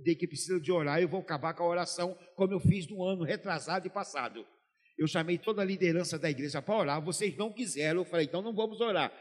[0.00, 3.04] de que precisa de orar, eu vou acabar com a oração, como eu fiz no
[3.04, 4.46] ano retrasado e passado.
[4.96, 8.42] Eu chamei toda a liderança da igreja para orar, vocês não quiseram, eu falei, então
[8.42, 9.12] não vamos orar.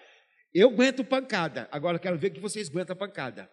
[0.53, 3.49] Eu aguento pancada, agora quero ver que vocês aguentam pancada.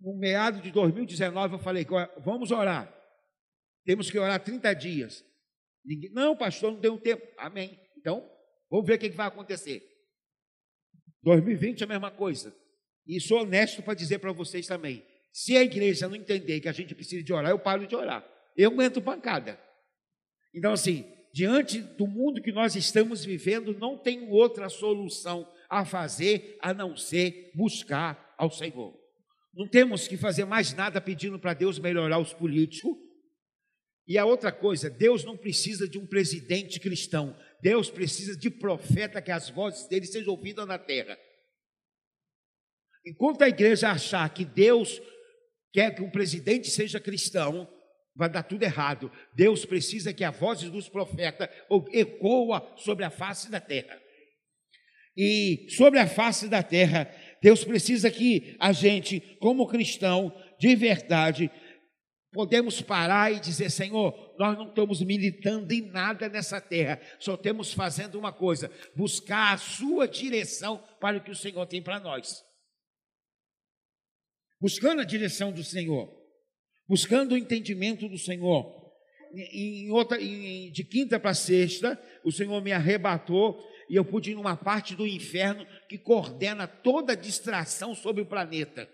[0.00, 1.86] No meado de 2019, eu falei,
[2.24, 2.94] vamos orar.
[3.84, 5.24] Temos que orar 30 dias.
[5.84, 7.26] Ninguém, não, pastor, não deu tempo.
[7.38, 7.78] Amém.
[7.96, 8.28] Então,
[8.70, 9.82] vamos ver o que vai acontecer.
[11.22, 12.54] 2020 é a mesma coisa.
[13.06, 15.04] E sou honesto para dizer para vocês também.
[15.38, 18.28] Se a igreja não entender que a gente precisa de orar, eu paro de orar.
[18.56, 19.56] Eu aguento pancada.
[20.52, 26.58] Então, assim, diante do mundo que nós estamos vivendo, não tem outra solução a fazer
[26.60, 28.98] a não ser buscar ao Senhor.
[29.54, 32.96] Não temos que fazer mais nada pedindo para Deus melhorar os políticos.
[34.08, 37.38] E a outra coisa, Deus não precisa de um presidente cristão.
[37.62, 41.16] Deus precisa de profeta que as vozes dele sejam ouvidas na terra.
[43.06, 45.00] Enquanto a igreja achar que Deus
[45.72, 47.68] quer que um presidente seja cristão,
[48.14, 49.10] vai dar tudo errado.
[49.34, 51.48] Deus precisa que a voz dos profetas
[51.92, 54.00] ecoa sobre a face da terra.
[55.16, 61.50] E sobre a face da terra, Deus precisa que a gente, como cristão, de verdade,
[62.32, 67.72] podemos parar e dizer: Senhor, nós não estamos militando em nada nessa terra, só estamos
[67.72, 72.44] fazendo uma coisa: buscar a Sua direção para o que o Senhor tem para nós.
[74.60, 76.12] Buscando a direção do Senhor,
[76.86, 78.76] buscando o entendimento do Senhor.
[79.52, 84.34] Em outra, em, de quinta para sexta, o Senhor me arrebatou e eu pude ir
[84.34, 88.88] numa parte do inferno que coordena toda a distração sobre o planeta.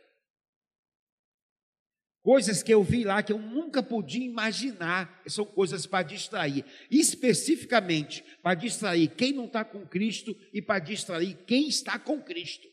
[2.24, 8.24] Coisas que eu vi lá que eu nunca podia imaginar, são coisas para distrair, especificamente
[8.42, 12.66] para distrair quem não está com Cristo e para distrair quem está com Cristo.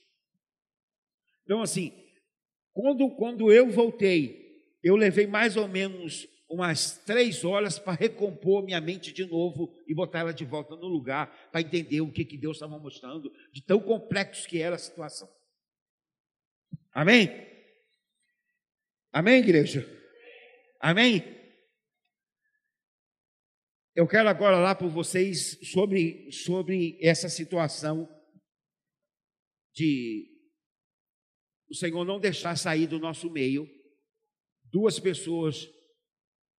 [1.43, 1.91] Então, assim,
[2.73, 4.41] quando, quando eu voltei,
[4.83, 9.93] eu levei mais ou menos umas três horas para recompor minha mente de novo e
[9.93, 13.61] botar ela de volta no lugar, para entender o que, que Deus estava mostrando, de
[13.61, 15.29] tão complexo que era a situação.
[16.93, 17.29] Amém?
[19.13, 19.87] Amém, igreja?
[20.79, 21.23] Amém?
[23.95, 28.09] Eu quero agora lá por vocês sobre, sobre essa situação
[29.73, 30.30] de
[31.71, 33.65] o Senhor não deixar sair do nosso meio
[34.65, 35.67] duas pessoas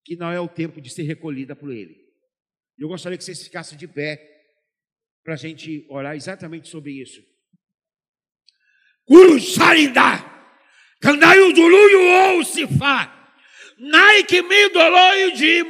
[0.04, 1.94] que não é o tempo de ser recolhida por Ele.
[2.78, 4.18] Eu gostaria que vocês ficassem de pé
[5.22, 7.22] para a gente orar exatamente sobre isso.
[9.06, 10.18] Guru Sarinda,
[11.00, 12.00] Kandayu Duluyu
[12.36, 13.21] ou Sifá.
[13.84, 15.66] Nike me doloi de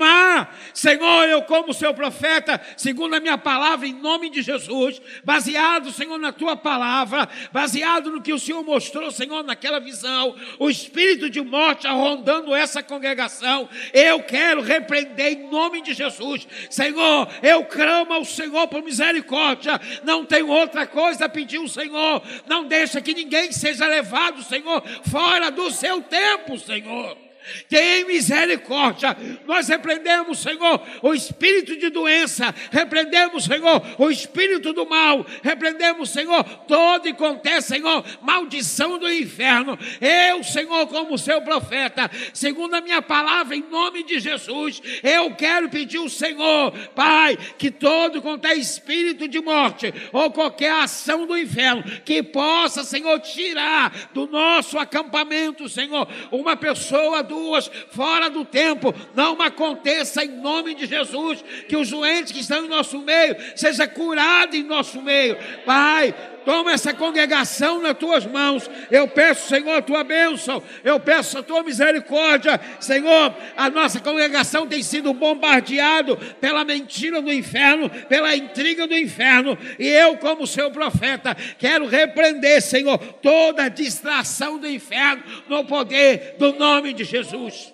[0.75, 6.19] Senhor, eu como seu profeta, segundo a minha palavra, em nome de Jesus, baseado, Senhor,
[6.19, 11.41] na tua palavra, baseado no que o Senhor mostrou, Senhor, naquela visão, o espírito de
[11.41, 16.47] morte rondando essa congregação, eu quero repreender em nome de Jesus.
[16.69, 22.23] Senhor, eu clamo ao Senhor por misericórdia, não tenho outra coisa a pedir ao Senhor,
[22.47, 27.32] não deixa que ninguém seja levado, Senhor, fora do seu tempo, Senhor.
[27.69, 29.17] Tem misericórdia.
[29.47, 36.45] Nós repreendemos, Senhor, o espírito de doença, repreendemos, Senhor, o espírito do mal, repreendemos, Senhor,
[36.67, 39.79] todo e qualquer, Senhor, maldição do inferno.
[40.01, 45.69] Eu, Senhor, como seu profeta, segundo a minha palavra, em nome de Jesus, eu quero
[45.69, 51.83] pedir ao Senhor, Pai, que todo qualquer espírito de morte ou qualquer ação do inferno
[52.05, 59.41] que possa, Senhor, tirar do nosso acampamento, Senhor, uma pessoa duas, fora do tempo, não
[59.41, 64.55] aconteça em nome de Jesus, que os doentes que estão em nosso meio seja curado
[64.55, 65.37] em nosso meio.
[65.65, 68.69] Pai, toma essa congregação nas tuas mãos.
[68.91, 70.63] Eu peço, Senhor, a tua bênção.
[70.85, 72.61] Eu peço a tua misericórdia.
[72.81, 79.59] Senhor, a nossa congregação tem sido bombardeado pela mentira do inferno, pela intriga do inferno.
[79.79, 86.53] E eu, como seu profeta, quero repreender, Senhor, toda distração do inferno no poder do
[86.53, 87.73] nome de Jesus.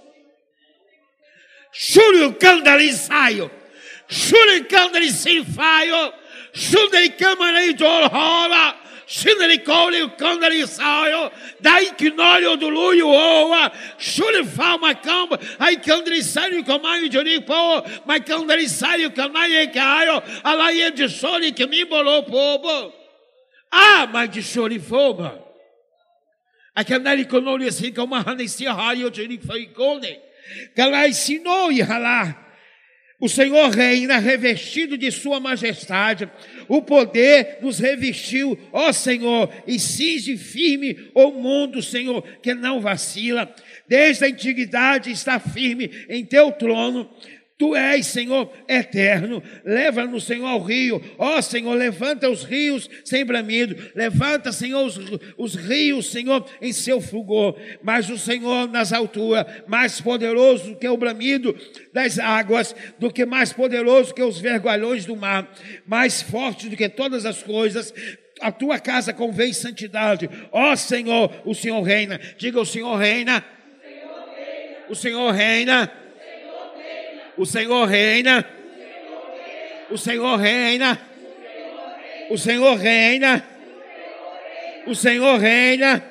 [1.72, 3.50] Shuri candalizaio.
[4.08, 4.98] Shuri candalizaio.
[5.38, 6.27] Sundari Kamanai
[7.74, 8.74] Jolhola,
[9.06, 16.62] Sindari Koli Kandari Sayo, Dai Kinolio do Luio Oa, Shuri Fama Kamba, Ai Kandari Sayo
[16.62, 22.92] Kamayo Joripo, Mai Kandari Sayo Kamaye Kayo, Alaye de Soli que me bolou povo.
[23.70, 25.38] Ah, mas de Chorifoba.
[26.74, 29.70] A Kandari Konoli assim como a Hanesia Hayo Jorifoi
[30.76, 32.47] Galai Sinoi Halah.
[33.20, 36.30] O Senhor reina revestido de Sua majestade.
[36.68, 43.52] O poder nos revestiu, ó Senhor, e cinge firme o mundo, Senhor, que não vacila.
[43.88, 47.10] desde a antiguidade está firme em teu trono.
[47.58, 49.42] Tu és, Senhor, eterno.
[49.64, 51.02] Leva-nos, Senhor, ao rio.
[51.18, 53.74] Ó, Senhor, levanta os rios sem bramido.
[53.96, 54.96] Levanta, Senhor, os,
[55.36, 57.58] os rios, Senhor, em seu fulgor.
[57.82, 61.52] Mas o Senhor nas alturas, mais poderoso que o bramido
[61.92, 65.52] das águas, do que mais poderoso que os vergalhões do mar,
[65.84, 67.92] mais forte do que todas as coisas
[68.40, 70.30] a tua casa convém santidade.
[70.52, 72.20] Ó Senhor, o Senhor reina.
[72.36, 73.44] Diga: o Senhor reina.
[73.50, 74.86] O Senhor reina.
[74.90, 76.07] O Senhor reina.
[77.38, 78.44] O Senhor reina.
[79.90, 81.00] O Senhor reina.
[82.28, 83.44] O Senhor reina.
[84.86, 86.04] O Senhor reina.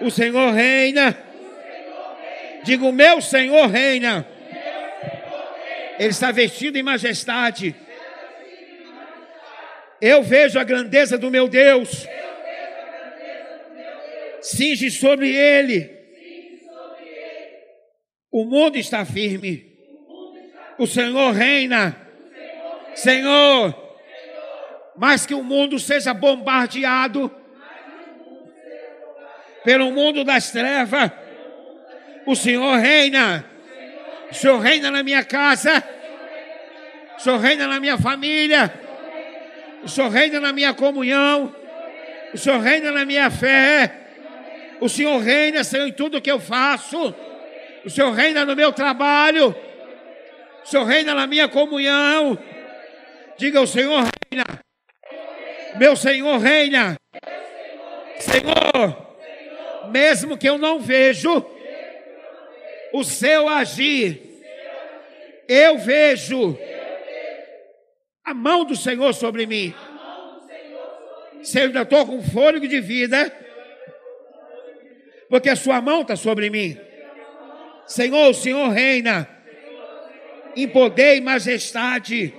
[0.00, 0.10] O
[2.92, 4.26] meu Senhor reina.
[6.00, 7.72] Ele está vestido em majestade.
[10.00, 12.08] Eu vejo a grandeza do meu Deus.
[14.42, 15.96] Cinge sobre ele.
[18.32, 19.75] O mundo está firme.
[20.78, 21.96] O Senhor reina.
[22.94, 23.74] Senhor,
[24.96, 27.30] mais que o mundo seja bombardeado
[29.64, 31.10] pelo mundo das trevas,
[32.24, 33.44] o Senhor reina.
[34.30, 35.82] O Senhor reina na minha casa.
[37.18, 38.72] O Senhor reina na minha família.
[39.82, 41.54] O Senhor reina na minha comunhão.
[42.32, 43.92] O Senhor reina na minha fé.
[44.80, 47.14] O Senhor reina, Senhor, em tudo que eu faço.
[47.84, 49.54] O Senhor reina no meu trabalho.
[50.66, 52.36] O Senhor reina na minha comunhão.
[53.38, 54.44] Diga: O Senhor reina.
[55.78, 56.96] Meu Senhor reina.
[58.18, 59.16] Senhor,
[59.92, 61.46] mesmo que eu não vejo
[62.92, 64.42] o seu agir,
[65.48, 66.58] eu vejo
[68.24, 69.72] a mão do Senhor sobre mim.
[71.44, 73.32] Se eu ainda estou com fôlego de vida,
[75.28, 76.76] porque a sua mão está sobre mim.
[77.86, 79.35] Senhor, o Senhor reina
[80.56, 82.34] em poder e majestade,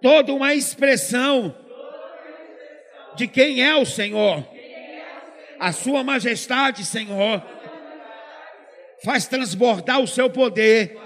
[0.00, 1.56] toda uma expressão
[3.16, 4.46] de quem é o Senhor.
[5.58, 7.42] A sua majestade, Senhor,
[9.02, 10.98] faz transbordar o seu poder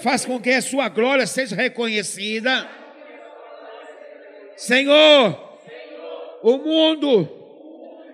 [0.00, 2.68] faz com que a sua glória seja reconhecida.
[4.56, 5.58] Senhor,
[6.42, 7.28] o mundo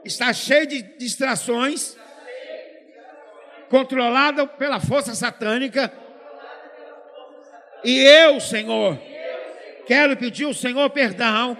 [0.04, 1.96] está cheio de distrações,
[3.68, 5.92] controlado pela força satânica.
[7.84, 8.98] E eu, Senhor,
[9.86, 11.56] quero pedir ao Senhor perdão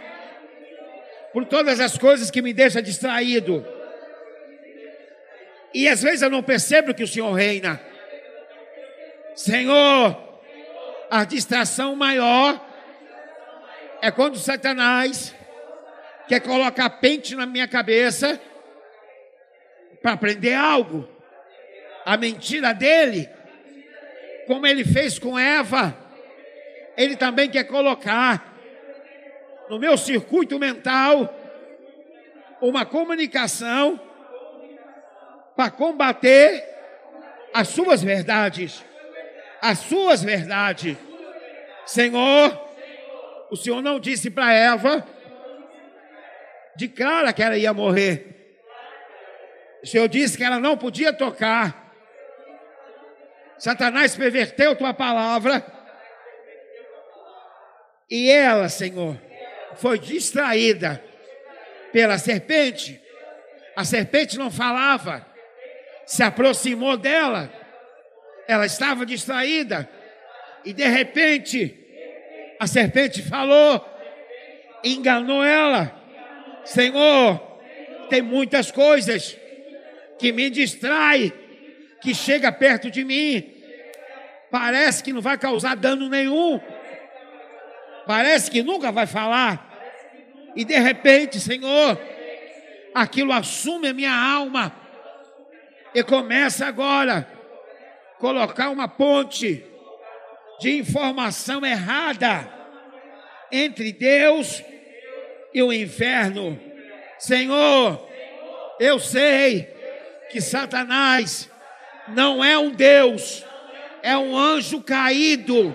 [1.33, 3.67] por todas as coisas que me deixam distraído.
[5.75, 7.81] E às vezes eu não percebo que o Senhor reina.
[9.35, 10.41] Senhor,
[11.11, 12.59] a distração maior
[14.01, 15.35] é quando Satanás
[16.27, 18.41] quer colocar pente na minha cabeça
[20.01, 21.16] para aprender algo.
[22.07, 23.29] A mentira dele,
[24.47, 25.95] como ele fez com Eva,
[26.97, 28.55] ele também quer colocar
[29.69, 31.39] no meu circuito mental
[32.63, 34.01] uma comunicação
[35.55, 36.65] para combater
[37.53, 38.83] as suas verdades
[39.61, 40.97] as suas verdades.
[41.85, 42.69] Senhor,
[43.51, 45.07] o Senhor não disse para Eva
[46.75, 48.59] de cara que ela ia morrer.
[49.83, 51.86] O Senhor disse que ela não podia tocar.
[53.59, 55.65] Satanás perverteu tua palavra.
[58.11, 59.21] E ela, Senhor,
[59.77, 61.03] foi distraída
[61.93, 63.01] pela serpente.
[63.75, 65.27] A serpente não falava,
[66.07, 67.51] se aproximou dela
[68.47, 69.89] ela estava distraída
[70.65, 71.77] e de repente
[72.59, 73.85] a serpente falou,
[74.83, 75.95] enganou ela.
[76.65, 77.39] Senhor,
[78.09, 79.37] tem muitas coisas
[80.19, 81.33] que me distrai,
[82.01, 83.53] que chega perto de mim.
[84.51, 86.61] Parece que não vai causar dano nenhum.
[88.07, 89.67] Parece que nunca vai falar.
[90.55, 92.01] E de repente, Senhor,
[92.95, 94.73] aquilo assume a minha alma
[95.95, 97.29] e começa agora
[98.19, 99.65] colocar uma ponte
[100.61, 102.49] de informação errada
[103.53, 104.63] entre Deus
[105.53, 106.59] e o inferno.
[107.19, 108.07] Senhor,
[108.81, 109.69] eu sei
[110.31, 111.51] que Satanás
[112.09, 113.45] não é um Deus,
[114.03, 115.75] é um anjo caído.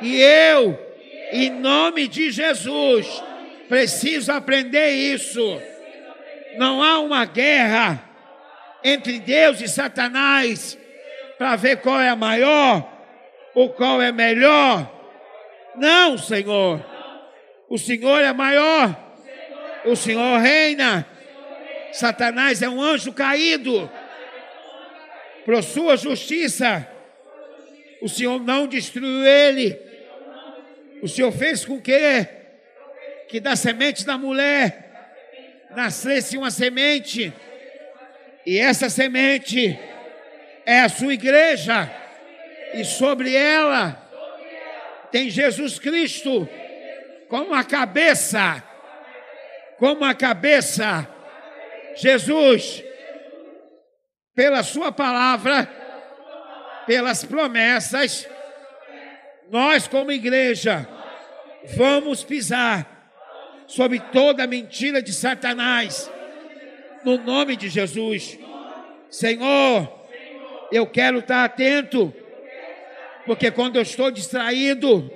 [0.00, 0.78] E eu,
[1.30, 3.06] em nome de Jesus,
[3.68, 5.60] preciso aprender isso.
[6.56, 8.02] Não há uma guerra
[8.84, 10.76] entre Deus e Satanás
[11.38, 12.88] para ver qual é maior
[13.54, 14.90] ou qual é melhor.
[15.76, 16.84] Não, Senhor.
[17.68, 18.96] O Senhor é maior.
[19.84, 21.06] O Senhor reina.
[21.92, 23.90] Satanás é um anjo caído.
[25.44, 26.86] Por sua justiça,
[28.00, 29.78] o Senhor não destruiu ele.
[31.02, 32.28] O Senhor fez com que,
[33.28, 34.82] que da semente da mulher
[35.74, 37.32] nascesse uma semente,
[38.44, 39.78] e essa semente
[40.66, 41.90] é a sua igreja,
[42.74, 43.98] e sobre ela
[45.10, 46.48] tem Jesus Cristo
[47.28, 48.62] como a cabeça,
[49.78, 51.08] como a cabeça,
[51.96, 52.82] Jesus,
[54.34, 55.66] pela Sua palavra,
[56.86, 58.28] pelas promessas,
[59.50, 60.88] nós, como igreja,
[61.76, 63.10] vamos pisar
[63.66, 66.10] sobre toda mentira de Satanás,
[67.04, 68.38] no nome de Jesus.
[69.10, 70.06] Senhor,
[70.70, 72.14] eu quero estar atento,
[73.26, 75.10] porque quando eu estou distraído,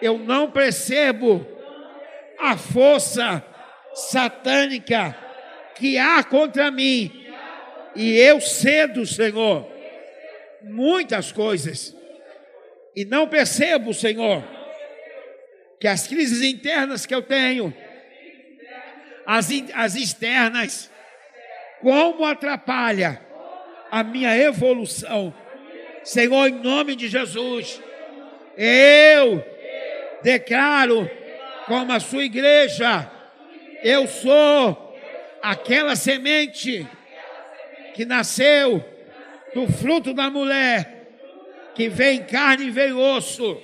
[0.00, 1.46] eu não percebo
[2.38, 3.44] a força
[3.92, 5.14] satânica
[5.74, 7.19] que há contra mim.
[7.94, 9.70] E eu cedo, Senhor,
[10.62, 11.94] muitas coisas.
[12.94, 14.44] E não percebo, Senhor,
[15.78, 17.74] que as crises internas que eu tenho,
[19.26, 20.90] as, as externas,
[21.80, 23.20] como atrapalha
[23.90, 25.34] a minha evolução.
[26.04, 27.80] Senhor, em nome de Jesus,
[28.56, 29.44] eu
[30.22, 31.10] declaro
[31.66, 33.10] como a sua igreja,
[33.82, 34.96] eu sou
[35.42, 36.86] aquela semente
[37.94, 38.84] que nasceu
[39.54, 41.08] do fruto da mulher,
[41.74, 43.60] que vem carne e vem osso,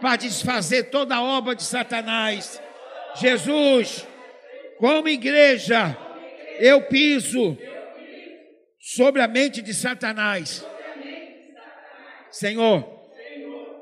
[0.00, 2.60] para desfazer toda a obra de Satanás.
[3.16, 4.06] Jesus,
[4.78, 5.96] como igreja,
[6.58, 7.56] eu piso
[8.78, 10.66] sobre a mente de Satanás.
[12.30, 13.00] Senhor,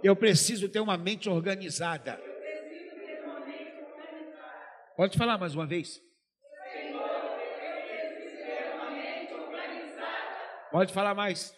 [0.03, 2.21] eu preciso ter uma mente organizada.
[4.97, 6.03] Pode falar mais uma vez.
[10.71, 11.55] Pode falar mais.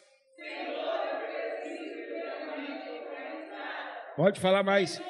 [4.16, 5.00] Pode falar mais.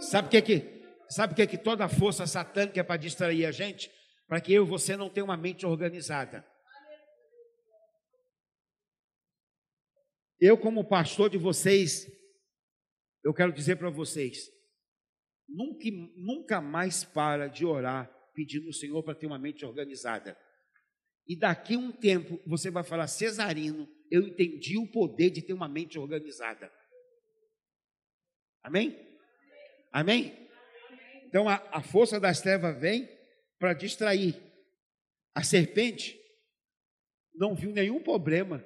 [0.00, 3.90] Sabe o que que sabe que que toda força satânica é para distrair a gente?
[4.30, 6.46] para que eu e você não tenha uma mente organizada.
[10.38, 12.06] Eu, como pastor de vocês,
[13.24, 14.48] eu quero dizer para vocês:
[15.50, 20.38] nunca, nunca mais para de orar pedindo ao Senhor para ter uma mente organizada.
[21.26, 25.52] E daqui a um tempo você vai falar, Cesarino, eu entendi o poder de ter
[25.52, 26.72] uma mente organizada.
[28.62, 28.98] Amém?
[29.92, 30.48] Amém?
[31.26, 33.08] Então a, a força das trevas vem
[33.58, 34.40] para distrair.
[35.34, 36.18] A serpente
[37.34, 38.64] não viu nenhum problema.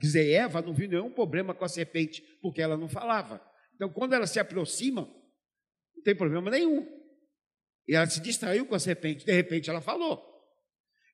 [0.00, 3.40] Quer dizer, Eva não viu nenhum problema com a serpente, porque ela não falava.
[3.74, 5.08] Então, quando ela se aproxima,
[6.00, 6.86] não tem problema nenhum.
[7.86, 10.26] E ela se distraiu com a serpente, de repente ela falou.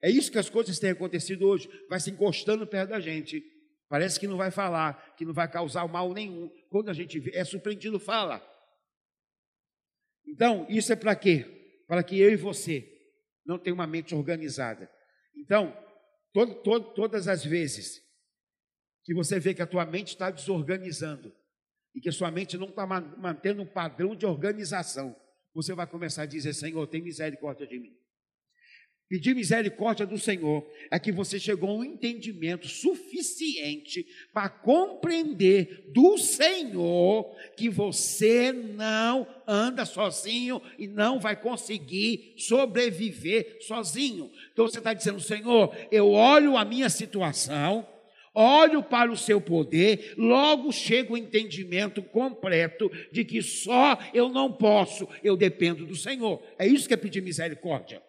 [0.03, 1.69] É isso que as coisas têm acontecido hoje.
[1.89, 3.43] Vai se encostando perto da gente.
[3.89, 6.51] Parece que não vai falar, que não vai causar mal nenhum.
[6.69, 8.47] Quando a gente é surpreendido, fala.
[10.27, 11.45] Então, isso é para quê?
[11.87, 12.87] Para que eu e você
[13.45, 14.91] não tem uma mente organizada.
[15.37, 15.77] Então,
[16.33, 18.03] todo, todo, todas as vezes
[19.05, 21.33] que você vê que a tua mente está desorganizando
[21.97, 25.17] e que sua mente não está mantendo um padrão de organização,
[25.55, 27.97] você vai começar a dizer: Senhor, tem misericórdia de mim.
[29.09, 36.19] Pedir misericórdia do Senhor é que você chegou a um entendimento suficiente para compreender do
[36.19, 44.29] Senhor que você não anda sozinho e não vai conseguir sobreviver sozinho.
[44.53, 47.87] Então você está dizendo, Senhor, eu olho a minha situação,
[48.37, 54.53] olho para o seu poder, logo chega o entendimento completo de que só eu não
[54.53, 56.43] posso, eu dependo do Senhor.
[56.59, 58.03] É isso que é pedir misericórdia.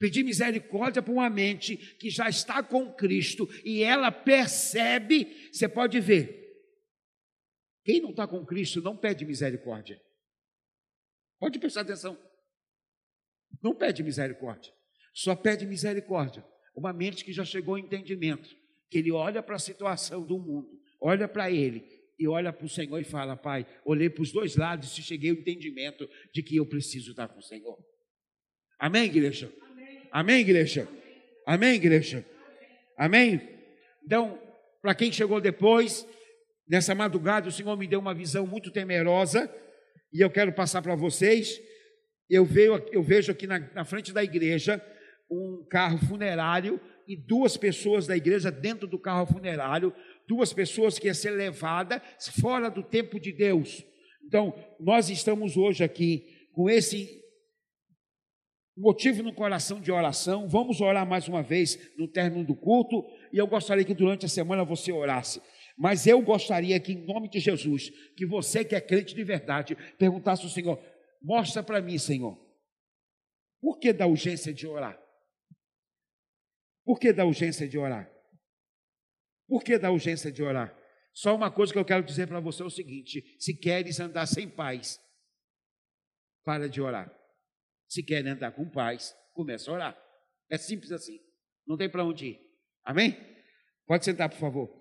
[0.00, 6.00] Pedir misericórdia para uma mente que já está com Cristo e ela percebe, você pode
[6.00, 6.36] ver.
[7.84, 10.00] Quem não está com Cristo não pede misericórdia.
[11.38, 12.18] Pode prestar atenção.
[13.62, 14.72] Não pede misericórdia.
[15.14, 16.44] Só pede misericórdia.
[16.74, 18.57] Uma mente que já chegou ao entendimento.
[18.90, 20.68] Que ele olha para a situação do mundo,
[21.00, 21.84] olha para ele
[22.18, 25.30] e olha para o Senhor e fala: Pai, olhei para os dois lados e cheguei
[25.30, 27.78] ao entendimento de que eu preciso estar com o Senhor.
[28.78, 29.52] Amém, igreja?
[30.10, 30.88] Amém, igreja?
[31.46, 32.24] Amém, igreja?
[32.96, 33.40] Amém?
[34.04, 34.40] Então,
[34.82, 36.06] para quem chegou depois,
[36.68, 39.52] nessa madrugada, o Senhor me deu uma visão muito temerosa
[40.12, 41.60] e eu quero passar para vocês.
[42.28, 44.82] Eu, vejo, eu vejo aqui na frente da igreja
[45.30, 49.92] um carro funerário e duas pessoas da igreja dentro do carro funerário
[50.28, 52.02] duas pessoas que iam ser levadas
[52.40, 53.82] fora do tempo de Deus.
[54.24, 57.24] Então, nós estamos hoje aqui com esse
[58.76, 60.46] motivo no coração de oração.
[60.46, 63.02] Vamos orar mais uma vez no término do culto.
[63.32, 65.40] E eu gostaria que durante a semana você orasse.
[65.78, 69.76] Mas eu gostaria que, em nome de Jesus, que você que é crente de verdade,
[69.96, 70.78] perguntasse ao Senhor:
[71.22, 72.36] mostra para mim, Senhor,
[73.60, 74.98] por que da urgência de orar?
[76.88, 78.10] Por que da urgência de orar?
[79.46, 80.74] Por que da urgência de orar?
[81.12, 84.24] Só uma coisa que eu quero dizer para você é o seguinte: se queres andar
[84.24, 84.98] sem paz,
[86.42, 87.14] para de orar.
[87.86, 90.02] Se querem andar com paz, começa a orar.
[90.48, 91.20] É simples assim.
[91.66, 92.40] Não tem para onde ir.
[92.82, 93.14] Amém?
[93.86, 94.74] Pode sentar, por favor.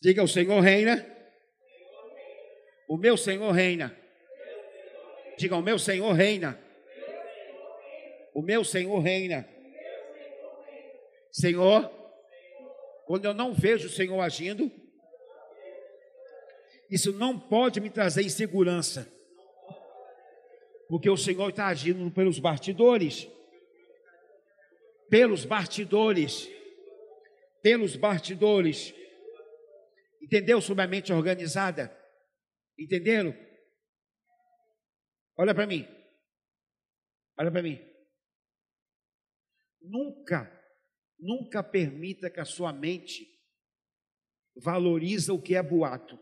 [0.00, 1.06] Diga: O Senhor reina.
[2.88, 4.07] O meu Senhor reina.
[5.38, 6.60] Diga: O meu Senhor reina.
[8.34, 9.48] O meu Senhor reina.
[11.30, 11.88] Senhor,
[13.06, 14.70] quando eu não vejo o Senhor agindo,
[16.90, 19.10] isso não pode me trazer insegurança,
[20.88, 23.28] porque o Senhor está agindo pelos bastidores,
[25.08, 26.50] pelos bastidores,
[27.62, 28.92] pelos bastidores.
[30.20, 31.96] Entendeu sobre a mente organizada?
[32.76, 33.47] Entenderam?
[35.38, 35.86] Olha para mim.
[37.38, 37.78] Olha para mim.
[39.80, 40.50] Nunca,
[41.18, 43.24] nunca permita que a sua mente
[44.56, 46.18] valorize o que é boato.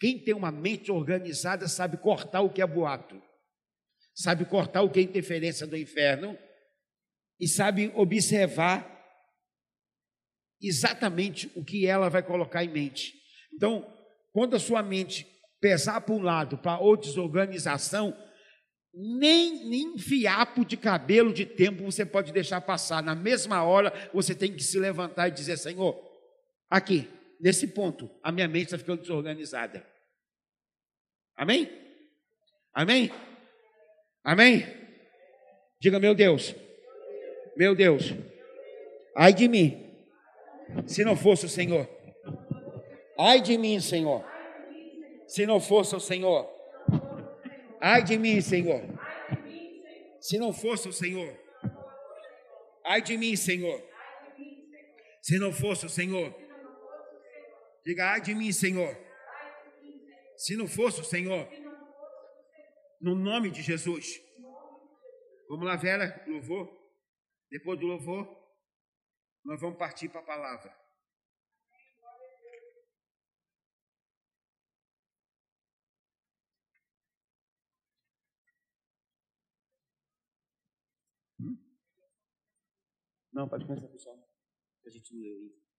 [0.00, 3.22] Quem tem uma mente organizada sabe cortar o que é boato,
[4.14, 6.38] sabe cortar o que é interferência do inferno
[7.38, 8.98] e sabe observar
[10.58, 13.12] exatamente o que ela vai colocar em mente.
[13.52, 13.94] Então,
[14.32, 15.26] quando a sua mente
[15.60, 18.16] pesar para um lado, para outra desorganização,
[18.92, 23.02] nem, nem fiapo de cabelo de tempo você pode deixar passar.
[23.02, 25.96] Na mesma hora, você tem que se levantar e dizer: Senhor,
[26.68, 27.08] aqui,
[27.40, 29.86] nesse ponto, a minha mente está ficando desorganizada.
[31.36, 31.70] Amém?
[32.74, 33.10] Amém?
[34.24, 34.66] Amém?
[35.80, 36.54] Diga, meu Deus,
[37.56, 38.12] meu Deus,
[39.16, 39.90] ai de mim,
[40.86, 41.88] se não fosse o Senhor.
[43.18, 44.29] Ai de mim, Senhor.
[45.30, 46.44] Se não fosse o Senhor.
[47.80, 48.82] Ai de mim, Senhor.
[50.20, 51.38] Se não fosse o Senhor.
[52.84, 53.80] Ai de mim, Senhor.
[55.22, 56.34] Se não fosse o Senhor.
[57.86, 58.92] Diga, ai de mim, Senhor.
[60.36, 61.48] Se não fosse o Senhor.
[63.00, 64.20] No nome de Jesus.
[65.48, 66.68] Vamos lá, Vera, louvor.
[67.48, 68.26] Depois do louvor,
[69.44, 70.79] nós vamos partir para a palavra.
[83.32, 84.18] Não, pode começar, pessoal.
[84.84, 85.70] A gente não leu ainda.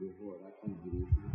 [0.00, 1.27] Eu vou orar com o grupo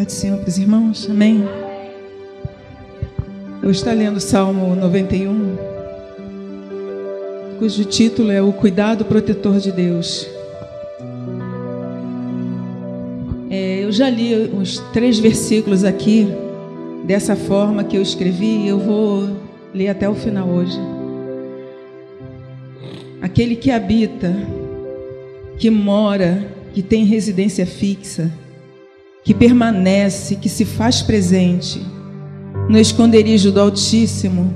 [0.00, 1.44] Pai do Senhor para os irmãos, amém?
[3.62, 5.58] Eu estou lendo o Salmo 91,
[7.58, 10.26] cujo título é O Cuidado Protetor de Deus.
[13.50, 16.28] É, eu já li uns três versículos aqui,
[17.04, 19.28] dessa forma que eu escrevi, e eu vou
[19.74, 20.78] ler até o final hoje.
[23.20, 24.34] Aquele que habita,
[25.58, 28.32] que mora, que tem residência fixa,
[29.22, 31.80] que permanece, que se faz presente
[32.68, 34.54] no esconderijo do Altíssimo.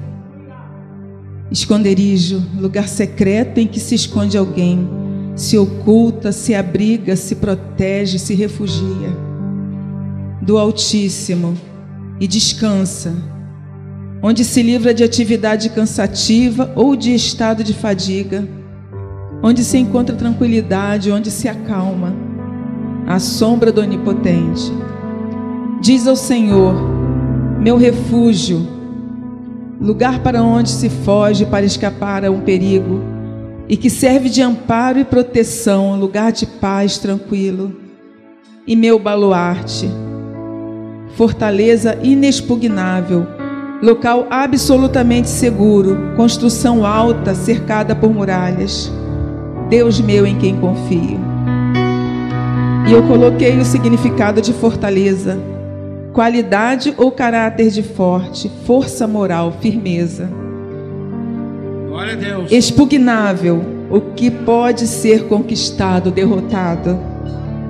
[1.50, 4.88] Esconderijo, lugar secreto em que se esconde alguém,
[5.36, 9.34] se oculta, se abriga, se protege, se refugia
[10.40, 11.54] do Altíssimo
[12.20, 13.14] e descansa,
[14.22, 18.46] onde se livra de atividade cansativa ou de estado de fadiga,
[19.42, 22.23] onde se encontra tranquilidade, onde se acalma
[23.06, 24.72] à sombra do Onipotente.
[25.80, 26.74] Diz ao Senhor,
[27.60, 28.66] meu refúgio,
[29.80, 33.00] lugar para onde se foge para escapar a um perigo
[33.68, 37.76] e que serve de amparo e proteção, lugar de paz tranquilo.
[38.66, 39.90] E meu baluarte,
[41.16, 43.26] fortaleza inexpugnável,
[43.82, 48.90] local absolutamente seguro, construção alta cercada por muralhas.
[49.68, 51.33] Deus meu em quem confio.
[52.86, 55.40] E eu coloquei o significado de fortaleza,
[56.12, 60.30] qualidade ou caráter de forte, força moral, firmeza.
[61.88, 62.52] Glória a Deus.
[62.52, 66.98] Expugnável, o que pode ser conquistado, derrotado.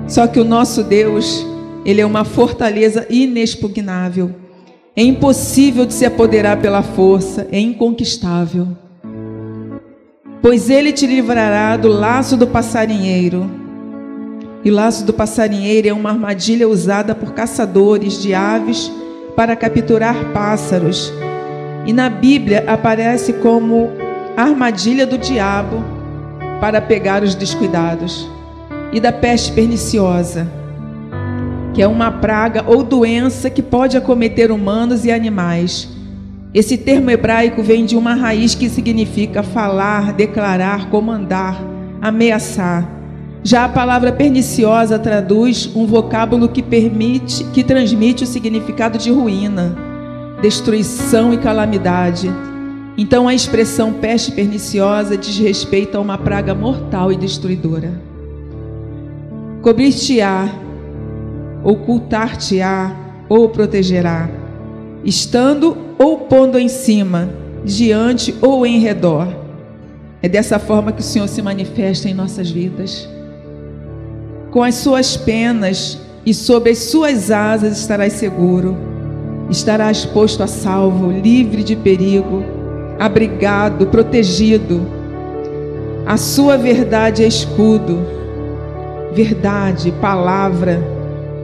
[0.05, 1.47] Só que o nosso Deus,
[1.85, 4.31] ele é uma fortaleza inexpugnável.
[4.97, 8.67] É impossível de se apoderar pela força, é inconquistável.
[10.41, 13.64] Pois ele te livrará do laço do passarinheiro.
[14.65, 18.91] E o laço do passarinheiro é uma armadilha usada por caçadores de aves
[19.35, 21.13] para capturar pássaros.
[21.85, 23.91] E na Bíblia aparece como
[24.35, 25.83] armadilha do diabo
[26.59, 28.27] para pegar os descuidados.
[28.91, 30.47] E da peste perniciosa
[31.75, 35.89] que é uma praga ou doença que pode acometer humanos e animais.
[36.53, 41.61] Esse termo hebraico vem de uma raiz que significa falar, declarar, comandar,
[42.01, 42.94] ameaçar.
[43.45, 49.77] Já a palavra perniciosa traduz um vocábulo que permite, que transmite o significado de ruína,
[50.41, 52.27] destruição e calamidade.
[52.97, 58.01] Então a expressão peste perniciosa diz respeito a uma praga mortal e destruidora.
[59.61, 60.49] Cobrir-te-á
[61.63, 62.95] ocultar-te-á
[63.29, 64.27] ou protegerá,
[65.03, 67.29] estando ou pondo em cima,
[67.63, 69.27] diante ou em redor.
[70.21, 73.07] É dessa forma que o Senhor se manifesta em nossas vidas.
[74.55, 78.77] Com as suas penas e sob as suas asas estarás seguro,
[79.49, 82.41] estarás posto a salvo, livre de perigo,
[82.97, 84.87] abrigado, protegido.
[86.05, 87.99] A sua verdade é escudo,
[89.13, 90.81] verdade, palavra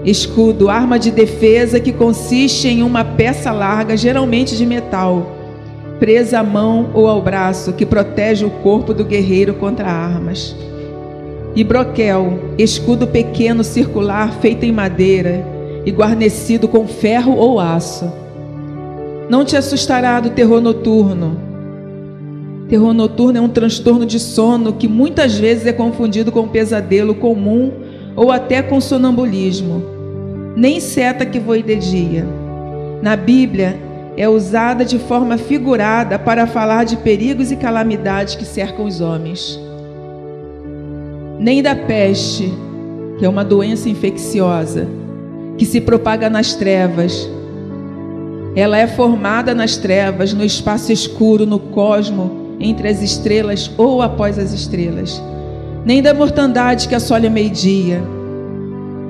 [0.06, 5.36] Escudo, arma de defesa que consiste em uma peça larga, geralmente de metal,
[6.00, 10.56] presa à mão ou ao braço, que protege o corpo do guerreiro contra armas.
[11.54, 15.46] E broquel, escudo pequeno circular feito em madeira
[15.86, 18.12] e guarnecido com ferro ou aço.
[19.30, 21.38] Não te assustará do terror noturno.
[22.70, 27.72] Terror noturno é um transtorno de sono que muitas vezes é confundido com pesadelo comum
[28.16, 29.84] ou até com sonambulismo.
[30.56, 32.26] Nem seta que voe de dia.
[33.02, 33.78] Na Bíblia,
[34.16, 39.60] é usada de forma figurada para falar de perigos e calamidades que cercam os homens.
[41.42, 42.54] Nem da peste,
[43.20, 44.88] que é uma doença infecciosa
[45.58, 47.30] que se propaga nas trevas.
[48.56, 54.40] Ela é formada nas trevas, no espaço escuro, no cosmo, entre as estrelas ou após
[54.40, 55.22] as estrelas
[55.86, 58.02] nem da mortandade que assola meio-dia.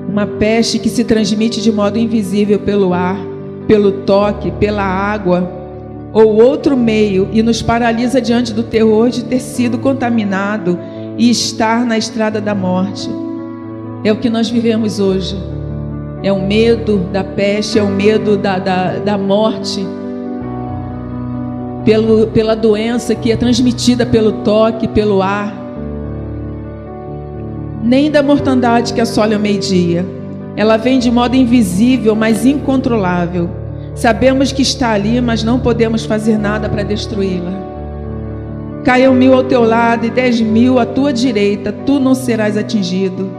[0.08, 3.18] Uma peste que se transmite de modo invisível pelo ar,
[3.66, 5.50] pelo toque, pela água
[6.12, 10.78] ou outro meio e nos paralisa diante do terror de ter sido contaminado
[11.16, 13.08] e estar na estrada da morte.
[14.04, 15.36] É o que nós vivemos hoje.
[16.22, 19.84] É o medo da peste, é o medo da, da, da morte,
[21.84, 25.62] pelo, pela doença que é transmitida pelo toque, pelo ar
[27.82, 30.06] nem da mortandade que assola o meio-dia.
[30.56, 33.50] Ela vem de modo invisível, mas incontrolável.
[33.94, 37.71] Sabemos que está ali, mas não podemos fazer nada para destruí-la.
[38.84, 43.30] Caiam mil ao teu lado e dez mil à tua direita, tu não serás atingido.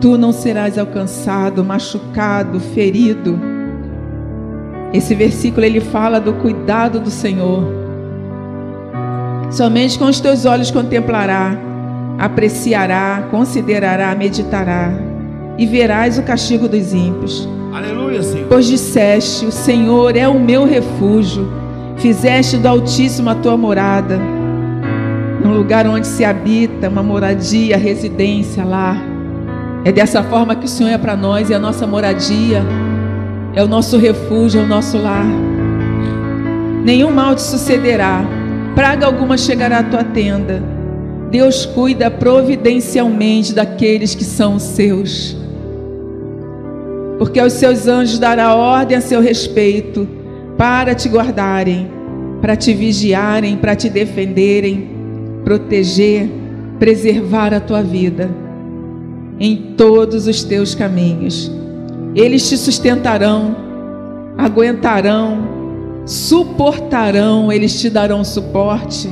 [0.00, 3.38] Tu não serás alcançado, machucado, ferido.
[4.92, 7.64] Esse versículo ele fala do cuidado do Senhor.
[9.50, 11.56] Somente com os teus olhos contemplará
[12.18, 14.92] apreciará, considerará, meditará,
[15.58, 17.48] e verás o castigo dos ímpios.
[17.72, 18.48] Aleluia, Senhor.
[18.48, 21.48] Pois disseste: O Senhor é o meu refúgio,
[21.96, 24.18] fizeste do Altíssimo a tua morada,
[25.44, 28.96] um lugar onde se habita, uma moradia, residência lá.
[29.84, 32.62] É dessa forma que o Senhor é para nós, é a nossa moradia,
[33.54, 35.26] é o nosso refúgio, é o nosso lar.
[36.84, 38.24] Nenhum mal te sucederá,
[38.74, 40.74] praga alguma chegará à tua tenda
[41.34, 45.36] Deus cuida providencialmente daqueles que são seus.
[47.18, 50.06] Porque aos seus anjos dará ordem a seu respeito
[50.56, 51.90] para te guardarem,
[52.40, 54.93] para te vigiarem, para te defenderem,
[55.44, 56.30] proteger,
[56.78, 58.30] preservar a tua vida
[59.38, 61.50] em todos os teus caminhos.
[62.14, 63.54] Eles te sustentarão,
[64.38, 65.38] aguentarão,
[66.06, 69.08] suportarão, eles te darão suporte,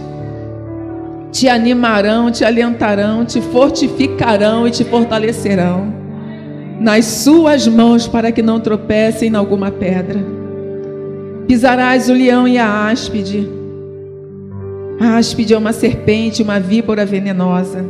[1.30, 5.92] te animarão, te alentarão, te fortificarão e te fortalecerão
[6.80, 10.20] nas suas mãos para que não tropecem em alguma pedra.
[11.46, 13.61] Pisarás o leão e a áspide.
[15.02, 17.84] Áspide é uma serpente, uma víbora venenosa.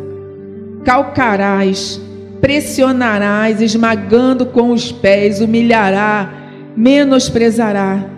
[0.85, 2.01] Calcarás,
[2.41, 6.33] pressionarás, esmagando com os pés, humilhará,
[6.77, 8.09] menosprezará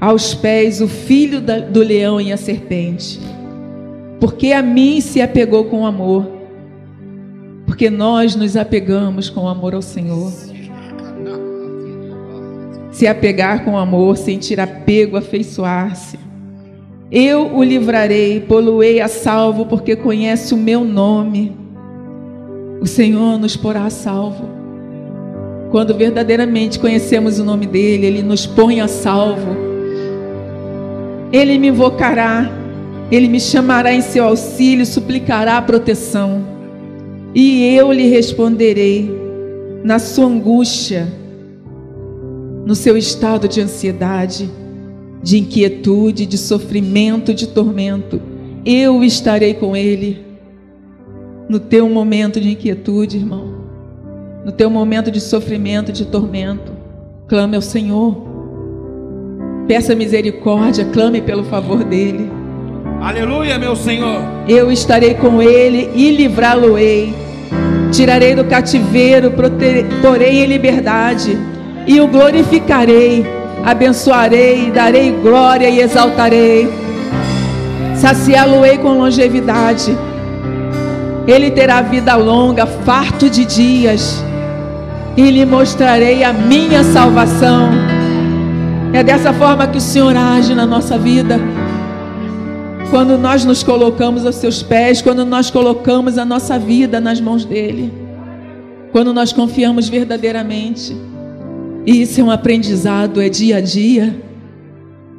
[0.00, 3.20] aos pés o filho do leão e a serpente,
[4.18, 6.26] porque a mim se apegou com amor,
[7.66, 10.32] porque nós nos apegamos com amor ao Senhor.
[12.90, 16.18] Se apegar com amor, sentir apego, afeiçoar-se.
[17.10, 21.56] Eu o livrarei, poluei a salvo, porque conhece o meu nome.
[22.80, 24.48] O Senhor nos porá a salvo.
[25.70, 29.70] Quando verdadeiramente conhecemos o nome dEle, Ele nos põe a salvo
[31.32, 32.50] ele me invocará,
[33.10, 36.44] ele me chamará em seu auxílio, suplicará proteção.
[37.34, 39.08] E eu lhe responderei
[39.84, 41.06] na sua angústia,
[42.66, 44.50] no seu estado de ansiedade,
[45.22, 48.20] de inquietude, de sofrimento, de tormento.
[48.64, 50.24] Eu estarei com ele
[51.48, 53.60] no teu momento de inquietude, irmão.
[54.44, 56.72] No teu momento de sofrimento, de tormento.
[57.26, 58.28] Clame ao Senhor.
[59.66, 62.30] Peça misericórdia, clame pelo favor dele.
[63.00, 64.22] Aleluia, meu Senhor.
[64.48, 67.14] Eu estarei com ele e livrá-lo-ei.
[67.92, 69.32] Tirarei do cativeiro,
[70.02, 71.36] porei em liberdade
[71.86, 73.24] e o glorificarei,
[73.64, 76.68] abençoarei, darei glória e exaltarei.
[77.96, 79.96] Saciá-lo-ei com longevidade.
[81.26, 84.24] Ele terá vida longa, farto de dias,
[85.16, 87.70] e lhe mostrarei a minha salvação.
[88.92, 91.38] É dessa forma que o Senhor age na nossa vida.
[92.90, 97.44] Quando nós nos colocamos aos seus pés, quando nós colocamos a nossa vida nas mãos
[97.44, 97.92] dele.
[98.90, 100.96] Quando nós confiamos verdadeiramente.
[101.86, 104.20] E isso é um aprendizado, é dia a dia.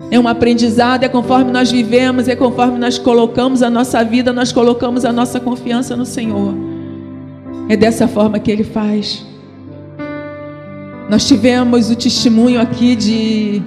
[0.10, 4.52] É um aprendizado, é conforme nós vivemos, é conforme nós colocamos a nossa vida, nós
[4.52, 6.54] colocamos a nossa confiança no Senhor.
[7.70, 9.26] É dessa forma que Ele faz.
[11.10, 13.62] Nós tivemos o testemunho aqui de,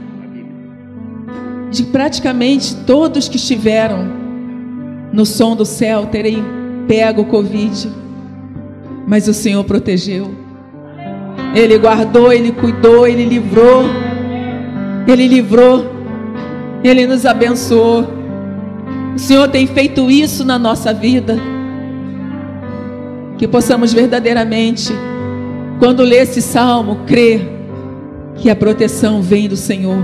[1.70, 4.06] de praticamente todos que estiveram
[5.12, 6.42] no som do céu terem
[6.86, 7.90] pego o Covid,
[9.06, 10.43] mas o Senhor protegeu.
[11.54, 13.84] Ele guardou, Ele cuidou, Ele livrou,
[15.06, 15.86] Ele livrou,
[16.82, 18.06] Ele nos abençoou.
[19.14, 21.38] O Senhor tem feito isso na nossa vida.
[23.38, 24.92] Que possamos verdadeiramente
[25.78, 27.40] quando lê esse salmo, crê
[28.36, 29.98] que a proteção vem do Senhor,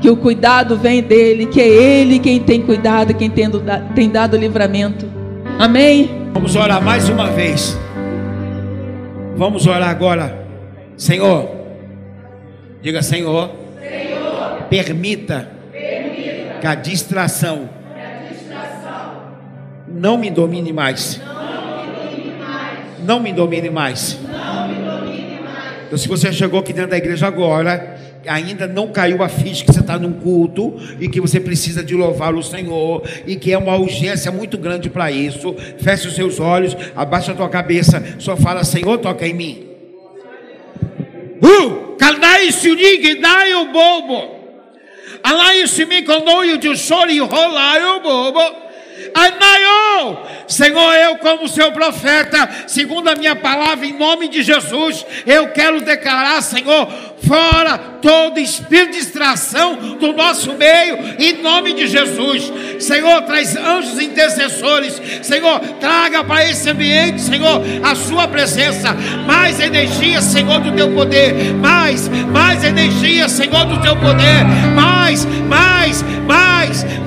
[0.00, 3.48] que o cuidado vem dele, que é ele quem tem cuidado, quem tem,
[3.94, 5.06] tem dado livramento.
[5.58, 6.10] Amém?
[6.32, 7.76] Vamos orar mais uma vez.
[9.36, 10.39] Vamos orar agora.
[11.00, 11.48] Senhor,
[12.82, 19.22] diga Senhor, Senhor permita, permita que, a distração, que a distração
[19.88, 21.18] não me domine mais.
[23.02, 24.18] Não me domine mais.
[24.22, 25.84] Não me domine mais.
[25.86, 29.72] Então, se você chegou aqui dentro da igreja agora, ainda não caiu a ficha que
[29.72, 33.56] você está num culto e que você precisa de louvar o Senhor e que é
[33.56, 38.36] uma urgência muito grande para isso, feche os seus olhos, abaixa a tua cabeça, só
[38.36, 39.69] fala: Senhor, toca em mim.
[41.42, 42.74] Uh, Caldai se
[43.16, 44.40] dai o bobo.
[45.22, 48.69] Alai se me condoio de choro e rolai o bobo.
[50.60, 55.80] Senhor, eu como seu profeta, segundo a minha palavra, em nome de Jesus, eu quero
[55.80, 56.88] declarar, Senhor,
[57.26, 62.52] fora todo espírito de distração do nosso meio, em nome de Jesus.
[62.80, 68.92] Senhor, traz anjos intercessores, Senhor, traga para esse ambiente, Senhor, a sua presença,
[69.26, 74.44] mais energia, Senhor, do teu poder, mais, mais energia, Senhor, do teu poder,
[74.74, 76.49] mais, mais, mais,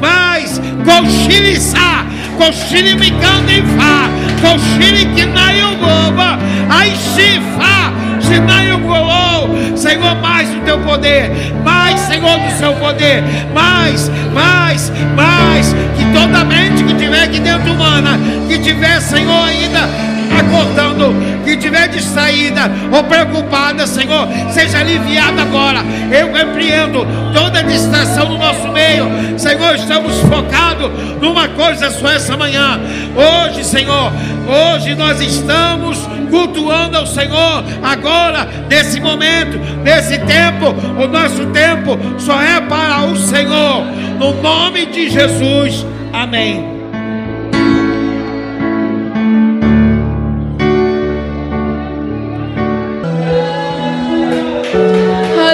[0.02, 2.06] mais, cochiliçar,
[2.38, 4.10] cochilimicandifá,
[4.42, 11.32] cochiliquinaiuboba, aixifa, sinaiugolou, Senhor, mais do teu poder,
[11.64, 13.24] mais, Senhor, do seu poder,
[13.54, 20.13] mais, mais, mais, que toda mente que tiver aqui dentro humana, que tiver, Senhor, ainda
[20.40, 25.80] acordando que estiver distraída ou preocupada, Senhor, seja aliviada agora.
[26.12, 29.06] Eu repreendo toda distração no nosso meio.
[29.38, 30.92] Senhor, estamos focados
[31.22, 32.80] numa coisa só essa manhã.
[33.16, 34.12] Hoje, Senhor,
[34.48, 35.98] hoje nós estamos
[36.30, 40.74] cultuando ao Senhor agora, nesse momento, nesse tempo.
[40.98, 43.86] O nosso tempo só é para o Senhor.
[44.20, 45.86] No nome de Jesus.
[46.12, 46.73] Amém.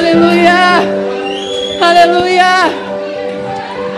[0.10, 0.54] Aleluia!
[1.80, 2.46] Aleluia!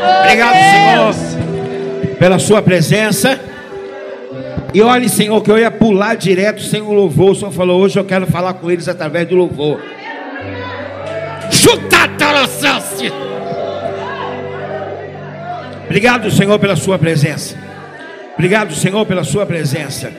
[0.04, 3.39] Oh, Obrigado, Senhor, pela sua presença.
[4.74, 7.32] E olhe, Senhor, que eu ia pular direto sem o louvor.
[7.32, 9.82] O Senhor falou, hoje eu quero falar com eles através do louvor.
[11.50, 12.02] Chuta!
[15.86, 17.56] Obrigado, Senhor, pela sua presença.
[18.34, 20.12] Obrigado, Senhor, pela sua presença.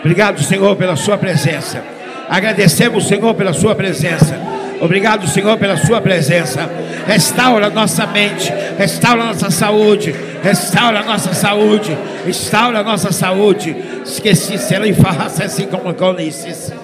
[0.00, 1.82] Obrigado, Senhor, pela sua presença.
[2.28, 4.59] Agradecemos, Senhor, pela sua presença.
[4.80, 6.68] Obrigado, Senhor, pela sua presença.
[7.06, 13.76] Restaura nossa mente, restaura nossa saúde, restaura nossa saúde, restaura nossa saúde.
[14.04, 16.79] Esqueci, se ela enfarraça assim como com isso.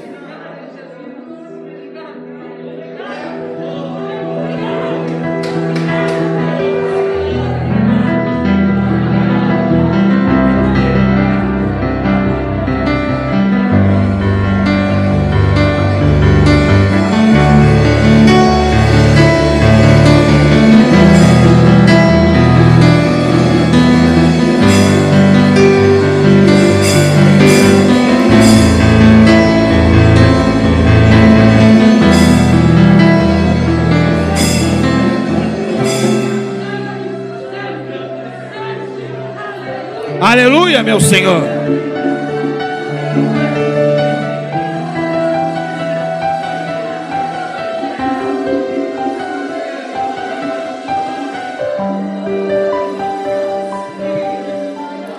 [40.86, 41.42] Meu Senhor.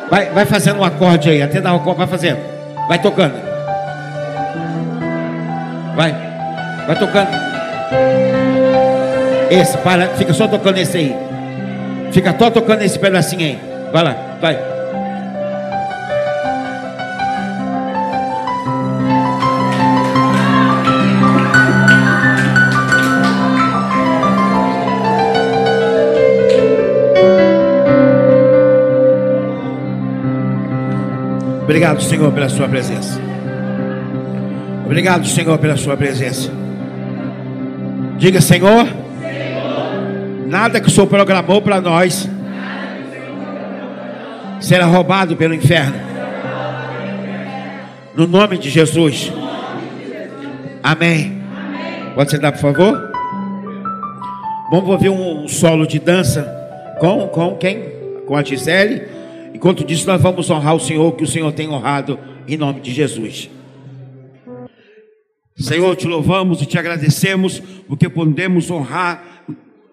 [0.10, 2.39] Vai, vai fazendo um acorde aí, até dar um acorde, vai fazendo.
[2.88, 3.36] Vai tocando.
[5.97, 6.15] Vai,
[6.88, 7.27] vai tocando.
[9.51, 11.15] Esse, para, fica só tocando esse aí.
[12.13, 13.60] Fica só tocando esse pedacinho aí.
[13.91, 14.77] Vai lá, vai.
[31.88, 33.21] Obrigado, Senhor, pela sua presença.
[34.86, 36.52] Obrigado, Senhor, pela sua presença.
[38.17, 38.86] Diga, Senhor,
[40.47, 42.30] nada que o Senhor programou para nós
[44.60, 45.95] será roubado pelo inferno.
[48.13, 49.32] No nome de Jesus.
[50.84, 51.41] Amém.
[52.15, 53.12] Pode sentar, por favor?
[54.69, 56.43] Vamos ouvir um solo de dança
[57.00, 57.82] com, com quem?
[58.26, 59.16] Com a Gisele.
[59.58, 62.93] Enquanto disso, nós vamos honrar o Senhor, que o Senhor tem honrado, em nome de
[62.93, 63.50] Jesus.
[65.56, 69.37] Senhor, te louvamos e te agradecemos, porque podemos honrar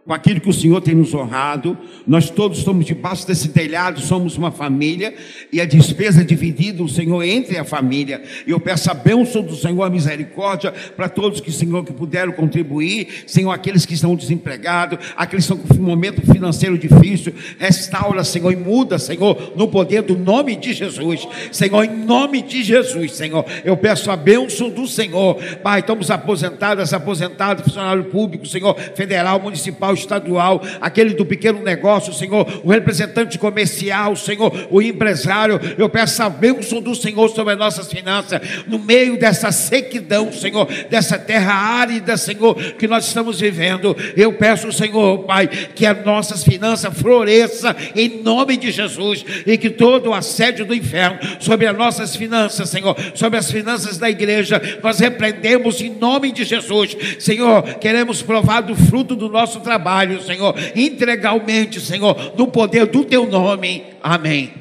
[0.07, 1.79] com aquilo que o Senhor tem nos honrado.
[2.07, 5.15] Nós todos estamos debaixo desse telhado, somos uma família,
[5.51, 8.23] e a despesa é dividida, o Senhor, entre a família.
[8.47, 12.33] E eu peço a bênção do Senhor, a misericórdia, para todos que, Senhor, que puderam
[12.33, 18.23] contribuir, Senhor, aqueles que estão desempregados, aqueles que estão com um momento financeiro difícil, restaura,
[18.25, 21.27] Senhor, e muda, Senhor, no poder do nome de Jesus.
[21.51, 25.37] Senhor, em nome de Jesus, Senhor, eu peço a bênção do Senhor.
[25.63, 32.47] Pai, estamos aposentados, aposentados, funcionário público, Senhor, federal, municipal, estadual, aquele do pequeno negócio, Senhor,
[32.63, 35.61] o representante comercial, Senhor, o empresário.
[35.79, 40.67] Eu peço a bênção do Senhor sobre as nossas finanças, no meio dessa sequidão, Senhor,
[40.91, 43.97] dessa terra árida, Senhor, que nós estamos vivendo.
[44.17, 49.71] Eu peço, Senhor, Pai, que as nossas finanças floresçam em nome de Jesus e que
[49.71, 54.61] todo o assédio do inferno sobre as nossas finanças, Senhor, sobre as finanças da igreja,
[54.83, 56.97] nós repreendemos em nome de Jesus.
[57.19, 63.05] Senhor, queremos provar do fruto do nosso trabalho trabalho, Senhor, integralmente, Senhor, no poder do
[63.05, 63.85] teu nome.
[64.03, 64.55] Amém.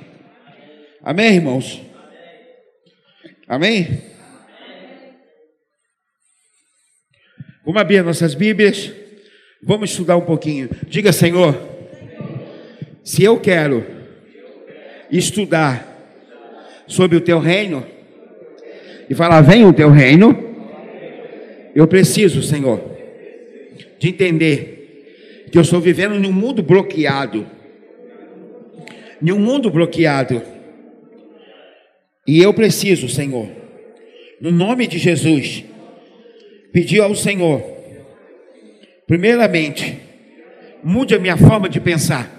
[1.02, 1.82] Amém, irmãos?
[3.48, 4.02] Amém?
[7.66, 8.92] Vamos abrir nossas Bíblias.
[9.62, 10.70] Vamos estudar um pouquinho.
[10.88, 11.58] Diga, Senhor,
[13.02, 13.86] se eu quero
[15.10, 15.88] estudar
[16.86, 17.86] sobre o teu reino
[19.10, 20.38] e falar, vem o teu reino,
[21.74, 22.82] eu preciso, Senhor,
[23.98, 24.73] de entender
[25.54, 27.46] que eu estou vivendo em um mundo bloqueado.
[29.22, 30.42] Em um mundo bloqueado.
[32.28, 33.48] E eu preciso, Senhor,
[34.42, 35.64] no nome de Jesus,
[36.72, 37.62] pedir ao Senhor,
[39.06, 40.00] primeiramente,
[40.84, 42.32] mude a minha forma de pensar.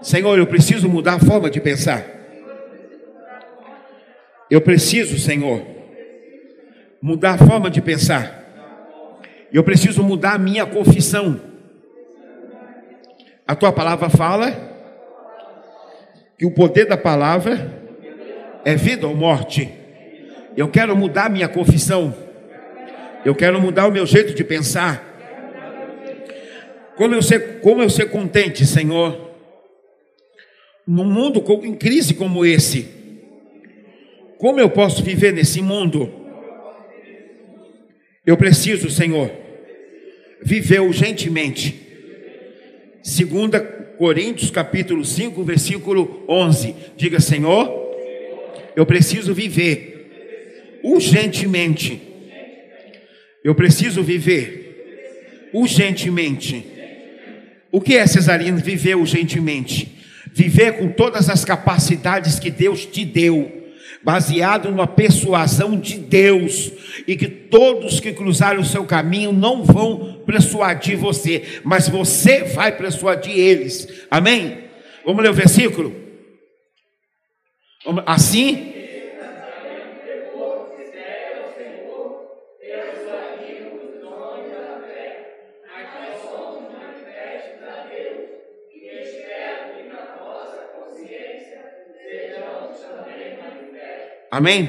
[0.00, 2.06] Senhor, eu preciso mudar a forma de pensar.
[4.48, 5.66] Eu preciso, Senhor,
[7.02, 9.18] mudar a forma de pensar.
[9.52, 11.53] Eu preciso mudar a minha confissão.
[13.46, 14.72] A tua palavra fala
[16.38, 17.82] que o poder da palavra
[18.64, 19.70] é vida ou morte.
[20.56, 22.14] Eu quero mudar minha confissão.
[23.24, 25.12] Eu quero mudar o meu jeito de pensar.
[26.96, 29.30] Como eu ser, como eu ser contente, Senhor,
[30.86, 32.88] num mundo em crise como esse.
[34.38, 36.12] Como eu posso viver nesse mundo?
[38.26, 39.30] Eu preciso, Senhor,
[40.42, 41.83] viver urgentemente.
[43.04, 46.74] Segunda Coríntios capítulo 5, versículo 11.
[46.96, 47.70] Diga, Senhor,
[48.74, 52.00] eu preciso viver urgentemente.
[53.44, 56.64] Eu preciso viver urgentemente.
[57.70, 59.98] O que é, Cesarino, viver urgentemente?
[60.32, 63.53] Viver com todas as capacidades que Deus te deu
[64.04, 66.70] baseado numa persuasão de Deus,
[67.08, 72.76] e que todos que cruzarem o seu caminho não vão persuadir você, mas você vai
[72.76, 74.06] persuadir eles.
[74.10, 74.58] Amém?
[75.06, 75.94] Vamos ler o versículo?
[78.06, 78.73] Assim
[94.34, 94.68] Amém?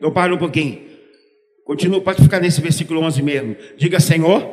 [0.00, 0.80] Eu paro um pouquinho.
[1.64, 3.56] Continua, pode ficar nesse versículo 11 mesmo.
[3.76, 4.48] Diga, Senhor,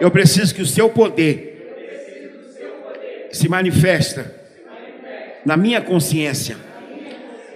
[0.00, 4.34] eu preciso que o seu poder se manifesta
[5.44, 6.56] na minha consciência.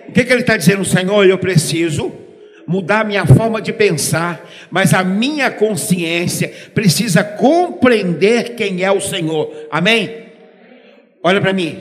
[0.07, 1.27] O que, que ele está dizendo, Senhor?
[1.27, 2.13] Eu preciso
[2.67, 9.51] mudar minha forma de pensar, mas a minha consciência precisa compreender quem é o Senhor.
[9.71, 10.27] Amém?
[11.23, 11.81] Olha para mim.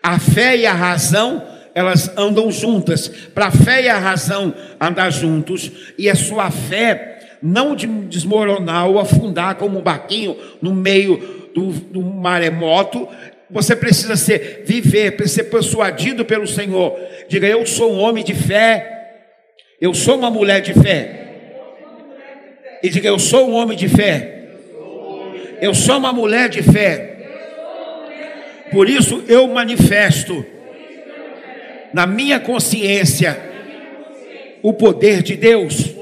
[0.00, 3.08] A fé e a razão elas andam juntas.
[3.34, 8.88] Para a fé e a razão andar juntos, e a sua fé não de desmoronar
[8.88, 13.08] ou afundar como um barquinho no meio do, do maremoto,
[13.50, 16.98] você precisa ser, viver, ser persuadido pelo Senhor.
[17.28, 19.20] Diga, eu sou um homem de fé,
[19.80, 21.24] eu sou uma mulher de fé.
[22.82, 24.34] E diga, eu sou um homem de fé.
[25.60, 27.16] Eu sou uma mulher de fé.
[28.70, 30.44] Por isso eu manifesto
[31.92, 33.38] na minha consciência
[34.62, 35.94] o poder de Deus.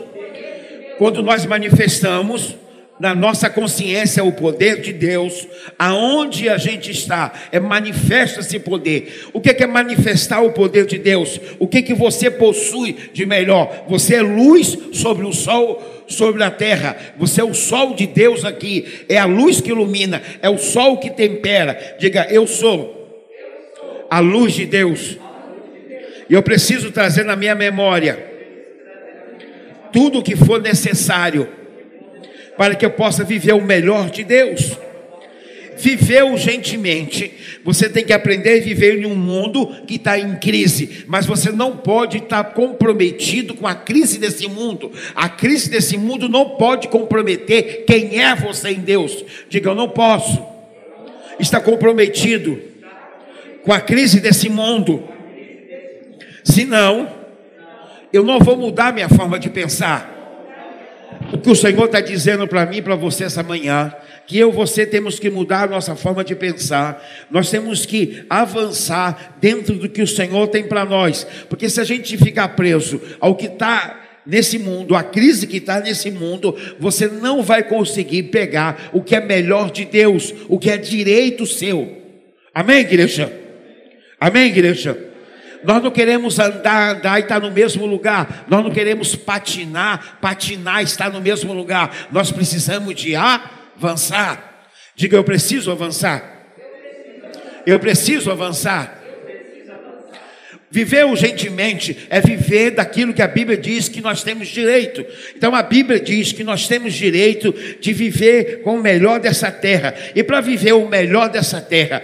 [0.98, 2.56] Quando nós manifestamos
[2.98, 5.46] na nossa consciência o poder de Deus,
[5.78, 9.28] aonde a gente está, é manifesta esse poder.
[9.32, 11.38] O que é manifestar o poder de Deus?
[11.58, 13.84] O que que você possui de melhor?
[13.88, 16.96] Você é luz sobre o sol, sobre a terra.
[17.18, 20.96] Você é o sol de Deus aqui, é a luz que ilumina, é o sol
[20.98, 21.96] que tempera.
[21.98, 22.96] Diga, eu sou
[24.08, 25.18] a luz de Deus.
[26.28, 28.34] E eu preciso trazer na minha memória
[29.92, 31.48] tudo o que for necessário
[32.56, 34.76] para que eu possa viver o melhor de Deus.
[35.78, 37.30] Viver urgentemente,
[37.62, 41.52] você tem que aprender a viver em um mundo que está em crise, mas você
[41.52, 44.90] não pode estar tá comprometido com a crise desse mundo.
[45.14, 49.22] A crise desse mundo não pode comprometer quem é você em Deus.
[49.50, 50.42] Diga, eu não posso
[51.38, 52.58] estar comprometido
[53.62, 55.15] com a crise desse mundo
[56.46, 57.08] Senão,
[58.12, 60.14] eu não vou mudar minha forma de pensar.
[61.32, 63.92] O que o Senhor está dizendo para mim e para você essa manhã,
[64.28, 68.24] que eu e você temos que mudar a nossa forma de pensar, nós temos que
[68.30, 73.00] avançar dentro do que o Senhor tem para nós, porque se a gente ficar preso
[73.18, 78.24] ao que está nesse mundo, a crise que está nesse mundo, você não vai conseguir
[78.24, 82.02] pegar o que é melhor de Deus, o que é direito seu.
[82.54, 83.32] Amém, igreja?
[84.20, 85.15] Amém, igreja?
[85.64, 88.44] Nós não queremos andar, andar e estar no mesmo lugar.
[88.48, 92.08] Nós não queremos patinar, patinar e estar no mesmo lugar.
[92.10, 94.68] Nós precisamos de avançar.
[94.94, 96.46] Diga, eu preciso avançar.
[97.66, 98.96] Eu preciso avançar.
[100.70, 105.06] Viver urgentemente é viver daquilo que a Bíblia diz que nós temos direito.
[105.36, 109.94] Então a Bíblia diz que nós temos direito de viver com o melhor dessa terra.
[110.14, 112.02] E para viver o melhor dessa terra,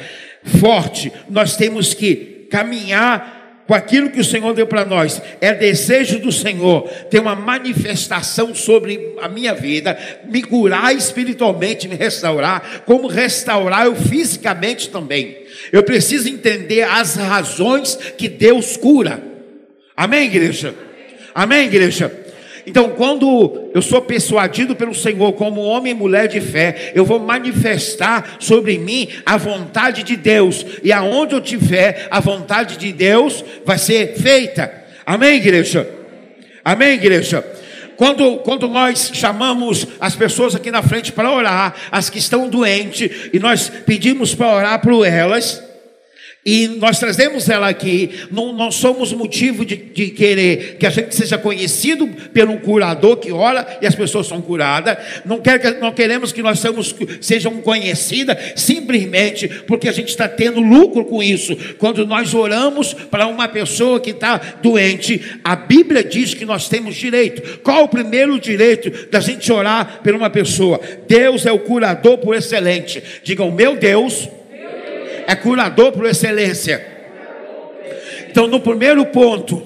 [0.60, 3.41] forte, nós temos que caminhar
[3.72, 5.22] com aquilo que o Senhor deu para nós.
[5.40, 9.98] É desejo do Senhor ter uma manifestação sobre a minha vida,
[10.28, 15.38] me curar espiritualmente, me restaurar, como restaurar eu fisicamente também.
[15.72, 19.22] Eu preciso entender as razões que Deus cura.
[19.96, 20.74] Amém, igreja?
[21.34, 22.12] Amém, igreja?
[22.66, 27.18] Então, quando eu sou persuadido pelo Senhor como homem e mulher de fé, eu vou
[27.18, 33.44] manifestar sobre mim a vontade de Deus, e aonde eu tiver, a vontade de Deus
[33.64, 34.72] vai ser feita.
[35.04, 35.88] Amém, igreja?
[36.64, 37.44] Amém, igreja?
[37.96, 43.30] Quando, quando nós chamamos as pessoas aqui na frente para orar, as que estão doentes,
[43.32, 45.62] e nós pedimos para orar por elas,
[46.44, 51.14] e nós trazemos ela aqui, não, não somos motivo de, de, querer que a gente
[51.14, 54.96] seja conhecido pelo curador que ora e as pessoas são curadas.
[55.24, 60.58] Não, quer, não queremos que nós sejamos, sejam conhecidas simplesmente porque a gente está tendo
[60.60, 61.56] lucro com isso.
[61.78, 66.96] Quando nós oramos para uma pessoa que está doente, a Bíblia diz que nós temos
[66.96, 67.60] direito.
[67.60, 70.80] Qual o primeiro direito da gente orar por uma pessoa?
[71.06, 73.00] Deus é o curador por excelente.
[73.22, 74.28] Digam, meu Deus
[75.26, 76.84] é curador por excelência.
[78.28, 79.62] Então, no primeiro ponto,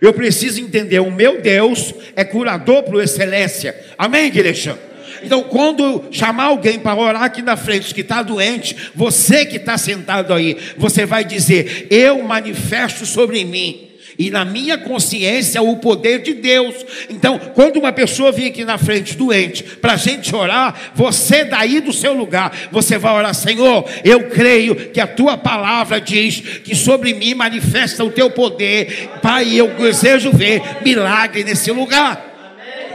[0.00, 3.74] eu preciso entender: o meu Deus é curador por excelência.
[3.96, 4.78] Amém, igreja?
[5.22, 9.78] Então, quando chamar alguém para orar aqui na frente que está doente, você que está
[9.78, 16.20] sentado aí, você vai dizer: Eu manifesto sobre mim e na minha consciência o poder
[16.20, 16.74] de Deus.
[17.08, 21.80] Então, quando uma pessoa vir aqui na frente doente, para a gente orar, você daí
[21.80, 26.74] do seu lugar, você vai orar, Senhor, eu creio que a tua palavra diz que
[26.74, 32.30] sobre mim manifesta o teu poder, Pai, eu desejo ver milagre nesse lugar.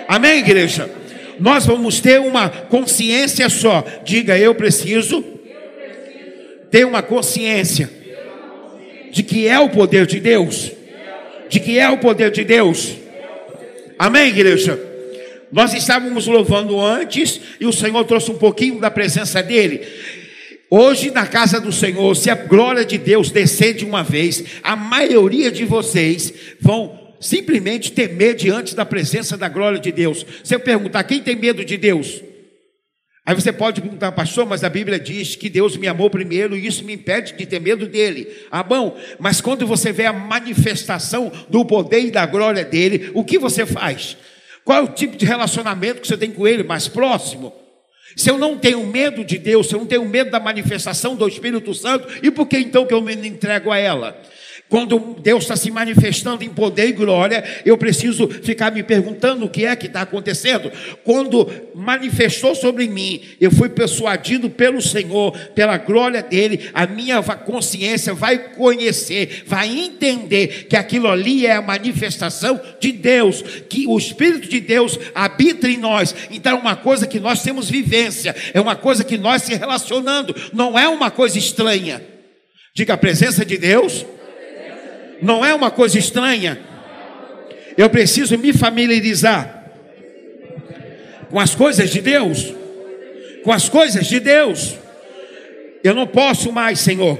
[0.07, 0.89] Amém, igreja?
[1.39, 3.83] Nós vamos ter uma consciência só.
[4.03, 5.23] Diga, eu preciso
[6.71, 7.89] ter uma consciência
[9.11, 10.76] de que é o poder de Deus
[11.49, 12.95] de que é o poder de Deus.
[13.97, 14.79] Amém, igreja?
[15.51, 19.81] Nós estávamos louvando antes e o Senhor trouxe um pouquinho da presença dele.
[20.69, 24.75] Hoje, na casa do Senhor, se a glória de Deus descer de uma vez, a
[24.75, 30.25] maioria de vocês vão simplesmente temer diante da presença da glória de Deus.
[30.43, 32.21] Se eu perguntar, quem tem medo de Deus?
[33.27, 36.65] Aí você pode perguntar, pastor, mas a Bíblia diz que Deus me amou primeiro e
[36.65, 38.25] isso me impede de ter medo dele.
[38.49, 43.25] Ah, bom, mas quando você vê a manifestação do poder e da glória dele, o
[43.25, 44.15] que você faz?
[44.63, 47.53] Qual é o tipo de relacionamento que você tem com ele mais próximo?
[48.15, 51.27] Se eu não tenho medo de Deus, se eu não tenho medo da manifestação do
[51.27, 54.17] Espírito Santo, e por que então que eu me entrego a ela?
[54.69, 59.49] Quando Deus está se manifestando em poder e glória, eu preciso ficar me perguntando o
[59.49, 60.69] que é que está acontecendo.
[61.05, 68.13] Quando manifestou sobre mim, eu fui persuadido pelo Senhor, pela glória dele, a minha consciência
[68.13, 74.49] vai conhecer, vai entender que aquilo ali é a manifestação de Deus, que o Espírito
[74.49, 76.13] de Deus habita em nós.
[76.29, 80.35] Então é uma coisa que nós temos vivência, é uma coisa que nós se relacionando,
[80.51, 82.01] não é uma coisa estranha.
[82.75, 84.05] Diga a presença de Deus
[85.21, 86.59] não é uma coisa estranha.
[87.77, 89.71] Eu preciso me familiarizar
[91.29, 92.53] com as coisas de Deus.
[93.43, 94.77] Com as coisas de Deus.
[95.83, 97.19] Eu não posso mais, Senhor,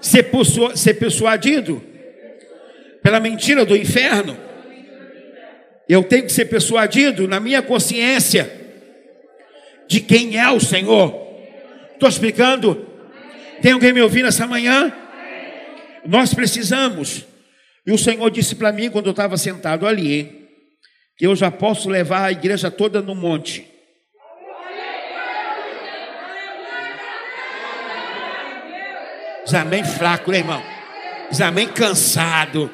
[0.00, 0.26] ser,
[0.74, 1.82] ser persuadido
[3.02, 4.36] pela mentira do inferno.
[5.88, 8.50] Eu tenho que ser persuadido na minha consciência
[9.86, 11.28] de quem é o Senhor.
[11.92, 12.86] Estou explicando?
[13.60, 14.92] Tem alguém me ouvindo essa manhã?
[16.04, 17.24] Nós precisamos.
[17.86, 20.48] E o Senhor disse para mim, quando eu estava sentado ali,
[21.16, 23.66] que eu já posso levar a igreja toda no monte.
[29.52, 30.62] Amém fraco, né, irmão?
[31.44, 32.70] Amém cansado.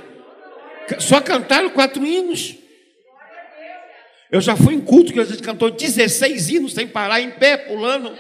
[0.99, 2.55] Só cantaram quatro hinos.
[4.31, 7.57] Eu já fui em culto que a gente cantou 16 hinos sem parar, em pé,
[7.57, 8.17] pulando.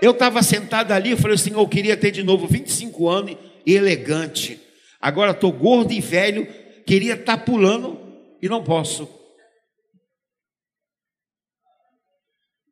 [0.00, 3.74] Eu estava sentado ali, eu falei assim: eu queria ter de novo 25 anos e
[3.74, 4.60] elegante.
[5.00, 6.46] Agora estou gordo e velho,
[6.84, 7.98] queria estar tá pulando
[8.40, 9.08] e não posso.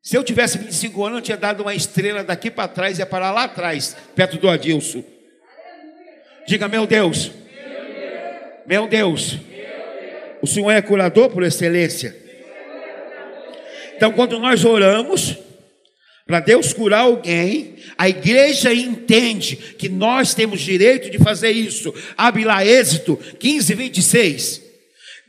[0.03, 3.07] Se eu tivesse 25 anos, eu tinha dado uma estrela daqui para trás e ia
[3.07, 5.03] parar lá atrás, perto do Adilson.
[6.47, 7.31] Diga, meu Deus.
[8.67, 9.39] Meu Deus.
[10.43, 12.15] O Senhor é curador por excelência.
[13.97, 15.39] Então, quando nós oramos,
[16.27, 21.95] para Deus curar alguém, a igreja entende que nós temos direito de fazer isso.
[22.17, 24.63] Abre lá Êxito 15, 26.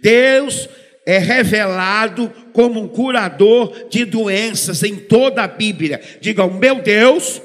[0.01, 0.69] Deus
[1.05, 5.99] é revelado como um curador de doenças em toda a Bíblia.
[6.21, 7.41] Diga, o meu Deus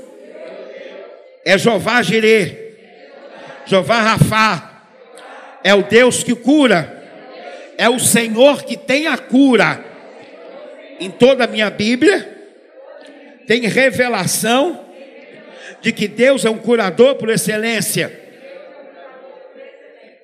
[1.44, 2.74] é Jeová Jirê,
[3.66, 4.84] Jeová Rafá,
[5.64, 7.02] é o Deus que cura,
[7.76, 9.84] é o Senhor que tem a cura.
[11.00, 12.39] Em toda a minha Bíblia,
[13.50, 14.86] tem revelação
[15.82, 18.16] de que Deus é um curador por excelência.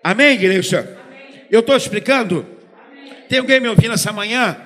[0.00, 0.96] Amém, igreja?
[1.50, 2.46] Eu estou explicando?
[3.28, 4.56] Tem alguém me ouvindo essa manhã?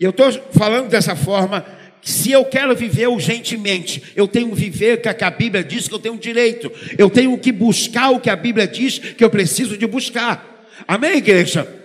[0.00, 1.64] Eu estou falando dessa forma.
[2.02, 5.94] Se eu quero viver urgentemente, eu tenho que viver o que a Bíblia diz que
[5.94, 6.72] eu tenho direito.
[6.98, 10.66] Eu tenho que buscar o que a Bíblia diz que eu preciso de buscar.
[10.88, 11.81] Amém, igreja?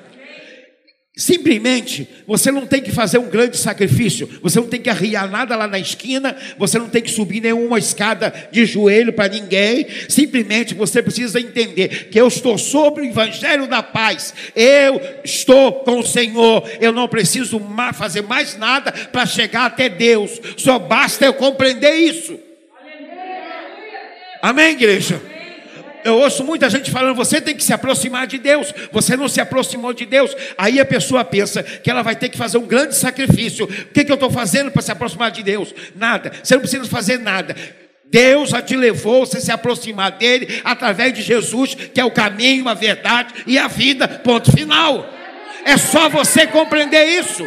[1.17, 5.55] Simplesmente, você não tem que fazer um grande sacrifício, você não tem que arriar nada
[5.55, 9.87] lá na esquina, você não tem que subir nenhuma escada de joelho para ninguém.
[10.07, 16.01] Simplesmente você precisa entender que eu estou sobre o evangelho da paz, eu estou com
[16.01, 17.59] o Senhor, eu não preciso
[17.95, 22.39] fazer mais nada para chegar até Deus, só basta eu compreender isso.
[24.39, 25.19] Amém, igreja?
[26.07, 29.41] Eu ouço muita gente falando, você tem que se aproximar de Deus, você não se
[29.41, 30.33] aproximou de Deus.
[30.57, 33.65] Aí a pessoa pensa que ela vai ter que fazer um grande sacrifício.
[33.65, 35.75] O que, que eu estou fazendo para se aproximar de Deus?
[35.97, 37.53] Nada, você não precisa fazer nada.
[38.05, 42.69] Deus já te levou você se aproximar dele através de Jesus, que é o caminho,
[42.69, 44.07] a verdade e a vida.
[44.07, 45.13] Ponto final.
[45.65, 47.45] É só você compreender isso.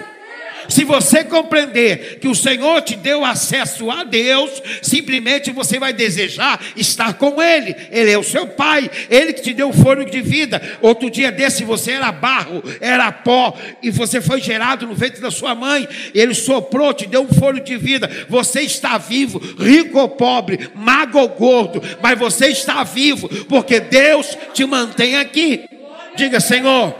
[0.69, 6.61] Se você compreender que o Senhor te deu acesso a Deus, simplesmente você vai desejar
[6.77, 7.75] estar com Ele.
[7.91, 10.61] Ele é o seu Pai, Ele que te deu o fôlego de vida.
[10.81, 15.31] Outro dia desse você era barro, era pó, e você foi gerado no ventre da
[15.31, 15.89] sua mãe.
[16.15, 18.11] Ele soprou, te deu um fôlego de vida.
[18.29, 24.37] Você está vivo, rico ou pobre, mago ou gordo, mas você está vivo, porque Deus
[24.53, 25.65] te mantém aqui.
[26.17, 26.95] Diga, Senhor,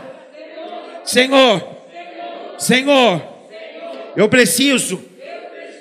[1.03, 1.77] Senhor,
[2.57, 3.30] Senhor.
[4.15, 5.03] Eu preciso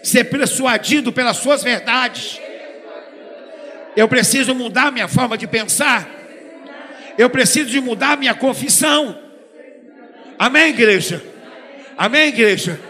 [0.03, 2.41] ser persuadido pelas suas verdades.
[3.97, 6.09] Eu preciso mudar minha forma de pensar.
[7.18, 9.18] Eu preciso de mudar minha confissão.
[10.39, 11.22] Amém, igreja?
[11.97, 12.81] Amém, igreja?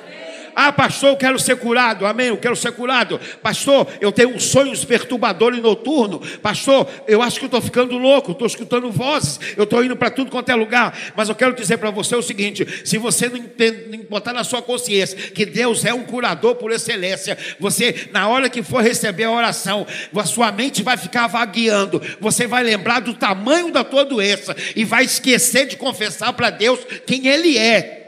[0.55, 2.07] Ah, pastor, eu quero ser curado.
[2.07, 3.21] Amém, eu quero ser curado.
[3.43, 6.21] Pastor, eu tenho sonhos perturbadores noturno.
[6.43, 8.33] Pastor, eu acho que eu estou ficando louco.
[8.33, 9.39] Estou escutando vozes.
[9.57, 10.97] Eu estou indo para tudo quanto é lugar.
[11.17, 14.45] Mas eu quero dizer para você o seguinte: se você não, entende, não botar na
[14.45, 19.25] sua consciência que Deus é um curador por excelência, você, na hora que for receber
[19.25, 22.01] a oração, a sua mente vai ficar vagueando.
[22.21, 26.81] Você vai lembrar do tamanho da tua doença e vai esquecer de confessar para Deus
[27.07, 28.00] quem Ele é.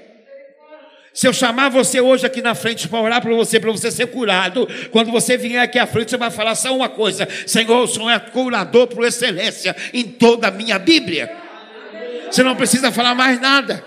[1.14, 4.06] Se eu chamar você hoje aqui na frente para orar para você, para você ser
[4.06, 7.86] curado, quando você vier aqui à frente, você vai falar só uma coisa: Senhor, o
[7.86, 11.30] Senhor é curador por excelência em toda a minha Bíblia.
[12.30, 13.84] Você não precisa falar mais nada.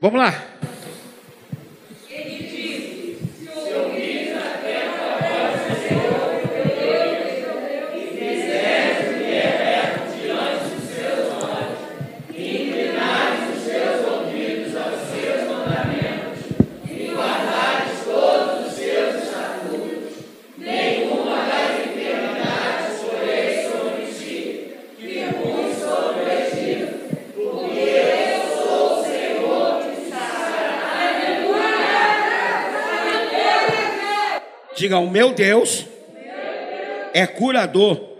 [0.00, 0.34] Vamos lá.
[34.86, 35.84] Diga, o meu Deus
[37.12, 38.18] é curador,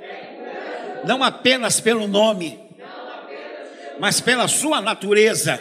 [1.05, 2.59] não apenas pelo nome,
[4.01, 5.61] mas pela sua natureza.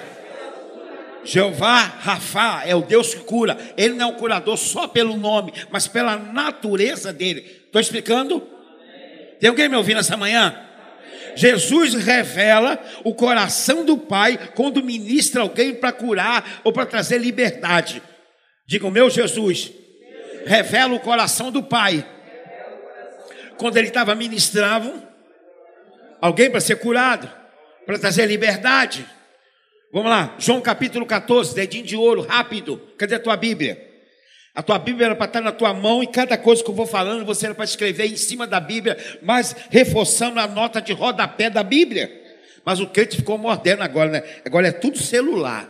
[1.24, 3.56] Jeová Rafa é o Deus que cura.
[3.78, 7.42] Ele não é um curador só pelo nome, mas pela natureza dele.
[7.68, 8.42] Estou explicando?
[9.40, 10.60] Tem alguém me ouvindo essa manhã?
[11.36, 18.02] Jesus revela o coração do Pai quando ministra alguém para curar ou para trazer liberdade.
[18.66, 19.72] Diga, o meu Jesus
[20.46, 22.06] revela o coração do Pai.
[23.58, 25.04] Quando ele estava ministrando
[26.22, 27.30] alguém para ser curado,
[27.86, 29.06] para trazer liberdade.
[29.92, 32.82] Vamos lá, João capítulo 14, dedinho de ouro, rápido.
[32.98, 33.94] Cadê a tua Bíblia?
[34.54, 36.88] A tua Bíblia era para estar na tua mão e cada coisa que eu vou
[36.88, 41.50] falando você era para escrever em cima da Bíblia, mas reforçando a nota de rodapé
[41.50, 42.10] da Bíblia.
[42.64, 44.24] Mas o crente ficou moderno agora, né?
[44.44, 45.70] Agora é tudo celular.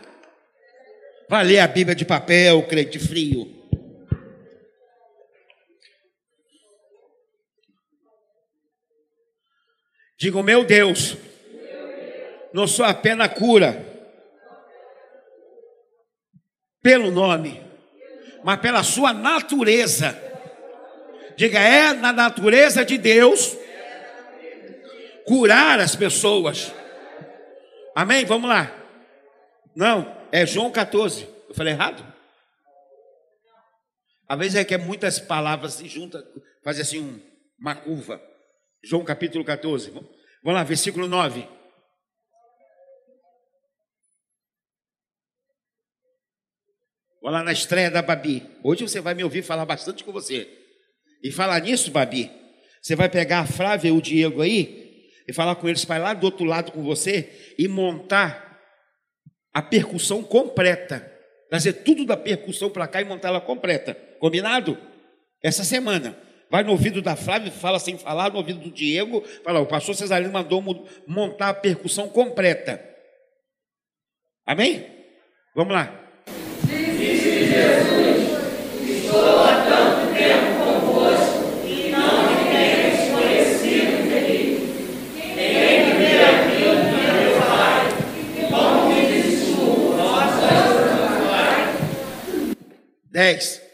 [1.27, 3.54] Vai ler a Bíblia de papel, crente frio.
[10.17, 11.17] Digo, meu Deus,
[12.53, 13.85] não sou apenas cura
[16.81, 17.61] pelo nome,
[18.43, 20.17] mas pela sua natureza.
[21.35, 23.57] Diga, é na natureza de Deus
[25.25, 26.73] curar as pessoas.
[27.93, 28.23] Amém?
[28.23, 28.71] Vamos lá.
[29.75, 31.27] Não, é João 14.
[31.49, 32.05] Eu falei errado?
[34.27, 36.23] Às vezes é que é muitas palavras se juntam,
[36.63, 37.21] faz assim
[37.59, 38.21] uma curva.
[38.87, 39.89] João capítulo 14.
[39.89, 40.05] Vamos
[40.43, 41.41] lá, versículo 9.
[47.19, 48.43] Vamos lá na estreia da Babi.
[48.63, 50.47] Hoje você vai me ouvir falar bastante com você.
[51.23, 52.31] E falar nisso, Babi,
[52.79, 56.13] você vai pegar a Flávia e o Diego aí, e falar com eles para lá
[56.13, 58.61] do outro lado com você e montar
[59.51, 61.11] a percussão completa.
[61.49, 63.95] Trazer tudo da percussão para cá e montar ela completa.
[64.19, 64.77] Combinado?
[65.41, 66.24] Essa semana.
[66.49, 69.95] Vai no ouvido da Flávia, fala sem falar, no ouvido do Diego, fala, o pastor
[69.95, 70.63] Cesarino mandou
[71.07, 72.81] montar a percussão completa.
[74.45, 74.85] Amém?
[75.55, 76.01] Vamos lá.
[76.65, 78.29] Disse Jesus,
[78.87, 84.61] estou há tanto tempo convosco e não me tenhas conhecido, querido.
[85.35, 87.81] Tem que ver aquilo que meu Pai,
[88.49, 90.41] como me dizes tu, nosso
[91.27, 92.55] Pai.
[93.09, 93.64] Dez.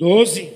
[0.00, 0.50] Doze.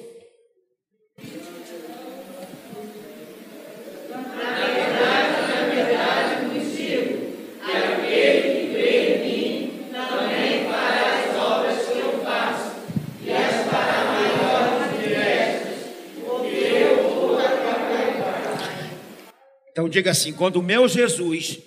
[19.71, 21.59] Então diga assim: quando o meu Jesus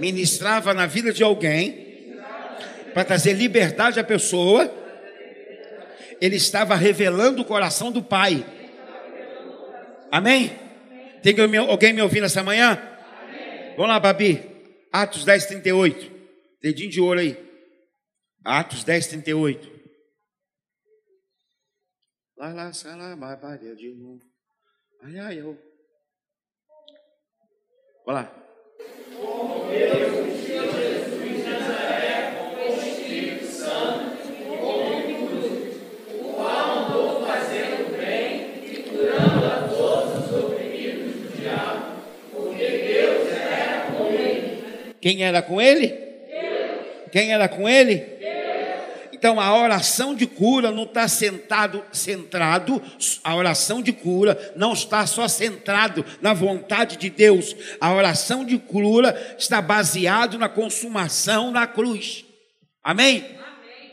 [0.00, 2.16] ministrava na vida de alguém,
[2.94, 4.81] para trazer liberdade à pessoa,
[6.22, 8.46] ele estava revelando o coração do Pai.
[10.08, 10.56] Amém?
[11.20, 12.80] Tem alguém me ouvindo essa manhã?
[13.76, 14.40] Vamos lá, Babi.
[14.92, 16.12] Atos 10, 38.
[16.62, 17.36] Dedinho de ouro aí.
[18.44, 19.72] Atos 10, 38.
[22.36, 24.22] Lá, lá, lá, barbaria de novo.
[25.02, 25.58] Ai, ai, eu.
[28.06, 28.32] Vamos lá.
[29.16, 32.21] Como Deus Jesus de Nazaré,
[45.02, 45.88] Quem era com ele?
[45.88, 47.10] Deus.
[47.10, 47.96] Quem era com ele?
[47.96, 48.22] Deus.
[49.12, 52.80] Então a oração de cura não está sentado, centrado,
[53.22, 57.54] a oração de cura não está só centrado na vontade de Deus.
[57.80, 62.24] A oração de cura está baseado na consumação na cruz.
[62.82, 63.24] Amém?
[63.24, 63.92] Amém.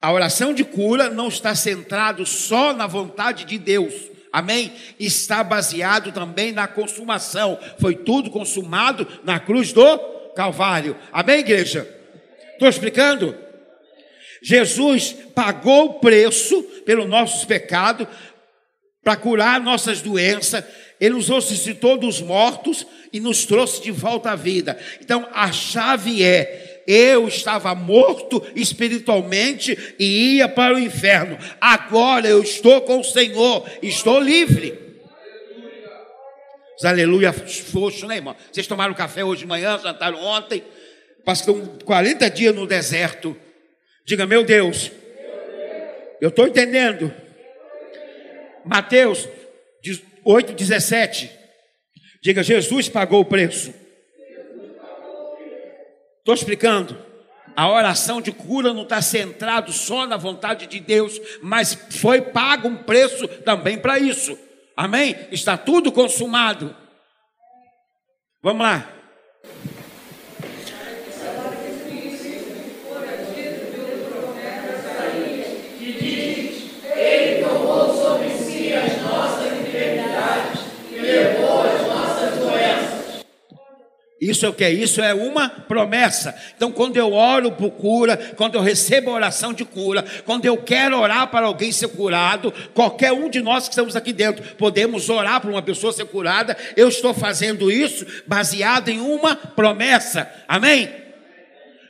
[0.00, 3.94] A oração de cura não está centrado só na vontade de Deus.
[4.30, 4.72] Amém?
[4.98, 7.58] Está baseado também na consumação.
[7.78, 10.96] Foi tudo consumado na cruz do Calvário.
[11.12, 11.88] Amém, igreja?
[12.52, 13.36] Estou explicando?
[14.42, 18.06] Jesus pagou o preço pelo nossos pecados,
[19.02, 20.64] para curar nossas doenças.
[21.00, 24.78] Ele nos ressuscitou dos mortos e nos trouxe de volta à vida.
[25.00, 31.38] Então, a chave é: eu estava morto espiritualmente e ia para o inferno.
[31.60, 34.83] Agora eu estou com o Senhor, estou livre.
[36.84, 38.36] Aleluia foxo, né, irmão?
[38.52, 40.62] Vocês tomaram café hoje de manhã, jantaram ontem,
[41.24, 43.36] passaram 40 dias no deserto.
[44.04, 44.90] Diga, meu Deus,
[46.20, 47.12] eu estou entendendo.
[48.64, 49.28] Mateus
[50.24, 51.30] 8, 17.
[52.22, 53.72] Diga, Jesus pagou o preço.
[56.18, 56.96] Estou explicando.
[57.54, 62.66] A oração de cura não está centrado só na vontade de Deus, mas foi pago
[62.66, 64.36] um preço também para isso.
[64.76, 65.16] Amém?
[65.30, 66.74] Está tudo consumado.
[68.42, 68.93] Vamos lá.
[84.20, 84.68] Isso é o que?
[84.68, 86.34] Isso é uma promessa.
[86.56, 90.98] Então, quando eu oro por cura, quando eu recebo oração de cura, quando eu quero
[90.98, 95.40] orar para alguém ser curado, qualquer um de nós que estamos aqui dentro, podemos orar
[95.40, 96.56] para uma pessoa ser curada.
[96.76, 100.30] Eu estou fazendo isso baseado em uma promessa.
[100.46, 100.88] Amém?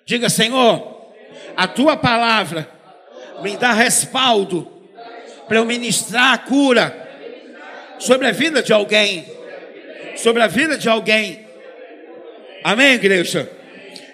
[0.06, 1.12] Diga, Senhor,
[1.56, 2.68] a tua palavra
[3.42, 4.70] me dá respaldo
[5.46, 7.06] para eu ministrar a cura
[7.98, 9.32] sobre a vida de alguém.
[10.16, 11.43] Sobre a vida de alguém
[12.64, 13.50] Amém, igreja?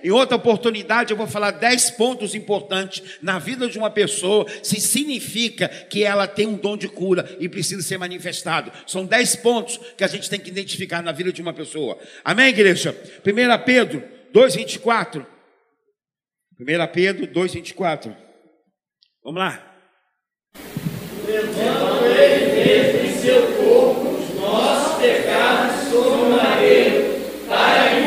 [0.02, 4.80] Em outra oportunidade, eu vou falar dez pontos importantes na vida de uma pessoa, se
[4.80, 8.72] significa que ela tem um dom de cura e precisa ser manifestado.
[8.88, 11.96] São dez pontos que a gente tem que identificar na vida de uma pessoa.
[12.24, 12.90] Amém, igreja?
[13.24, 14.02] 1 Pedro
[14.34, 15.24] 2,24.
[16.58, 18.16] 1 Pedro 2,24.
[19.22, 19.66] Vamos lá.
[21.24, 27.99] Levando ele mesmo em seu corpo os nossos pecados sobre o madeiro, para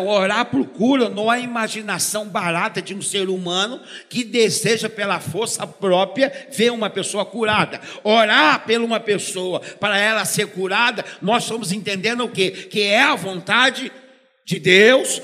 [0.00, 5.66] orar por cura não a imaginação barata de um ser humano que deseja pela força
[5.66, 7.80] própria ver uma pessoa curada.
[8.02, 12.50] Orar pela uma pessoa para ela ser curada, nós estamos entendendo o quê?
[12.50, 13.90] Que é a vontade
[14.44, 15.22] de Deus,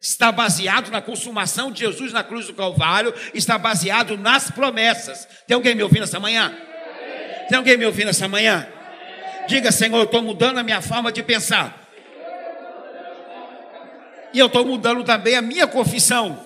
[0.00, 5.26] está baseado na consumação de Jesus na cruz do Calvário, está baseado nas promessas.
[5.46, 6.54] Tem alguém me ouvindo essa manhã?
[7.48, 8.66] Tem alguém me ouvindo essa manhã?
[9.46, 11.83] Diga, Senhor, eu estou mudando a minha forma de pensar.
[14.34, 16.38] E eu estou mudando também a minha confissão.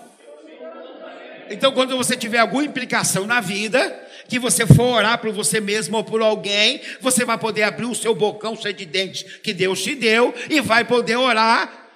[1.51, 5.97] Então, quando você tiver alguma implicação na vida, que você for orar por você mesmo
[5.97, 9.83] ou por alguém, você vai poder abrir o seu bocão cheio de dentes que Deus
[9.83, 11.87] te deu e vai poder orar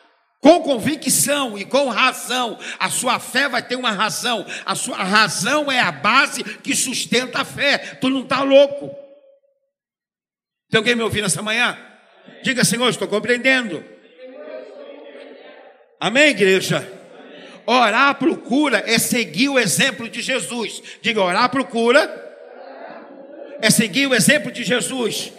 [0.41, 2.59] com convicção e com razão.
[2.79, 4.47] A sua fé vai ter uma razão.
[4.65, 7.77] A sua razão é a base que sustenta a fé.
[8.01, 8.97] Tu não está louco.
[10.71, 11.79] Tem alguém me ouvindo essa manhã?
[12.43, 13.92] Diga, Senhor, estou compreendendo.
[16.03, 16.81] Amém, igreja?
[17.65, 20.83] Orar procura é seguir o exemplo de Jesus.
[21.01, 22.01] Diga, orar procura
[23.61, 25.33] é seguir o exemplo de Jesus.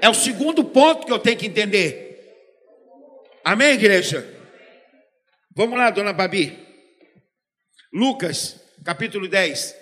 [0.00, 2.46] É o segundo ponto que eu tenho que entender.
[3.44, 4.24] Amém, igreja?
[5.56, 6.56] Vamos lá, dona Babi.
[7.92, 9.74] Lucas, capítulo 10,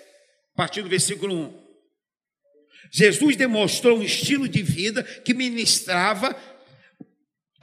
[0.53, 1.63] a partir do versículo 1.
[2.91, 6.35] Jesus demonstrou um estilo de vida que ministrava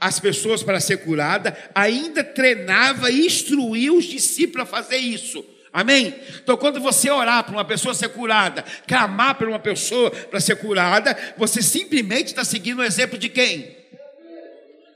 [0.01, 5.45] as pessoas para ser curada, ainda treinava e instruía os discípulos a fazer isso.
[5.71, 6.15] Amém?
[6.43, 10.55] Então, quando você orar para uma pessoa ser curada, clamar para uma pessoa para ser
[10.55, 13.77] curada, você simplesmente está seguindo o exemplo de quem?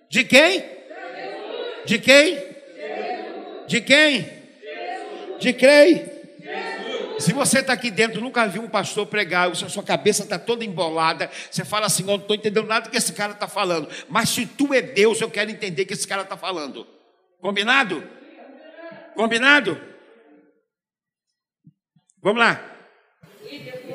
[0.10, 0.66] De quem?
[1.86, 2.44] De quem?
[3.68, 4.30] De quem?
[5.40, 6.15] De quem?
[7.20, 10.66] Se você está aqui dentro, nunca viu um pastor pregar, a sua cabeça está toda
[10.66, 13.90] embolada, você fala assim: Eu não estou entendendo nada do que esse cara está falando.
[14.10, 16.88] Mas se tu é Deus, eu quero entender o que esse cara está falando.
[17.40, 18.04] Combinado?
[19.16, 19.80] Combinado?
[22.22, 22.62] Vamos lá.
[23.50, 23.86] Então,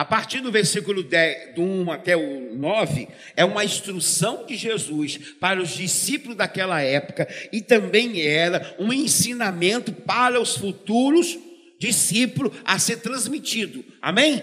[0.00, 5.18] a partir do versículo 10, do 1 até o 9, é uma instrução de Jesus
[5.38, 11.38] para os discípulos daquela época e também era um ensinamento para os futuros
[11.78, 13.84] discípulos a ser transmitido.
[14.00, 14.40] Amém?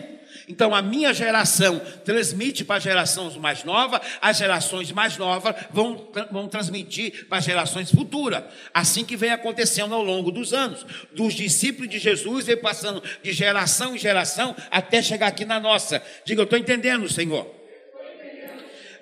[0.48, 6.10] Então a minha geração transmite para a geração mais nova, as gerações mais novas vão,
[6.32, 8.46] vão transmitir para gerações futuras.
[8.74, 10.86] Assim que vem acontecendo ao longo dos anos.
[11.12, 16.02] Dos discípulos de Jesus vem passando de geração em geração até chegar aqui na nossa.
[16.24, 17.46] Diga, eu estou entendendo, Senhor.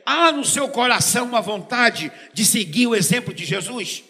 [0.04, 4.04] Há no seu coração uma vontade de seguir o exemplo de Jesus?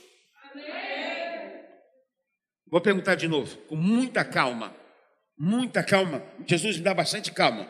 [2.70, 4.85] Vou perguntar de novo, com muita calma.
[5.38, 6.24] Muita calma.
[6.48, 7.70] Jesus me dá bastante calma.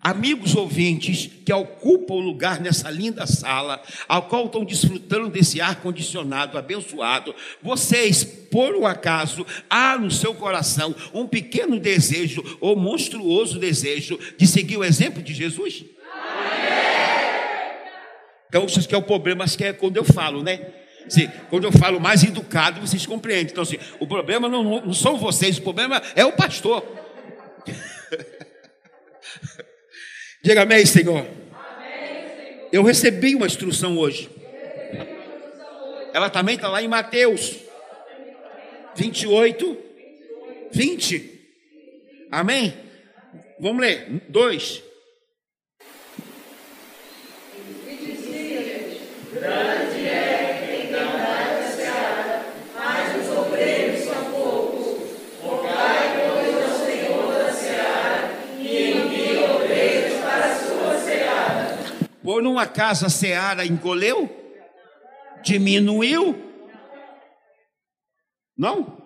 [0.00, 5.80] Amigos ouvintes que ocupam o lugar nessa linda sala, ao qual estão desfrutando desse ar
[5.80, 13.58] condicionado, abençoado, vocês, por um acaso, há no seu coração um pequeno desejo ou monstruoso
[13.58, 15.84] desejo de seguir o exemplo de Jesus?
[18.48, 20.85] Então, isso que é o problema, que é quando eu falo, né?
[21.06, 23.52] Assim, quando eu falo mais educado, vocês compreendem.
[23.52, 26.84] Então, assim, o problema não, não são vocês, o problema é o pastor.
[30.42, 31.26] Diga amém, Senhor.
[32.72, 34.28] Eu recebi uma instrução hoje.
[36.12, 37.56] Ela também está lá em Mateus
[38.96, 39.76] 28,
[40.72, 41.40] 20.
[42.30, 42.74] Amém?
[43.60, 44.22] Vamos ler.
[44.28, 44.82] Dois.
[62.26, 64.28] Por uma casa seara encolheu?
[65.44, 66.34] Diminuiu?
[68.58, 69.00] Não?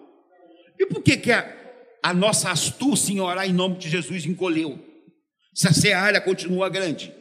[0.79, 1.55] E por que, que a,
[2.03, 4.83] a nossa astúcia em orar em nome de Jesus encolheu?
[5.53, 7.15] Se a seara continua grande.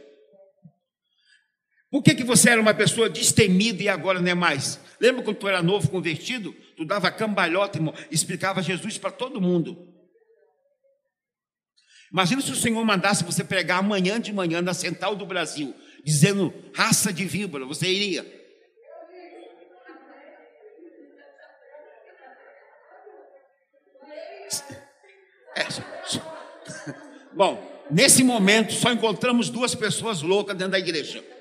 [1.92, 4.80] Por que, que você era uma pessoa destemida e agora não é mais?
[5.02, 6.54] Lembra quando tu era novo, convertido?
[6.78, 7.78] Tu dava cambalhota
[8.10, 9.86] e explicava Jesus para todo mundo.
[12.10, 16.54] Imagina se o Senhor mandasse você pregar amanhã de manhã na Central do Brasil dizendo
[16.74, 18.40] raça de víbora, você iria?
[25.56, 25.66] É.
[27.34, 31.24] Bom, Nesse momento, só encontramos duas pessoas loucas dentro da igreja.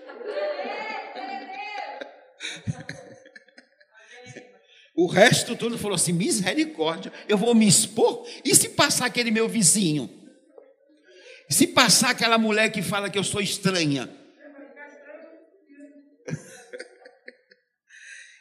[5.01, 8.27] O resto tudo falou assim: misericórdia, eu vou me expor.
[8.45, 10.11] E se passar aquele meu vizinho?
[11.49, 14.11] Se passar aquela mulher que fala que eu sou estranha?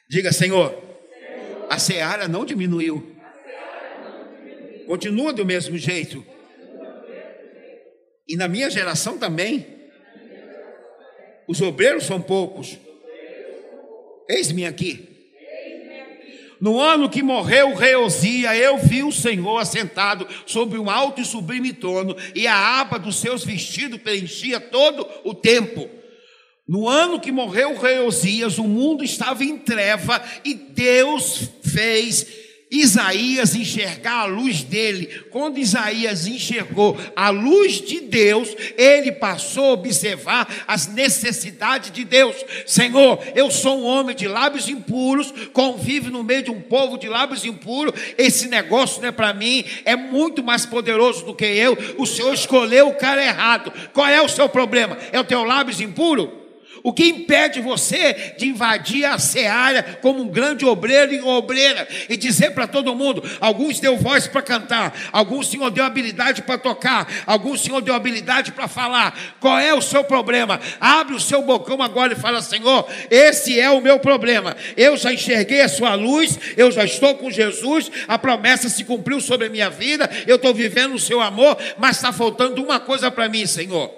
[0.10, 0.74] Diga, Senhor,
[1.70, 3.16] a seara não diminuiu.
[4.86, 6.26] Continua do mesmo jeito.
[8.28, 9.66] E na minha geração também.
[11.48, 12.78] Os obreiros são poucos.
[14.30, 15.08] Eis-me aqui.
[16.60, 21.72] No ano que morreu Osia, eu vi o Senhor assentado sobre um alto e sublime
[21.72, 25.88] trono, e a aba dos seus vestidos preenchia todo o tempo.
[26.68, 32.28] No ano que morreu o rei Osias, o mundo estava em treva e Deus fez
[32.70, 35.08] Isaías enxergar a luz dele.
[35.32, 42.36] Quando Isaías enxergou a luz de Deus, ele passou a observar as necessidades de Deus.
[42.66, 47.08] Senhor, eu sou um homem de lábios impuros, convivo no meio de um povo de
[47.08, 47.94] lábios impuros.
[48.18, 51.78] Esse negócio não é para mim, é muito mais poderoso do que eu.
[51.98, 53.72] O Senhor escolheu o cara errado.
[53.94, 54.98] Qual é o seu problema?
[55.14, 56.47] É o teu lábios impuro?
[56.84, 62.18] O que impede você de invadir a seara como um grande obreiro e obreira e
[62.18, 67.08] dizer para todo mundo: alguns deu voz para cantar, alguns Senhor deu habilidade para tocar,
[67.26, 69.18] alguns Senhor deu habilidade para falar.
[69.40, 70.60] Qual é o seu problema?
[70.80, 74.56] Abre o seu bocão agora e fala: Senhor, esse é o meu problema.
[74.76, 79.20] Eu já enxerguei a sua luz, eu já estou com Jesus, a promessa se cumpriu
[79.20, 83.10] sobre a minha vida, eu estou vivendo o seu amor, mas está faltando uma coisa
[83.12, 83.92] para mim, Senhor.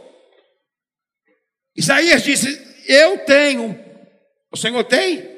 [1.75, 3.79] Isaías disse: eu tenho,
[4.51, 5.29] o Senhor tem,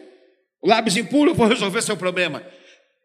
[0.61, 2.41] o lábios impuro, eu vou resolver seu problema.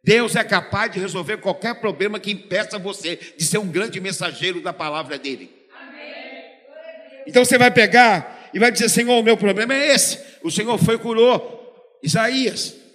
[0.04, 4.60] Deus é capaz de resolver qualquer problema que impeça você de ser um grande mensageiro
[4.60, 5.50] da palavra dele.
[7.26, 10.20] Então você vai pegar e vai dizer: Senhor, o meu problema é esse.
[10.44, 12.85] O Senhor foi e curou Isaías.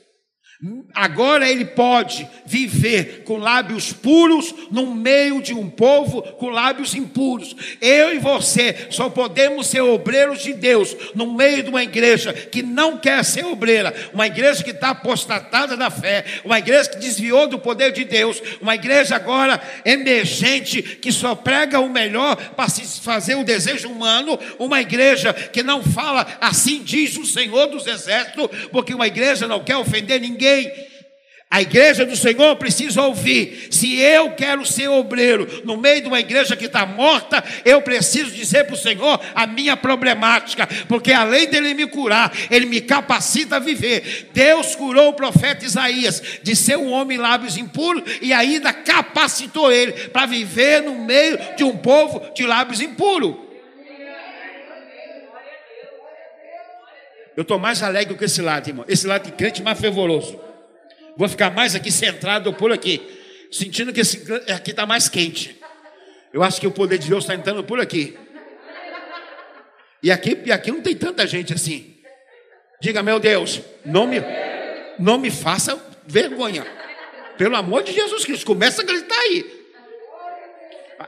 [0.94, 7.56] Agora ele pode viver com lábios puros no meio de um povo com lábios impuros.
[7.82, 12.62] Eu e você só podemos ser obreiros de Deus no meio de uma igreja que
[12.62, 17.48] não quer ser obreira, uma igreja que está apostatada da fé, uma igreja que desviou
[17.48, 23.02] do poder de Deus, uma igreja agora emergente que só prega o melhor para se
[23.02, 28.48] fazer o desejo humano, uma igreja que não fala assim diz o Senhor dos Exércitos,
[28.72, 30.22] porque uma igreja não quer ofender
[30.56, 30.92] ninguém
[31.52, 33.68] a igreja do Senhor precisa ouvir.
[33.70, 38.32] Se eu quero ser obreiro no meio de uma igreja que está morta, eu preciso
[38.32, 43.58] dizer para o Senhor a minha problemática, porque além dele me curar, ele me capacita
[43.58, 44.30] a viver.
[44.34, 49.92] Deus curou o profeta Isaías de ser um homem lábios impuros e ainda capacitou ele
[50.08, 53.51] para viver no meio de um povo de lábios impuros.
[57.42, 58.86] Eu estou mais alegre com esse lado, irmão.
[58.88, 60.40] Esse lado de crente mais fervoroso.
[61.18, 63.02] Vou ficar mais aqui centrado por aqui.
[63.52, 64.24] Sentindo que esse
[64.54, 65.60] aqui está mais quente.
[66.32, 68.16] Eu acho que o poder de Deus está entrando por aqui.
[70.04, 71.98] E aqui, e aqui não tem tanta gente assim.
[72.80, 74.18] Diga, meu Deus, não me,
[75.00, 76.64] não me faça vergonha.
[77.40, 79.66] Pelo amor de Jesus Cristo, começa a gritar aí.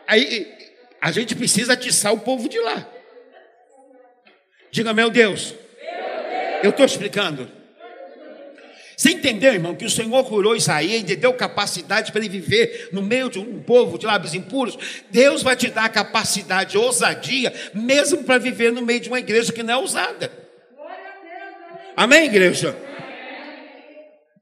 [0.07, 0.57] Aí
[0.99, 2.89] a gente precisa atiçar o povo de lá.
[4.71, 5.53] Diga, meu Deus,
[6.63, 7.47] eu estou explicando.
[8.95, 13.01] Você entendeu, irmão, que o Senhor curou Isaías e deu capacidade para ele viver no
[13.01, 14.77] meio de um povo de lábios impuros?
[15.11, 19.61] Deus vai te dar capacidade, ousadia, mesmo para viver no meio de uma igreja que
[19.61, 20.31] não é ousada.
[21.97, 22.77] Amém, igreja?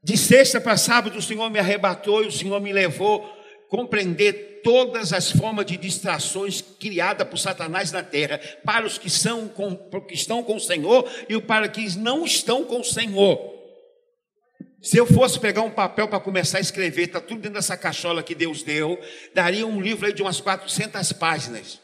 [0.04, 3.41] De sexta para sábado, o Senhor me arrebatou e o Senhor me levou
[3.72, 9.48] compreender todas as formas de distrações criadas por Satanás na terra, para os que, são
[9.48, 9.74] com,
[10.06, 13.50] que estão com o Senhor e para os que não estão com o Senhor.
[14.82, 18.22] Se eu fosse pegar um papel para começar a escrever, está tudo dentro dessa cachola
[18.22, 19.00] que Deus deu,
[19.32, 21.80] daria um livro aí de umas 400 páginas.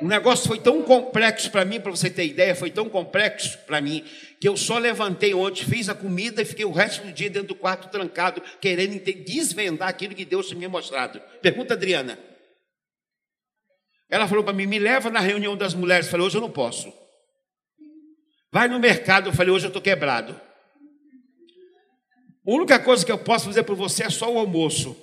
[0.00, 3.80] O negócio foi tão complexo para mim, para você ter ideia, foi tão complexo para
[3.80, 4.04] mim,
[4.40, 7.48] que eu só levantei ontem, fiz a comida e fiquei o resto do dia dentro
[7.48, 11.20] do quarto trancado, querendo desvendar aquilo que Deus tinha me mostrado.
[11.40, 12.18] Pergunta, Adriana.
[14.08, 16.06] Ela falou para mim: me leva na reunião das mulheres.
[16.06, 16.92] Eu falei: hoje eu não posso.
[18.52, 19.28] Vai no mercado.
[19.28, 20.38] Eu falei: hoje eu estou quebrado.
[22.46, 24.96] A única coisa que eu posso fazer por você é só o almoço.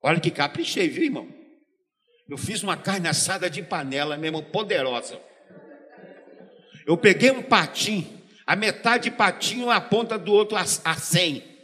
[0.00, 1.35] Olha que caprichei, viu, irmão?
[2.28, 5.20] Eu fiz uma carne assada de panela mesmo, poderosa.
[6.86, 11.56] Eu peguei um patim, a metade de patinho, a ponta do outro a, a 100.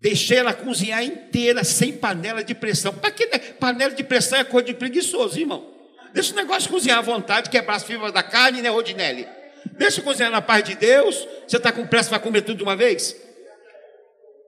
[0.00, 2.92] Deixei ela cozinhar inteira, sem panela de pressão.
[2.92, 3.38] Para que né?
[3.38, 5.74] panela de pressão é coisa de preguiçoso, irmão?
[6.12, 9.26] Deixa o negócio cozinhar à vontade, quebrar as fibras da carne, né, Rodinelli?
[9.72, 11.26] Deixa cozinhar na paz de Deus.
[11.46, 13.16] Você está com pressa para comer tudo de uma vez?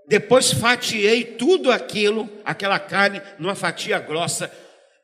[0.09, 4.51] Depois fatiei tudo aquilo, aquela carne, numa fatia grossa.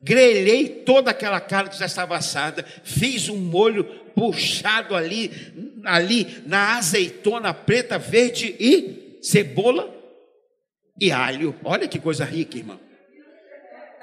[0.01, 2.63] Grelhei toda aquela carne que já estava assada.
[2.83, 3.83] Fiz um molho
[4.13, 5.31] puxado ali,
[5.85, 9.93] ali na azeitona preta, verde e cebola
[10.99, 11.55] e alho.
[11.63, 12.79] Olha que coisa rica, irmão.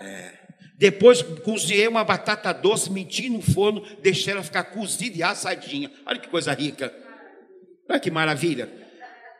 [0.00, 0.32] É.
[0.76, 5.90] Depois cozinhei uma batata doce, menti no forno, deixei ela ficar cozida e assadinha.
[6.04, 6.92] Olha que coisa rica.
[7.88, 8.83] Olha que maravilha.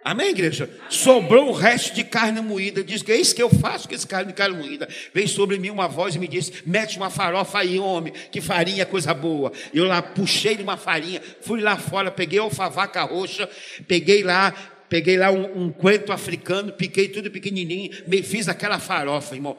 [0.05, 0.69] Amém, igreja?
[0.91, 2.85] Sobrou um resto de carne moída.
[2.85, 4.87] Diz que é isso que eu faço com esse carne de carne moída.
[5.15, 8.83] Veio sobre mim uma voz e me disse: mete uma farofa aí, homem, que farinha
[8.83, 9.51] é coisa boa.
[9.73, 13.49] Eu lá puxei de uma farinha, fui lá fora, peguei alfavaca roxa,
[13.89, 14.53] peguei lá,
[14.91, 15.75] peguei lá um, um
[16.13, 19.57] africano, piquei tudo pequenininho, me fiz aquela farofa, irmão.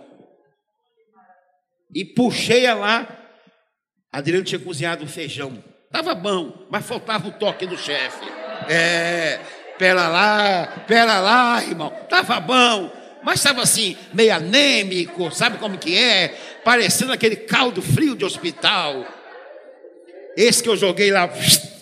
[1.92, 3.08] E puxei lá.
[4.12, 5.64] Adriano tinha cozinhado um feijão.
[5.92, 8.26] Tava bom, mas faltava o toque do chefe.
[8.70, 9.40] É,
[9.78, 11.90] pera lá, pera lá, irmão.
[12.10, 12.92] Tava bom,
[13.24, 16.30] mas estava assim, meio anêmico, sabe como que é?
[16.64, 19.06] Parecendo aquele caldo frio de hospital.
[20.38, 21.30] Esse que eu joguei lá.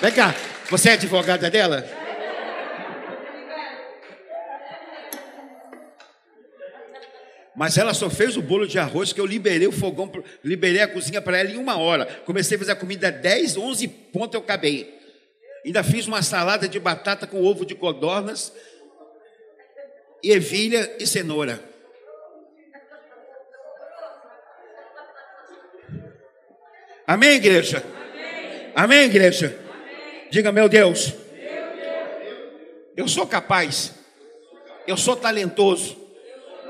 [0.00, 0.34] Vem cá,
[0.70, 1.99] você é advogada dela?
[7.56, 10.10] Mas ela só fez o bolo de arroz que eu liberei o fogão,
[10.42, 12.06] liberei a cozinha para ela em uma hora.
[12.24, 14.98] Comecei a fazer a comida 10, 11 pontos eu acabei.
[15.64, 18.52] Ainda fiz uma salada de batata com ovo de codornas,
[20.22, 21.62] ervilha e cenoura.
[27.06, 27.84] Amém, igreja?
[28.74, 29.58] Amém, igreja?
[30.30, 31.12] Diga, meu Deus,
[32.96, 33.92] eu sou capaz,
[34.86, 35.98] eu sou talentoso,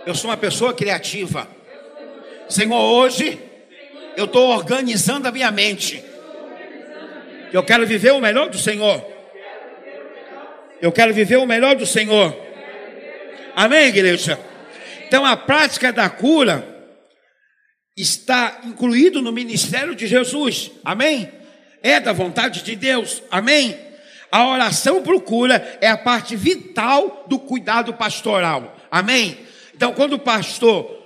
[0.06, 1.48] eu sou uma pessoa criativa.
[2.48, 3.38] Senhor, hoje
[4.16, 6.02] eu estou organizando a minha mente.
[7.52, 9.04] Eu quero viver o melhor do Senhor.
[10.80, 12.36] Eu quero viver o melhor do Senhor.
[13.54, 14.38] Amém, igreja?
[15.06, 16.66] Então a prática da cura
[17.96, 20.70] está incluído no ministério de Jesus.
[20.84, 21.40] Amém?
[21.82, 23.22] é da vontade de Deus.
[23.30, 23.76] Amém?
[24.30, 28.76] A oração procura é a parte vital do cuidado pastoral.
[28.90, 29.38] Amém?
[29.80, 31.02] Então, quando o pastor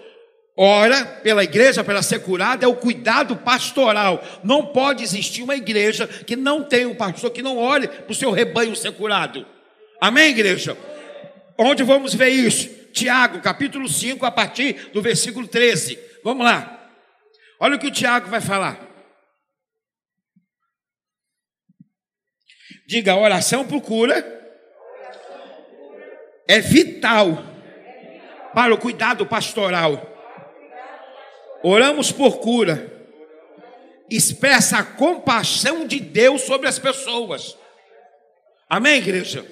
[0.57, 4.21] ora pela igreja para ser curada, é o cuidado pastoral.
[4.43, 8.15] Não pode existir uma igreja que não tenha um pastor que não ore para o
[8.17, 9.47] seu rebanho ser curado.
[10.01, 10.77] Amém, igreja?
[11.57, 12.69] Onde vamos ver isso?
[12.93, 15.97] Tiago, capítulo 5, a partir do versículo 13.
[16.25, 16.91] Vamos lá.
[17.61, 18.77] Olha o que o Tiago vai falar.
[22.89, 24.33] Diga, oração por cura
[26.49, 27.54] é vital
[28.55, 30.11] para o cuidado pastoral.
[31.63, 32.93] Oramos por cura.
[34.09, 37.57] Expressa a compaixão de Deus sobre as pessoas.
[38.69, 39.45] Amém, igreja?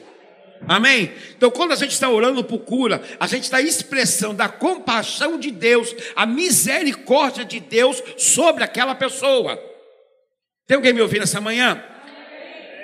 [0.69, 1.13] Amém?
[1.37, 5.51] Então, quando a gente está orando por cura, a gente está expressando a compaixão de
[5.51, 9.61] Deus, a misericórdia de Deus sobre aquela pessoa.
[10.67, 11.83] Tem alguém me ouvindo essa manhã?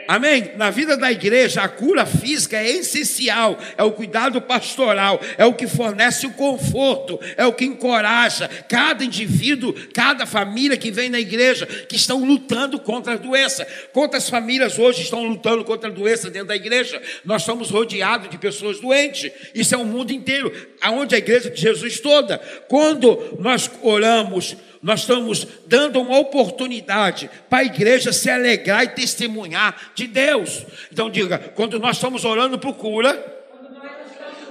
[0.08, 0.52] Amém?
[0.56, 5.52] Na vida da igreja, a cura física é essencial, é o cuidado pastoral, é o
[5.52, 11.20] que fornece o conforto, é o que encoraja cada indivíduo, cada família que vem na
[11.20, 13.66] igreja, que estão lutando contra a doença.
[13.92, 17.02] Quantas famílias hoje estão lutando contra a doença dentro da igreja?
[17.22, 21.60] Nós somos rodeados de pessoas doentes, isso é o mundo inteiro, aonde a igreja de
[21.60, 22.38] Jesus toda.
[22.66, 29.92] Quando nós oramos, nós estamos dando uma oportunidade para a igreja se alegrar e testemunhar
[29.94, 30.64] de Deus.
[30.92, 33.36] Então diga, quando nós estamos orando por cura,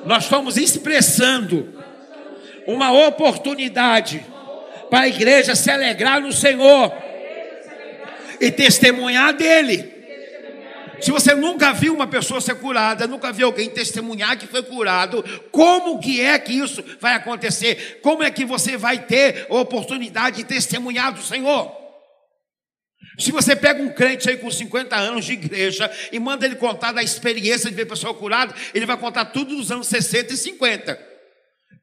[0.05, 1.73] nós estamos expressando
[2.65, 4.25] uma oportunidade
[4.89, 6.93] para a igreja se alegrar no Senhor
[8.39, 9.96] e testemunhar dele.
[11.01, 15.23] Se você nunca viu uma pessoa ser curada, nunca viu alguém testemunhar que foi curado,
[15.51, 17.99] como que é que isso vai acontecer?
[18.01, 21.75] Como é que você vai ter a oportunidade de testemunhar do Senhor?
[23.17, 26.91] Se você pega um crente aí com 50 anos de igreja e manda ele contar
[26.91, 31.07] da experiência de ver pessoa curada, ele vai contar tudo dos anos 60 e 50.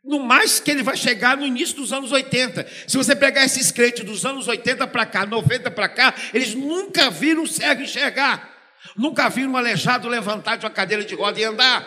[0.04, 2.66] No mais que ele vai chegar no início dos anos 80.
[2.86, 7.10] Se você pegar esses crentes dos anos 80 para cá, 90 para cá, eles nunca
[7.10, 8.53] viram o cego enxergar.
[8.96, 11.86] Nunca viram um aleijado levantar de uma cadeira de roda e andar.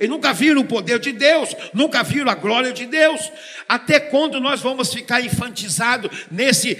[0.00, 3.30] E nunca viram o poder de Deus, nunca viram a glória de Deus.
[3.68, 6.76] Até quando nós vamos ficar infantizados nesse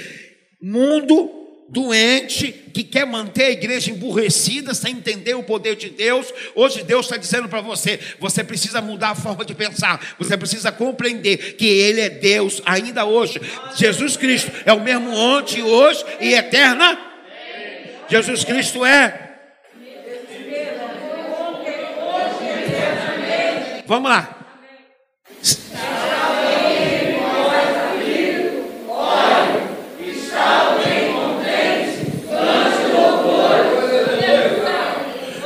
[0.60, 6.32] mundo doente que quer manter a igreja emburrecida sem entender o poder de Deus.
[6.54, 10.70] Hoje Deus está dizendo para você: você precisa mudar a forma de pensar, você precisa
[10.70, 13.40] compreender que Ele é Deus ainda hoje.
[13.76, 16.98] Jesus Cristo é o mesmo ontem, hoje e eterna.
[18.08, 19.25] Jesus Cristo é.
[23.86, 24.32] Vamos lá.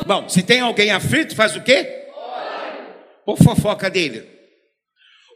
[0.07, 2.09] Bom, se tem alguém aflito, faz o quê?
[3.25, 4.29] Ou fofoca dele.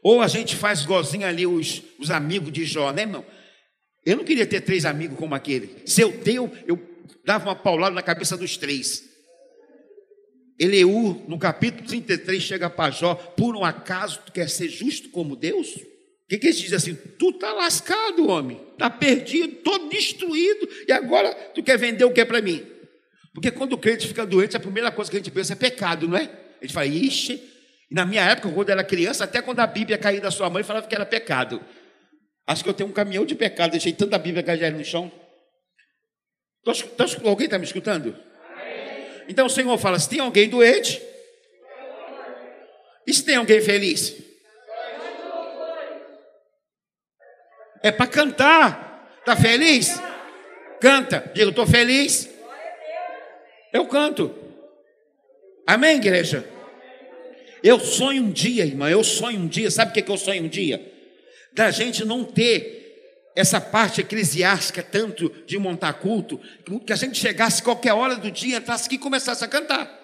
[0.02, 3.24] Ou a gente faz gozinho ali os, os amigos de Jó, né, irmão?
[4.04, 5.82] Eu não queria ter três amigos como aquele.
[5.86, 6.78] Se eu tenho, eu
[7.24, 9.13] dava uma paulada na cabeça dos três.
[10.58, 15.34] Eleu, no capítulo 33, chega para Jó, por um acaso tu quer ser justo como
[15.34, 15.74] Deus?
[15.74, 16.94] O que, que eles dizem assim?
[16.94, 22.20] Tu tá lascado, homem, tá perdido, todo destruído, e agora tu quer vender o que
[22.20, 22.64] é para mim?
[23.34, 26.06] Porque quando o crente fica doente, a primeira coisa que a gente pensa é pecado,
[26.06, 26.30] não é?
[26.60, 27.42] A gente fala, ixi.
[27.90, 30.62] Na minha época, quando eu era criança, até quando a Bíblia caía da sua mãe,
[30.62, 31.60] falava que era pecado.
[32.46, 35.10] Acho que eu tenho um caminhão de pecado, deixei tanta Bíblia cair no chão.
[37.24, 38.16] Alguém está me escutando?
[39.28, 41.00] Então o Senhor fala: se tem alguém doente,
[43.06, 44.14] e se tem alguém feliz?
[47.82, 49.18] É para cantar.
[49.20, 50.00] Está feliz?
[50.80, 51.30] Canta.
[51.34, 52.28] Diga, estou feliz.
[53.72, 54.34] Eu canto.
[55.66, 56.48] Amém, igreja?
[57.62, 60.44] Eu sonho um dia, irmã, eu sonho um dia, sabe o que, que eu sonho
[60.44, 60.92] um dia?
[61.54, 62.83] Da gente não ter
[63.34, 66.40] essa parte eclesiástica tanto de montar culto,
[66.86, 70.02] que a gente chegasse qualquer hora do dia, entrasse aqui e começasse a cantar.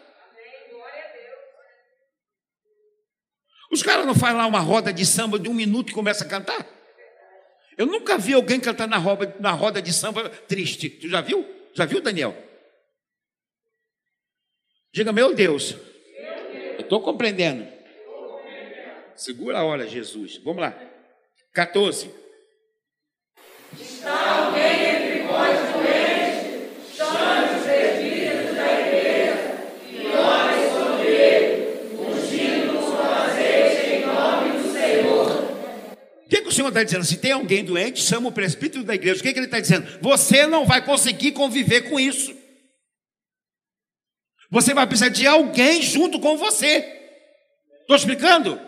[3.71, 6.29] Os caras não fazem lá uma roda de samba de um minuto e começa a
[6.29, 6.67] cantar?
[7.79, 10.91] Eu nunca vi alguém cantar na roda, na roda de samba triste.
[10.91, 11.49] Tu já viu?
[11.73, 12.37] Já viu, Daniel?
[14.93, 15.77] Diga, meu Deus.
[16.75, 17.67] Eu estou compreendendo.
[19.15, 20.39] Segura a hora, Jesus.
[20.39, 20.79] Vamos lá.
[21.53, 22.20] 14.
[36.61, 37.05] Senhor está dizendo?
[37.05, 39.21] Se tem alguém doente, chama o presbítero da igreja.
[39.21, 39.87] O que, que ele está dizendo?
[40.03, 42.37] Você não vai conseguir conviver com isso.
[44.51, 46.85] Você vai precisar de alguém junto com você.
[47.81, 48.61] Estou explicando?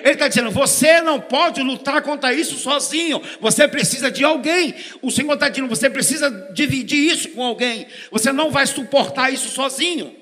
[0.00, 3.22] Ele está dizendo: você não pode lutar contra isso sozinho.
[3.40, 4.74] Você precisa de alguém.
[5.00, 7.86] O Senhor está dizendo: você precisa dividir isso com alguém.
[8.10, 10.12] Você não vai suportar isso sozinho.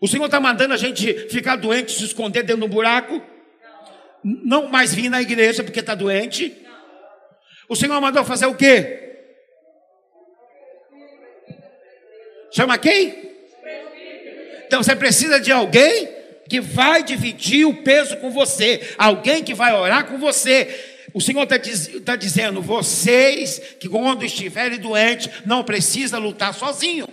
[0.00, 3.35] O Senhor está mandando a gente ficar doente, se esconder dentro do buraco.
[4.28, 6.52] Não mais vir na igreja porque está doente.
[7.68, 9.04] O Senhor mandou fazer o quê?
[12.50, 13.36] Chama quem?
[14.66, 16.08] Então você precisa de alguém
[16.48, 21.04] que vai dividir o peso com você, alguém que vai orar com você.
[21.14, 27.06] O Senhor está diz, tá dizendo: vocês que quando estiverem doentes, não precisa lutar sozinho.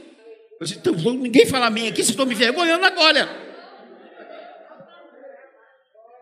[0.59, 3.52] Então, ninguém fala a mim aqui, se estou me vergonhando agora.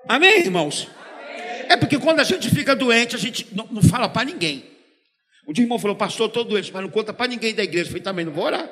[0.08, 0.88] Amém, irmãos?
[1.70, 4.66] É porque quando a gente fica doente, a gente não, não fala para ninguém.
[5.46, 7.86] O dia irmão falou, pastor, estou doente, mas não conta para ninguém da igreja.
[7.86, 8.70] Eu falei, também não vou orar.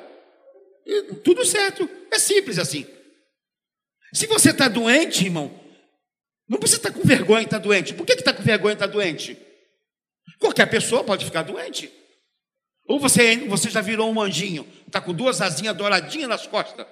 [0.86, 1.88] E, tudo certo.
[2.10, 2.86] É simples assim.
[4.12, 5.52] Se você está doente, irmão,
[6.48, 7.94] não precisa estar tá com vergonha de estar tá doente.
[7.94, 9.36] Por que está com vergonha de estar tá doente?
[10.38, 11.90] Qualquer pessoa pode ficar doente.
[12.86, 16.84] Ou você, você já virou um anjinho, está com duas asinhas douradinhas nas costas.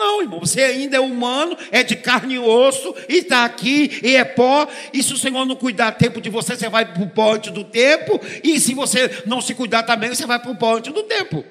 [0.00, 4.16] Não, irmão, você ainda é humano, é de carne e osso, e está aqui, e
[4.16, 4.66] é pó.
[4.94, 7.52] E se o Senhor não cuidar tempo de você, você vai para o pó antes
[7.52, 8.18] do tempo.
[8.42, 11.44] E se você não se cuidar também, você vai para o pó antes do tempo.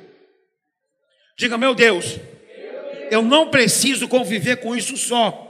[1.38, 2.18] Diga, meu Deus,
[3.12, 5.48] eu não preciso conviver com isso só.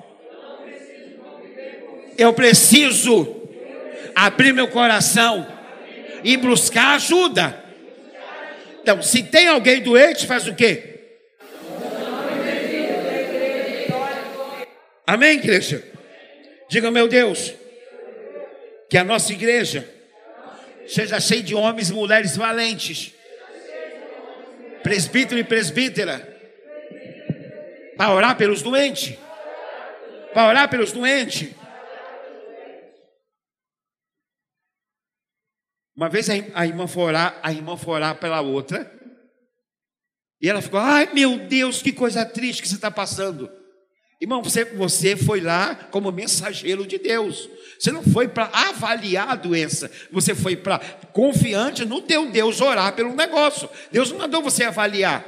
[2.17, 3.34] Eu preciso
[4.13, 5.47] abrir meu coração
[6.21, 7.63] e buscar ajuda.
[8.81, 10.89] Então, se tem alguém doente, faz o quê?
[15.10, 15.84] Amém, igreja?
[16.69, 17.56] Diga, meu Deus,
[18.88, 19.91] que a nossa igreja
[20.88, 23.15] seja cheia de homens e mulheres valentes
[24.84, 26.19] presbítero e presbítera,
[27.98, 29.18] para orar pelos doentes.
[30.31, 31.56] Para orar pelos doentes.
[35.95, 38.95] Uma vez a irmã foi orar, a irmã foi orar pela outra.
[40.40, 43.59] E ela ficou, ai meu Deus, que coisa triste que você está passando.
[44.22, 47.50] Irmão, você, você foi lá como mensageiro de Deus.
[47.80, 49.90] Você não foi para avaliar a doença.
[50.12, 50.80] Você foi para
[51.14, 53.70] confiante no teu Deus orar pelo negócio.
[53.91, 55.26] Deus não mandou você avaliar.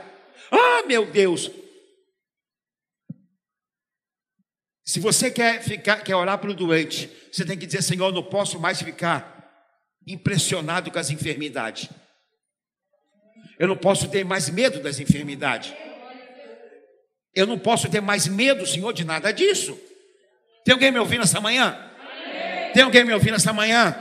[0.51, 1.49] Ah, meu Deus.
[4.83, 8.23] Se você quer ficar, quer orar para o doente, você tem que dizer, Senhor, não
[8.23, 9.39] posso mais ficar
[10.05, 11.87] impressionado com as enfermidades.
[13.57, 15.73] Eu não posso ter mais medo das enfermidades.
[17.35, 19.79] Eu não posso ter mais medo, Senhor, de nada disso.
[20.65, 21.77] Tem alguém me ouvindo essa manhã?
[21.99, 22.73] Amém.
[22.73, 23.95] Tem alguém me ouvindo essa manhã?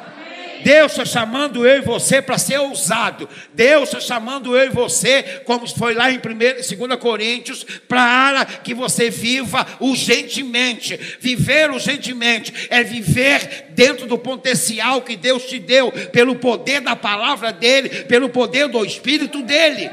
[0.62, 3.28] Deus está chamando eu e você para ser ousado.
[3.54, 8.74] Deus está chamando eu e você, como foi lá em 1, 2 Coríntios, para que
[8.74, 10.96] você viva urgentemente.
[11.18, 17.52] Viver urgentemente é viver dentro do potencial que Deus te deu, pelo poder da palavra
[17.52, 19.90] dEle, pelo poder do Espírito dEle.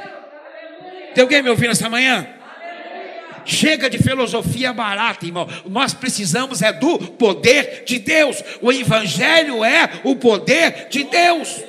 [1.14, 2.37] Tem alguém me ouvindo essa manhã?
[3.48, 5.48] Chega de filosofia barata, irmão.
[5.66, 8.44] Nós precisamos é do poder de Deus.
[8.62, 11.64] O evangelho é o poder de Deus.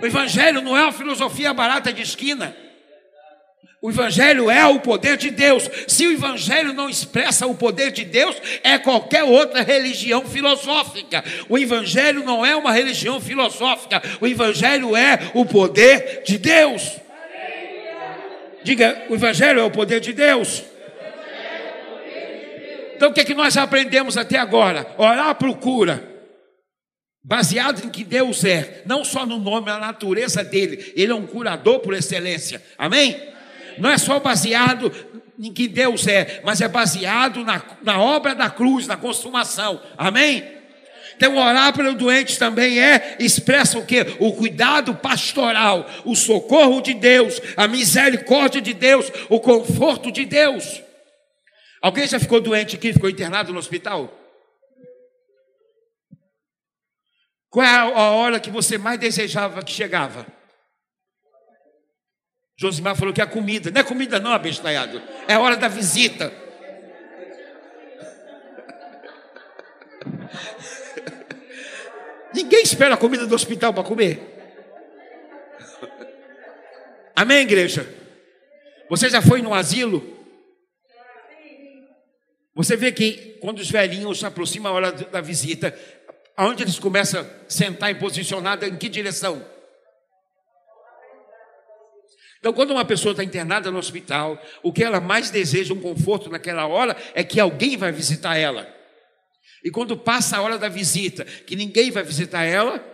[0.00, 2.56] O evangelho não é uma filosofia barata de esquina.
[3.80, 5.70] O Evangelho é o poder de Deus.
[5.86, 8.34] Se o Evangelho não expressa o poder de Deus,
[8.64, 11.22] é qualquer outra religião filosófica.
[11.48, 14.02] O Evangelho não é uma religião filosófica.
[14.20, 16.98] O Evangelho é o poder de Deus.
[18.68, 20.62] Diga, o Evangelho é o poder de Deus.
[22.94, 24.86] Então o que, é que nós aprendemos até agora?
[24.98, 26.06] Orar procura,
[27.24, 31.26] baseado em que Deus é, não só no nome, na natureza dele, ele é um
[31.26, 33.18] curador por excelência, amém?
[33.78, 34.92] Não é só baseado
[35.38, 40.57] em que Deus é, mas é baseado na, na obra da cruz, na consumação, amém?
[41.18, 44.06] Então, orar pelo doente também é, expressa o que?
[44.20, 50.80] O cuidado pastoral, o socorro de Deus, a misericórdia de Deus, o conforto de Deus.
[51.82, 54.16] Alguém já ficou doente aqui, ficou internado no hospital?
[57.50, 60.24] Qual é a hora que você mais desejava que chegava?
[62.56, 63.72] Josimar falou que é comida.
[63.72, 65.02] Não é comida, não, abestalhado.
[65.26, 66.32] É a hora da visita.
[72.34, 74.20] Ninguém espera a comida do hospital para comer.
[77.14, 77.88] Amém, igreja?
[78.88, 80.16] Você já foi no asilo?
[82.54, 85.76] Você vê que quando os velhinhos se aproximam a hora da visita,
[86.36, 89.44] aonde eles começam a sentar e posicionar, em que direção?
[92.38, 96.30] Então, quando uma pessoa está internada no hospital, o que ela mais deseja, um conforto
[96.30, 98.77] naquela hora, é que alguém vai visitar ela.
[99.64, 102.84] E quando passa a hora da visita, que ninguém vai visitar ela,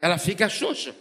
[0.00, 0.94] ela fica xoxa.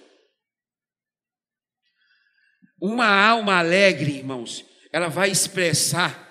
[2.81, 6.25] Uma alma alegre, irmãos, ela vai expressar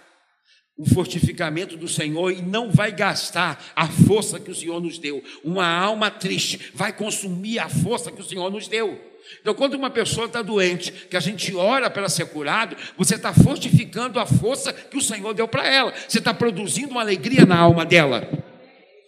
[0.77, 5.25] o fortificamento do Senhor e não vai gastar a força que o Senhor nos deu.
[5.43, 9.01] Uma alma triste vai consumir a força que o Senhor nos deu.
[9.41, 13.17] Então, quando uma pessoa está doente, que a gente ora para ela ser curado, você
[13.17, 15.93] está fortificando a força que o Senhor deu para ela.
[16.07, 18.29] Você está produzindo uma alegria na alma dela.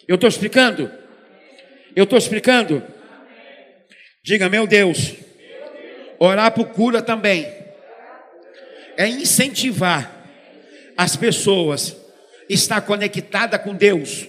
[0.09, 0.91] Eu estou explicando?
[1.95, 2.83] Eu estou explicando?
[4.23, 5.13] Diga, meu Deus.
[6.19, 7.47] Orar por cura também.
[8.97, 10.27] É incentivar
[10.97, 11.95] as pessoas
[12.51, 14.27] a estar conectada com Deus.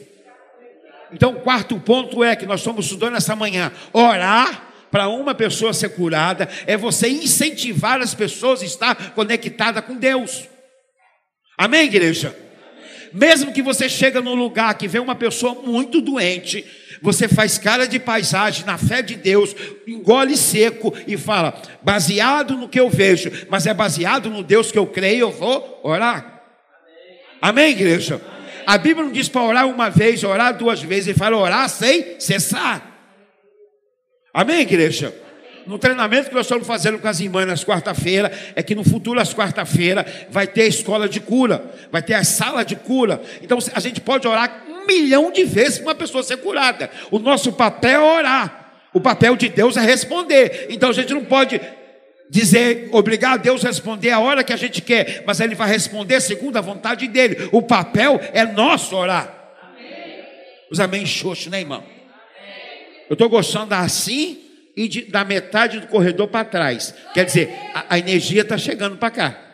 [1.14, 3.72] Então, o quarto ponto é que nós estamos estudando essa manhã.
[3.93, 9.95] Orar para uma pessoa ser curada é você incentivar as pessoas a estar conectada com
[9.95, 10.47] Deus.
[11.57, 12.35] Amém, igreja?
[13.14, 16.65] Mesmo que você chega num lugar que vê uma pessoa muito doente,
[17.02, 19.56] você faz cara de paisagem na fé de Deus,
[19.88, 24.77] engole seco e fala: baseado no que eu vejo, mas é baseado no Deus que
[24.77, 26.41] eu creio, eu vou orar.
[27.41, 28.22] Amém, igreja?
[28.65, 32.19] A Bíblia não diz para orar uma vez, orar duas vezes, ele fala orar sem
[32.19, 32.86] cessar.
[34.34, 35.14] Amém, igreja?
[35.69, 39.19] No treinamento que nós estamos fazendo com as irmãs nas quarta-feira, é que no futuro,
[39.19, 43.21] às quarta-feira, vai ter a escola de cura, vai ter a sala de cura.
[43.39, 46.89] Então a gente pode orar um milhão de vezes para uma pessoa ser curada.
[47.11, 48.71] O nosso papel é orar.
[48.91, 50.65] O papel de Deus é responder.
[50.71, 51.61] Então a gente não pode
[52.31, 55.69] dizer, obrigar a Deus a responder a hora que a gente quer, mas Ele vai
[55.69, 57.47] responder segundo a vontade dele.
[57.51, 59.53] O papel é nosso orar.
[60.71, 61.83] Os amém xoxo, né, irmão?
[63.07, 66.93] Eu estou gostando assim e de, da metade do corredor para trás.
[67.13, 69.49] Quer dizer, a, a energia está chegando para cá.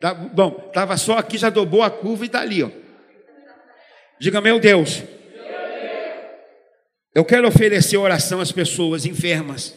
[0.00, 2.62] Tá, bom, estava só aqui, já dobrou a curva e está ali.
[2.62, 2.70] Ó.
[4.18, 5.02] Diga, meu Deus.
[7.14, 9.74] Eu quero oferecer oração às pessoas enfermas.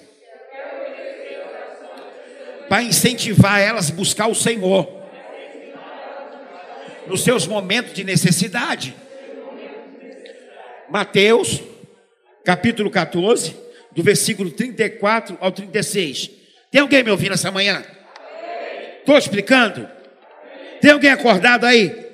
[2.67, 4.99] Para incentivar elas a buscar o Senhor.
[7.07, 8.93] nos seus momentos de necessidade.
[10.89, 11.61] Mateus,
[12.43, 13.55] capítulo 14,
[13.91, 16.29] do versículo 34 ao 36.
[16.71, 17.83] Tem alguém me ouvindo essa manhã?
[18.99, 19.89] Estou explicando?
[20.81, 22.09] Tem alguém acordado aí?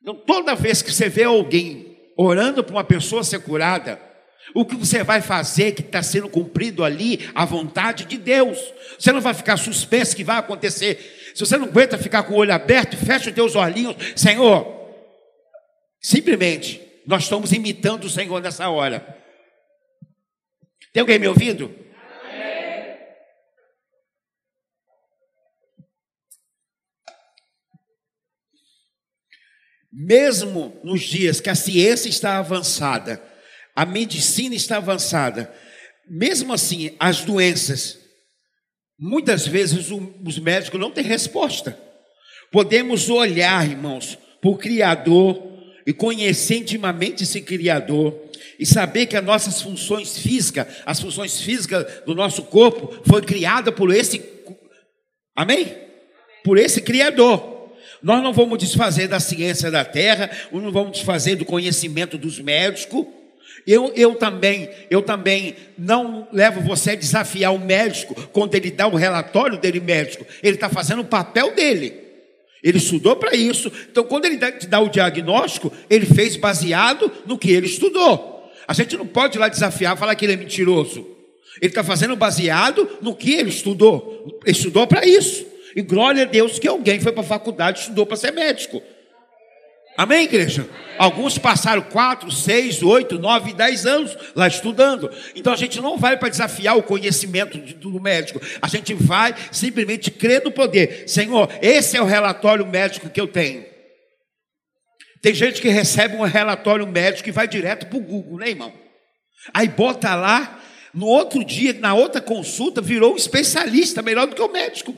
[0.00, 4.00] Então, toda vez que você vê alguém orando para uma pessoa ser curada,
[4.54, 8.58] o que você vai fazer que está sendo cumprido ali, a vontade de Deus.
[8.98, 11.15] Você não vai ficar suspenso que vai acontecer.
[11.36, 14.74] Se você não aguenta ficar com o olho aberto, fecha os teus olhinhos, Senhor.
[16.00, 19.06] Simplesmente, nós estamos imitando o Senhor nessa hora.
[20.94, 21.70] Tem alguém me ouvindo?
[29.92, 33.22] Mesmo nos dias que a ciência está avançada,
[33.74, 35.54] a medicina está avançada,
[36.08, 38.05] mesmo assim, as doenças,
[38.98, 41.78] muitas vezes os médicos não têm resposta.
[42.50, 45.42] Podemos olhar, irmãos, para o Criador
[45.86, 48.14] e conhecer intimamente esse Criador
[48.58, 53.70] e saber que as nossas funções físicas, as funções físicas do nosso corpo, foi criada
[53.70, 54.22] por esse,
[55.34, 55.76] amém?
[56.42, 57.54] Por esse Criador.
[58.02, 63.06] Nós não vamos desfazer da ciência da terra, não vamos desfazer do conhecimento dos médicos.
[63.66, 68.86] Eu, eu também, eu também não levo você a desafiar o médico quando ele dá
[68.86, 70.24] o relatório dele médico.
[70.40, 71.92] Ele está fazendo o papel dele.
[72.62, 73.70] Ele estudou para isso.
[73.90, 78.50] Então, quando ele te dá o diagnóstico, ele fez baseado no que ele estudou.
[78.68, 81.06] A gente não pode ir lá desafiar, falar que ele é mentiroso.
[81.60, 84.40] Ele está fazendo baseado no que ele estudou.
[84.44, 85.44] Ele estudou para isso.
[85.74, 88.82] E glória a Deus que alguém foi para a faculdade e estudou para ser médico.
[89.96, 90.68] Amém, igreja?
[90.98, 95.10] Alguns passaram quatro, seis, oito, nove, dez anos lá estudando.
[95.34, 98.40] Então a gente não vai para desafiar o conhecimento do médico.
[98.60, 101.08] A gente vai simplesmente crer no poder.
[101.08, 103.64] Senhor, esse é o relatório médico que eu tenho.
[105.22, 108.72] Tem gente que recebe um relatório médico e vai direto para o Google, né, irmão?
[109.52, 110.60] Aí bota lá,
[110.92, 114.96] no outro dia, na outra consulta, virou um especialista, melhor do que o médico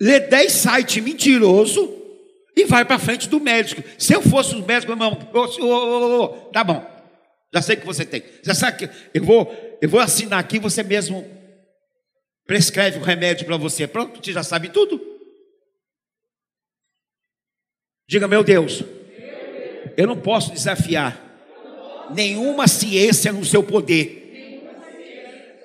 [0.00, 2.03] lê 10 sites mentiroso
[2.56, 3.82] e vai para frente do médico.
[3.98, 6.84] Se eu fosse o médico, meu irmão, oh, oh, oh, tá bom,
[7.52, 8.22] já sei que você tem.
[8.42, 11.24] Já sabe que eu vou, eu vou assinar aqui, você mesmo
[12.46, 13.86] prescreve o remédio para você.
[13.86, 15.00] Pronto, você já sabe tudo.
[18.06, 18.84] Diga, meu Deus,
[19.96, 21.20] eu não posso desafiar
[22.10, 24.20] nenhuma ciência no seu poder,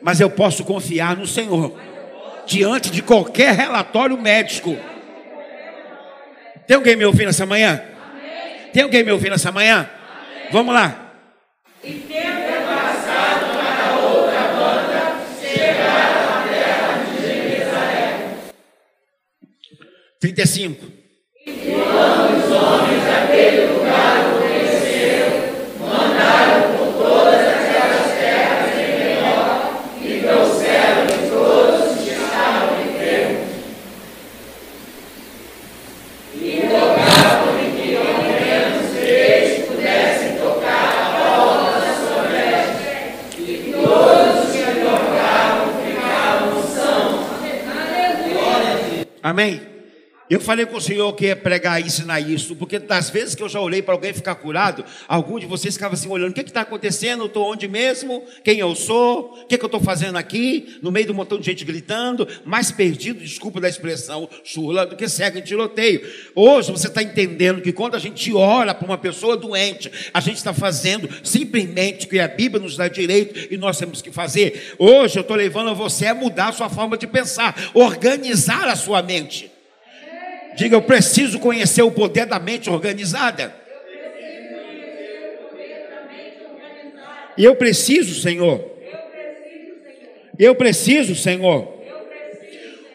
[0.02, 1.78] mas eu posso confiar no Senhor
[2.46, 4.78] diante de qualquer relatório médico.
[6.70, 7.82] Tem alguém me ouvindo essa manhã?
[8.72, 9.90] Tem alguém me ouvindo essa manhã?
[10.52, 11.16] Vamos lá.
[11.84, 18.36] E tendo passado para outra banda, chegaram à terra de Jerusalém.
[20.20, 20.86] 35.
[21.48, 24.49] E quando os homens daquele lugar
[49.40, 49.69] Amém?
[50.30, 53.42] Eu falei com o Senhor que ia pregar e ensinar isso, porque das vezes que
[53.42, 56.42] eu já olhei para alguém ficar curado, algum de vocês ficava assim olhando: o que
[56.42, 57.26] está acontecendo?
[57.26, 58.24] Estou onde mesmo?
[58.44, 59.34] Quem eu sou?
[59.42, 60.78] O que, que eu estou fazendo aqui?
[60.84, 64.96] No meio de um montão de gente gritando, mais perdido, desculpa da expressão chula, do
[64.96, 66.08] que cego em tiroteio.
[66.36, 70.38] Hoje você está entendendo que quando a gente ora para uma pessoa doente, a gente
[70.38, 74.76] está fazendo simplesmente o que a Bíblia nos dá direito e nós temos que fazer.
[74.78, 79.02] Hoje eu estou levando você a mudar a sua forma de pensar, organizar a sua
[79.02, 79.58] mente.
[80.60, 83.56] Diga, eu preciso conhecer o poder da mente organizada.
[87.38, 88.70] E eu preciso, Senhor.
[90.38, 91.80] Eu preciso, Senhor.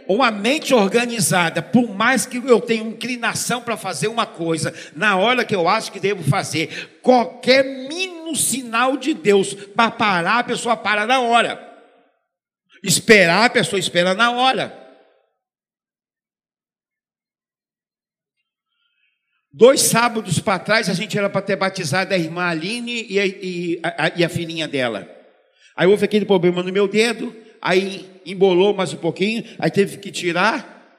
[0.07, 5.43] Uma mente organizada, por mais que eu tenha inclinação para fazer uma coisa, na hora
[5.43, 10.77] que eu acho que devo fazer, qualquer mínimo sinal de Deus para parar, a pessoa
[10.77, 11.59] para na hora.
[12.82, 14.84] Esperar, a pessoa espera na hora.
[19.56, 23.24] Dois sábados para trás, a gente era para ter batizado a irmã Aline e a,
[23.24, 25.09] e, a, e a filhinha dela.
[25.76, 27.32] Aí houve aquele problema no meu dedo,
[27.62, 30.98] aí embolou mais um pouquinho, aí teve que tirar.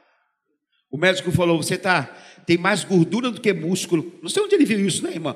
[0.90, 2.04] O médico falou: Você tá,
[2.46, 4.18] tem mais gordura do que músculo.
[4.22, 5.36] Não sei onde ele viu isso, né, irmã?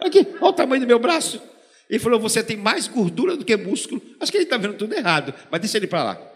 [0.00, 1.42] Aqui, olha o tamanho do meu braço.
[1.90, 4.00] Ele falou: Você tem mais gordura do que músculo.
[4.18, 6.32] Acho que ele está vendo tudo errado, mas deixa ele para lá.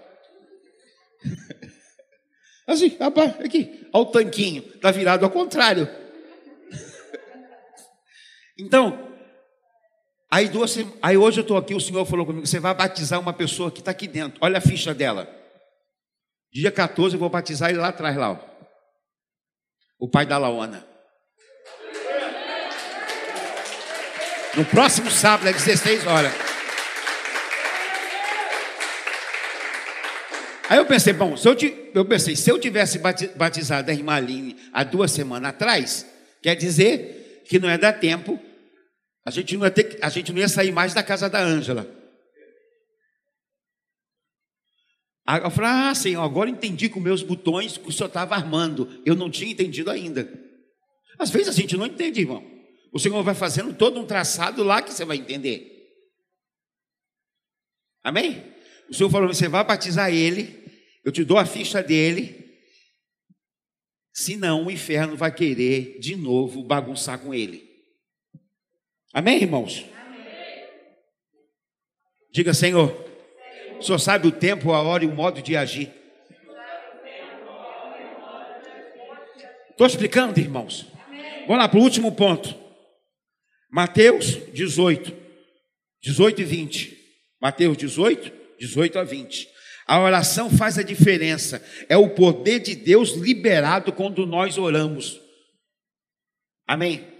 [2.68, 5.88] Assim, rapaz, aqui, olha o tanquinho, está virado ao contrário.
[8.58, 9.14] Então,
[10.28, 13.32] aí, duas, aí hoje eu estou aqui, o Senhor falou comigo: você vai batizar uma
[13.32, 15.28] pessoa que está aqui dentro, olha a ficha dela.
[16.52, 18.32] Dia 14 eu vou batizar ele lá atrás, lá.
[18.32, 18.38] Ó.
[20.00, 20.84] O pai da Laona.
[24.56, 26.32] No próximo sábado, às 16 horas.
[30.68, 31.56] Aí eu pensei, bom, se eu,
[31.94, 32.98] eu pensei, se eu tivesse
[33.36, 36.06] batizado a irmã Aline há duas semanas atrás,
[36.42, 38.38] quer dizer que não ia dar tempo,
[39.28, 41.86] a gente não ia, ter, a gente não ia sair mais da casa da Ângela.
[45.44, 49.02] Eu falei, ah, senhor, agora entendi com meus botões que o senhor estava armando.
[49.04, 50.26] Eu não tinha entendido ainda.
[51.18, 52.42] Às vezes a gente não entende, irmão.
[52.90, 55.70] O Senhor vai fazendo todo um traçado lá que você vai entender.
[58.02, 58.42] Amém?
[58.88, 60.64] O Senhor falou: você vai batizar ele,
[61.04, 62.48] eu te dou a ficha dele.
[64.10, 67.67] Senão o inferno vai querer de novo bagunçar com ele.
[69.18, 69.84] Amém, irmãos?
[72.30, 72.94] Diga, Senhor,
[73.76, 75.92] o Senhor sabe o tempo, a hora e o modo de agir.
[79.70, 80.86] Estou explicando, irmãos.
[81.48, 82.54] Vamos lá para o último ponto.
[83.68, 85.12] Mateus 18,
[86.00, 86.98] 18 e 20.
[87.42, 89.48] Mateus 18, 18 a 20.
[89.84, 91.60] A oração faz a diferença.
[91.88, 95.20] É o poder de Deus liberado quando nós oramos.
[96.68, 97.17] Amém?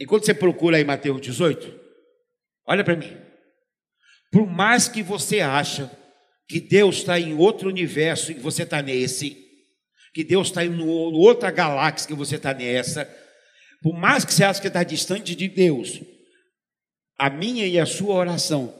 [0.00, 1.78] Enquanto você procura aí Mateus 18,
[2.66, 3.14] olha para mim.
[4.32, 5.90] Por mais que você acha
[6.48, 9.36] que Deus está em outro universo e você está nesse,
[10.14, 13.08] que Deus está em outra galáxia que você está nessa,
[13.82, 16.00] por mais que você ache que está distante de Deus,
[17.18, 18.74] a minha e a sua oração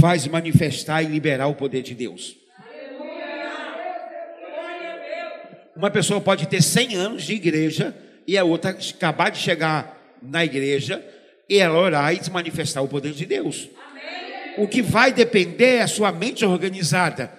[0.00, 2.34] faz manifestar e liberar o poder de Deus.
[5.76, 7.94] Uma pessoa pode ter 100 anos de igreja
[8.26, 11.04] e a outra acabar de chegar na igreja
[11.48, 13.68] e ela orar e manifestar o poder de Deus.
[14.56, 17.32] O que vai depender é a sua mente organizada,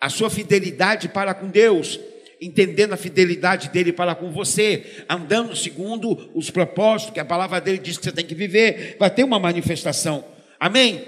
[0.00, 2.00] a sua fidelidade para com Deus
[2.40, 7.78] entendendo a fidelidade dele para com você, andando segundo os propósitos que a palavra dele
[7.78, 10.24] diz que você tem que viver, vai ter uma manifestação.
[10.60, 10.96] Amém?
[10.96, 11.06] Amém.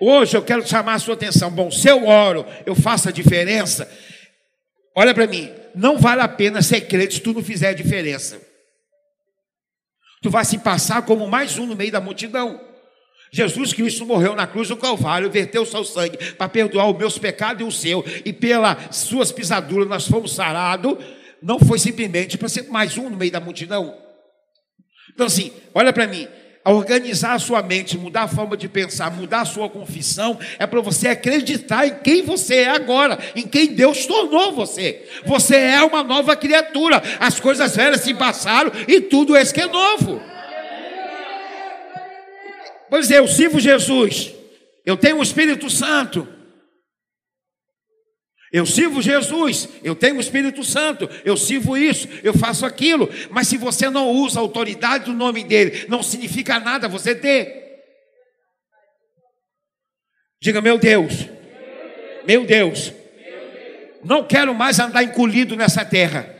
[0.00, 1.50] Hoje eu quero chamar a sua atenção.
[1.50, 3.90] Bom, se eu oro, eu faço a diferença.
[4.94, 8.40] Olha para mim, não vale a pena ser crente se tu não fizer a diferença.
[10.22, 12.60] Tu vai se passar como mais um no meio da multidão.
[13.32, 17.16] Jesus Cristo morreu na cruz do Calvário, verteu o seu sangue para perdoar os meus
[17.16, 20.98] pecados e o seu, e pelas suas pisaduras nós fomos sarados.
[21.42, 23.96] Não foi simplesmente para ser mais um no meio da multidão.
[25.14, 26.28] Então, assim, olha para mim.
[26.62, 30.80] Organizar a sua mente, mudar a forma de pensar, mudar a sua confissão, é para
[30.82, 35.08] você acreditar em quem você é agora, em quem Deus tornou você.
[35.24, 37.02] Você é uma nova criatura.
[37.18, 40.20] As coisas velhas se passaram e tudo é que é novo.
[42.90, 44.32] Pois é, eu sirvo Jesus.
[44.84, 46.28] Eu tenho o Espírito Santo.
[48.52, 53.46] Eu sirvo Jesus, eu tenho o Espírito Santo, eu sirvo isso, eu faço aquilo, mas
[53.46, 57.80] se você não usa a autoridade do nome dele, não significa nada você ter.
[60.42, 61.28] Diga, meu Deus,
[62.26, 62.92] meu Deus,
[64.02, 66.34] não quero mais andar encolhido nessa terra,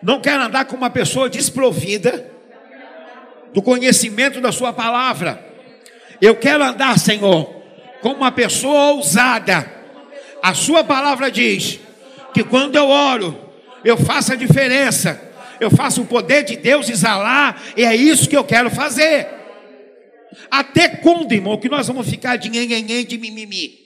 [0.00, 2.30] não quero andar com uma pessoa desprovida,
[3.52, 5.44] do conhecimento da Sua palavra.
[6.20, 7.52] Eu quero andar, Senhor,
[8.00, 9.79] como uma pessoa ousada.
[10.42, 11.80] A Sua palavra diz
[12.32, 13.50] que quando eu oro,
[13.84, 15.28] eu faço a diferença.
[15.60, 19.28] Eu faço o poder de Deus exalar, e é isso que eu quero fazer.
[20.50, 23.78] Até quando, irmão, que nós vamos ficar de nhenhenhen, de mimimi?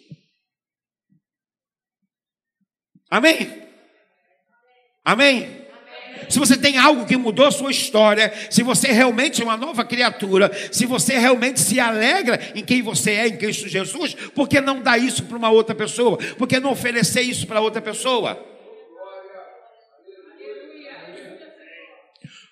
[3.10, 3.62] Amém?
[5.04, 5.63] Amém?
[6.28, 10.50] Se você tem algo que mudou sua história, se você realmente é uma nova criatura,
[10.70, 14.80] se você realmente se alegra em quem você é em Cristo Jesus, por que não
[14.80, 16.16] dar isso para uma outra pessoa?
[16.38, 18.38] Por que não oferecer isso para outra pessoa?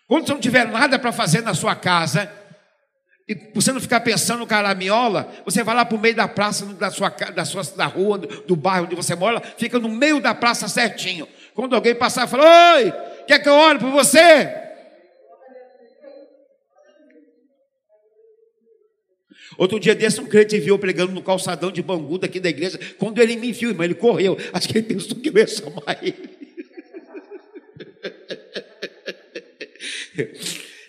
[0.07, 2.31] Quando você não tiver nada para fazer na sua casa,
[3.28, 6.66] e você não ficar pensando no caramiola, você vai lá para o meio da praça
[6.66, 10.35] da sua, da sua da rua, do bairro onde você mora, fica no meio da
[10.35, 11.27] praça certinho.
[11.55, 12.93] Quando alguém passar, fala: Oi,
[13.27, 14.62] Quer que eu ore por você?
[19.59, 22.78] Outro dia desse, um crente viu pregando no calçadão de Bangu daqui da igreja.
[22.99, 24.36] Quando ele me viu, irmão, ele correu.
[24.53, 26.31] Acho que ele pensou que eu ia chamar ele.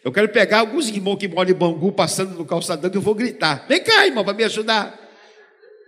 [0.04, 3.16] Eu quero pegar alguns irmãos que moram em Bangu passando no calçadão que eu vou
[3.16, 3.66] gritar.
[3.68, 5.00] Vem cá, irmão, para me ajudar.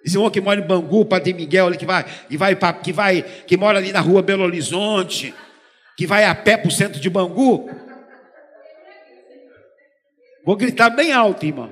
[0.05, 3.57] Esse irmão que mora em Bangu, Padre Miguel, que vai, que vai, que vai, que
[3.57, 5.33] mora ali na rua Belo Horizonte,
[5.95, 7.69] que vai a pé para o centro de Bangu.
[10.45, 11.71] Vou gritar bem alto, irmão.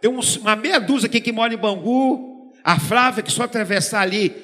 [0.00, 2.52] Tem uns, uma meia dúzia aqui que mora em Bangu.
[2.64, 4.34] A Flávia, que só atravessar ali,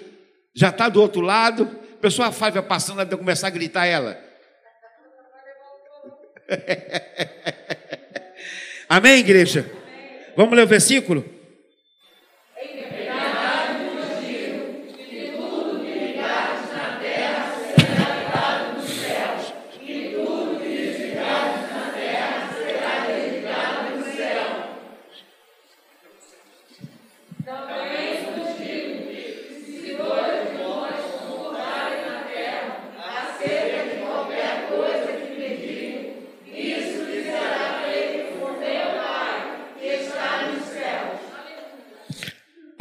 [0.55, 1.68] já está do outro lado.
[1.94, 4.18] A pessoa a Flávia passando, ela começar a gritar ela.
[8.88, 9.70] Amém, igreja?
[10.36, 11.38] Vamos ler o versículo?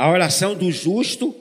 [0.08, 1.36] A oração do justo,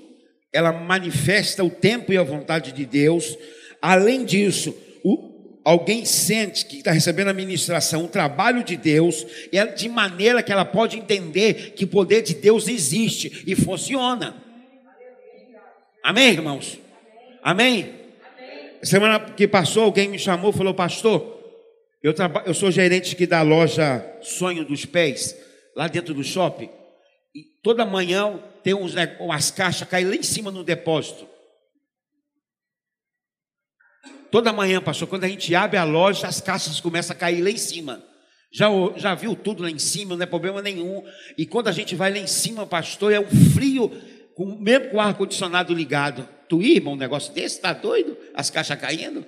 [0.53, 3.39] ela manifesta o tempo e a vontade de Deus.
[3.81, 9.65] Além disso, o, alguém sente que está recebendo a ministração, o trabalho de Deus, é
[9.67, 14.35] de maneira que ela pode entender que o poder de Deus existe e funciona.
[16.03, 16.77] Amém, irmãos?
[17.45, 17.95] Amém?
[18.83, 21.41] Semana que passou, alguém me chamou e falou, pastor,
[22.03, 22.13] eu,
[22.45, 25.37] eu sou gerente aqui da loja Sonho dos Pés,
[25.77, 26.69] lá dentro do shopping.
[27.33, 31.29] E toda manhã tem uns, umas caixas caem lá em cima no depósito.
[34.29, 37.49] Toda manhã, pastor, quando a gente abre a loja, as caixas começam a cair lá
[37.49, 38.05] em cima.
[38.51, 38.67] Já,
[38.97, 41.09] já viu tudo lá em cima, não é problema nenhum.
[41.39, 43.89] E quando a gente vai lá em cima, pastor, é um frio,
[44.35, 46.29] com, mesmo com o ar-condicionado ligado.
[46.49, 48.19] Tu irmão, um negócio desse, tá doido?
[48.35, 49.25] As caixas caindo?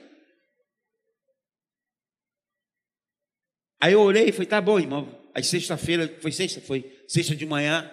[3.81, 5.17] Aí eu orei e falei, tá bom, irmão.
[5.33, 6.61] Aí sexta-feira, foi sexta?
[6.61, 7.89] Foi sexta de manhã.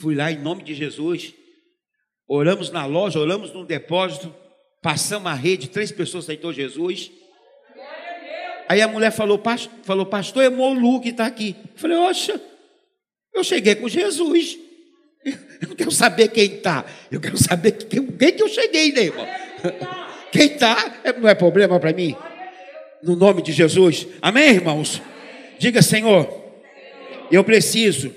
[0.00, 1.34] Fui lá em nome de Jesus.
[2.28, 4.34] Oramos na loja, oramos no depósito.
[4.80, 7.10] Passamos a rede, três pessoas aceitou Jesus.
[8.68, 11.54] Aí a mulher falou, pastor, falou, pastor, é Molu que está aqui.
[11.74, 12.40] Eu falei, oxa,
[13.34, 14.58] eu cheguei com Jesus.
[15.62, 16.84] Eu não quero saber quem está.
[17.10, 19.24] Eu quero saber quem, quem que eu cheguei, né, irmão?
[20.32, 22.16] Quem está, é, não é problema para mim.
[23.02, 24.08] No nome de Jesus.
[24.20, 25.00] Amém, irmãos?
[25.58, 26.26] Diga, Senhor,
[27.30, 28.12] eu preciso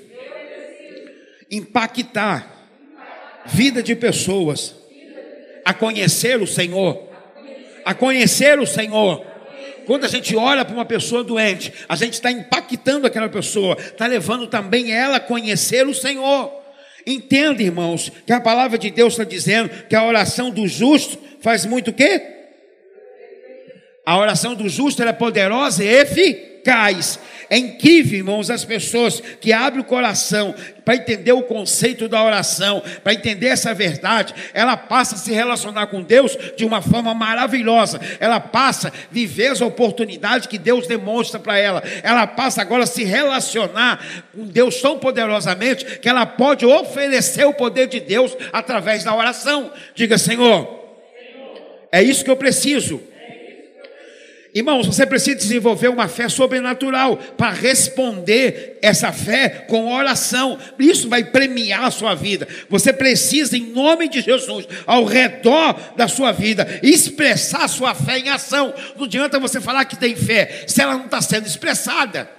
[1.49, 2.67] impactar
[3.45, 4.76] vida de pessoas
[5.63, 7.09] a conhecer o Senhor.
[7.84, 9.26] A conhecer o Senhor.
[9.85, 14.07] Quando a gente olha para uma pessoa doente, a gente está impactando aquela pessoa, está
[14.07, 16.51] levando também ela a conhecer o Senhor.
[17.05, 21.65] Entenda, irmãos, que a palavra de Deus está dizendo que a oração do justo faz
[21.65, 22.22] muito o quê?
[24.03, 26.55] A oração do justo é poderosa e eficaz.
[27.49, 32.81] É incrível, irmãos, as pessoas que abrem o coração para entender o conceito da oração,
[33.03, 37.99] para entender essa verdade, ela passa a se relacionar com Deus de uma forma maravilhosa.
[38.19, 41.83] Ela passa a viver as oportunidades que Deus demonstra para ela.
[42.01, 47.53] Ela passa agora a se relacionar com Deus tão poderosamente que ela pode oferecer o
[47.53, 49.71] poder de Deus através da oração.
[49.93, 50.83] Diga, Senhor,
[51.91, 53.01] é isso que eu preciso.
[54.56, 60.57] Irmãos, você precisa desenvolver uma fé sobrenatural para responder essa fé com oração.
[60.80, 62.48] Isso vai premiar a sua vida.
[62.69, 68.30] Você precisa, em nome de Jesus, ao redor da sua vida, expressar sua fé em
[68.30, 68.73] ação.
[68.95, 72.35] Não adianta você falar que tem fé se ela não está sendo expressada.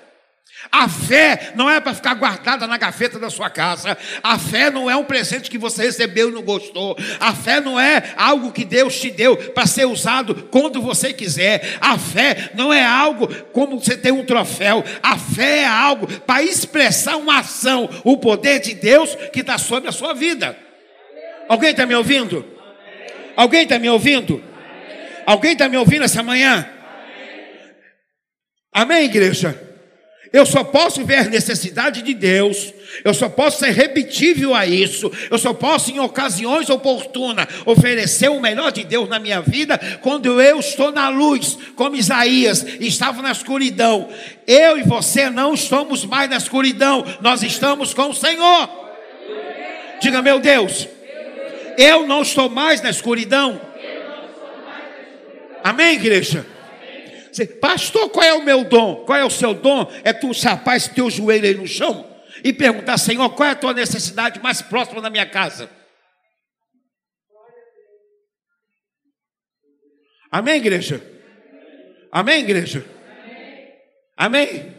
[0.70, 3.96] A fé não é para ficar guardada na gaveta da sua casa.
[4.22, 6.96] A fé não é um presente que você recebeu e não gostou.
[7.20, 11.78] A fé não é algo que Deus te deu para ser usado quando você quiser.
[11.80, 14.84] A fé não é algo como você tem um troféu.
[15.02, 19.88] A fé é algo para expressar uma ação, o poder de Deus que está sobre
[19.88, 20.56] a sua vida.
[21.48, 22.44] Alguém está me ouvindo?
[23.36, 24.42] Alguém está me ouvindo?
[25.26, 26.68] Alguém está me ouvindo essa manhã?
[28.72, 29.65] Amém, igreja?
[30.36, 35.38] Eu só posso ver necessidade de Deus, eu só posso ser repetível a isso, eu
[35.38, 40.60] só posso, em ocasiões oportunas, oferecer o melhor de Deus na minha vida quando eu
[40.60, 44.10] estou na luz, como Isaías estava na escuridão.
[44.46, 48.68] Eu e você não estamos mais na escuridão, nós estamos com o Senhor.
[50.02, 50.86] Diga, meu Deus,
[51.78, 53.58] eu não estou mais na escuridão.
[55.64, 56.44] Amém, igreja?
[57.44, 59.04] Pastor, qual é o meu dom?
[59.04, 59.90] Qual é o seu dom?
[60.04, 62.06] É tu chapar esse teu joelho aí no chão
[62.42, 65.68] e perguntar, Senhor, qual é a tua necessidade mais próxima da minha casa?
[70.30, 71.02] Amém, igreja?
[72.12, 72.84] Amém, igreja?
[74.16, 74.74] Amém?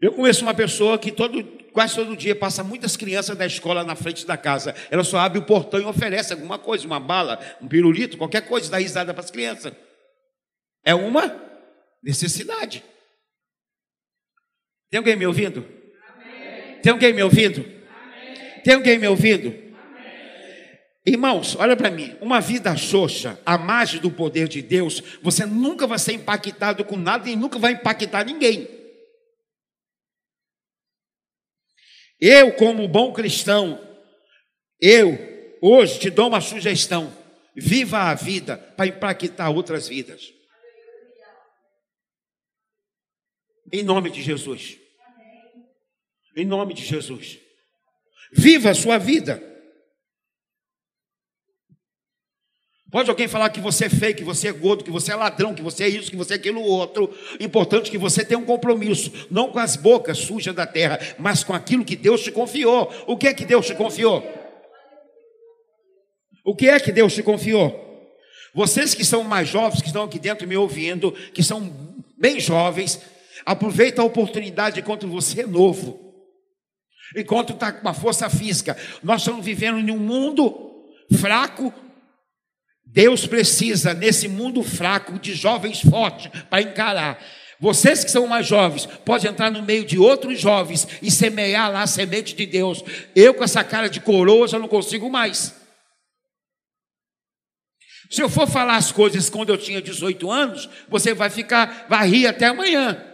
[0.00, 3.94] Eu conheço uma pessoa que todo, quase todo dia passa muitas crianças da escola na
[3.94, 4.74] frente da casa.
[4.90, 8.70] Ela só abre o portão e oferece alguma coisa, uma bala, um pirulito, qualquer coisa,
[8.70, 9.72] dá risada para as crianças.
[10.90, 11.40] É uma
[12.02, 12.82] necessidade.
[14.90, 15.64] Tem alguém me ouvindo?
[16.08, 16.80] Amém.
[16.82, 17.60] Tem alguém me ouvindo?
[17.60, 18.60] Amém.
[18.64, 19.50] Tem alguém me ouvindo?
[19.50, 20.78] Amém.
[21.06, 22.16] Irmãos, olha para mim.
[22.20, 26.96] Uma vida xoxa, a margem do poder de Deus, você nunca vai ser impactado com
[26.96, 28.68] nada e nunca vai impactar ninguém.
[32.20, 33.80] Eu, como bom cristão,
[34.80, 35.16] eu
[35.62, 37.16] hoje te dou uma sugestão:
[37.54, 40.39] viva a vida para impactar outras vidas.
[43.72, 44.78] Em nome de Jesus.
[46.36, 47.38] Em nome de Jesus.
[48.32, 49.42] Viva a sua vida.
[52.90, 55.54] Pode alguém falar que você é feio, que você é gordo, que você é ladrão,
[55.54, 57.16] que você é isso, que você é aquilo outro.
[57.38, 61.52] Importante que você tenha um compromisso, não com as bocas sujas da terra, mas com
[61.52, 62.92] aquilo que Deus te confiou.
[63.06, 64.24] O que é que Deus te confiou?
[66.44, 67.88] O que é que Deus te confiou?
[68.52, 73.00] Vocês que são mais jovens, que estão aqui dentro me ouvindo, que são bem jovens,
[73.44, 75.98] aproveita a oportunidade enquanto você é novo,
[77.16, 78.76] enquanto está com uma força física.
[79.02, 80.86] Nós estamos vivendo em um mundo
[81.18, 81.72] fraco,
[82.84, 87.22] Deus precisa, nesse mundo fraco, de jovens fortes para encarar.
[87.60, 91.82] Vocês que são mais jovens, pode entrar no meio de outros jovens e semear lá
[91.82, 92.82] a semente de Deus.
[93.14, 95.54] Eu, com essa cara de coroa, já não consigo mais.
[98.10, 102.08] Se eu for falar as coisas quando eu tinha 18 anos, você vai ficar, vai
[102.08, 103.09] rir até amanhã.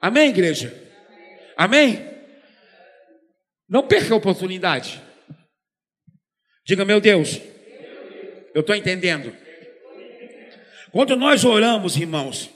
[0.00, 0.74] Amém, igreja?
[1.56, 2.04] Amém?
[3.68, 5.02] Não perca a oportunidade.
[6.64, 7.40] Diga, meu Deus,
[8.54, 9.34] eu estou entendendo.
[10.90, 12.50] Quando nós oramos, irmãos,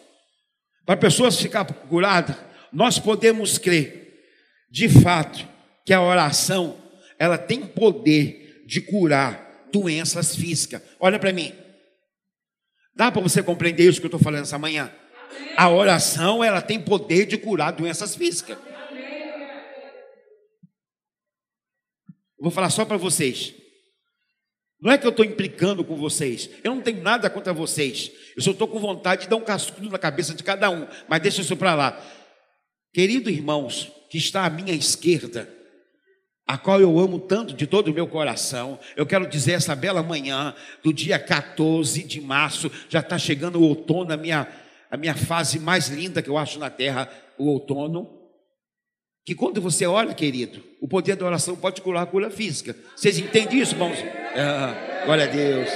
[0.84, 2.36] para pessoas ficar curadas,
[2.72, 4.24] nós podemos crer,
[4.70, 5.46] de fato,
[5.84, 6.80] que a oração
[7.18, 10.82] ela tem poder de curar doenças físicas.
[10.98, 11.52] Olha para mim.
[12.94, 14.92] Dá para você compreender isso que eu estou falando essa manhã?
[15.56, 18.58] A oração ela tem poder de curar doenças físicas.
[22.40, 23.54] vou falar só para vocês.
[24.80, 26.48] Não é que eu estou implicando com vocês.
[26.64, 28.10] Eu não tenho nada contra vocês.
[28.34, 30.86] Eu só estou com vontade de dar um cascudo na cabeça de cada um.
[31.06, 32.02] Mas deixa isso para lá.
[32.92, 35.48] Querido irmãos, que está à minha esquerda,
[36.46, 40.02] a qual eu amo tanto de todo o meu coração, eu quero dizer essa bela
[40.02, 44.48] manhã do dia 14 de março, já está chegando o outono, a minha,
[44.90, 47.08] a minha fase mais linda que eu acho na terra,
[47.38, 48.20] o outono
[49.24, 52.74] que quando você ora, querido, o poder da oração pode curar a cura física.
[52.96, 53.98] Vocês entendem isso, irmãos?
[54.34, 55.68] Ah, glória a Deus.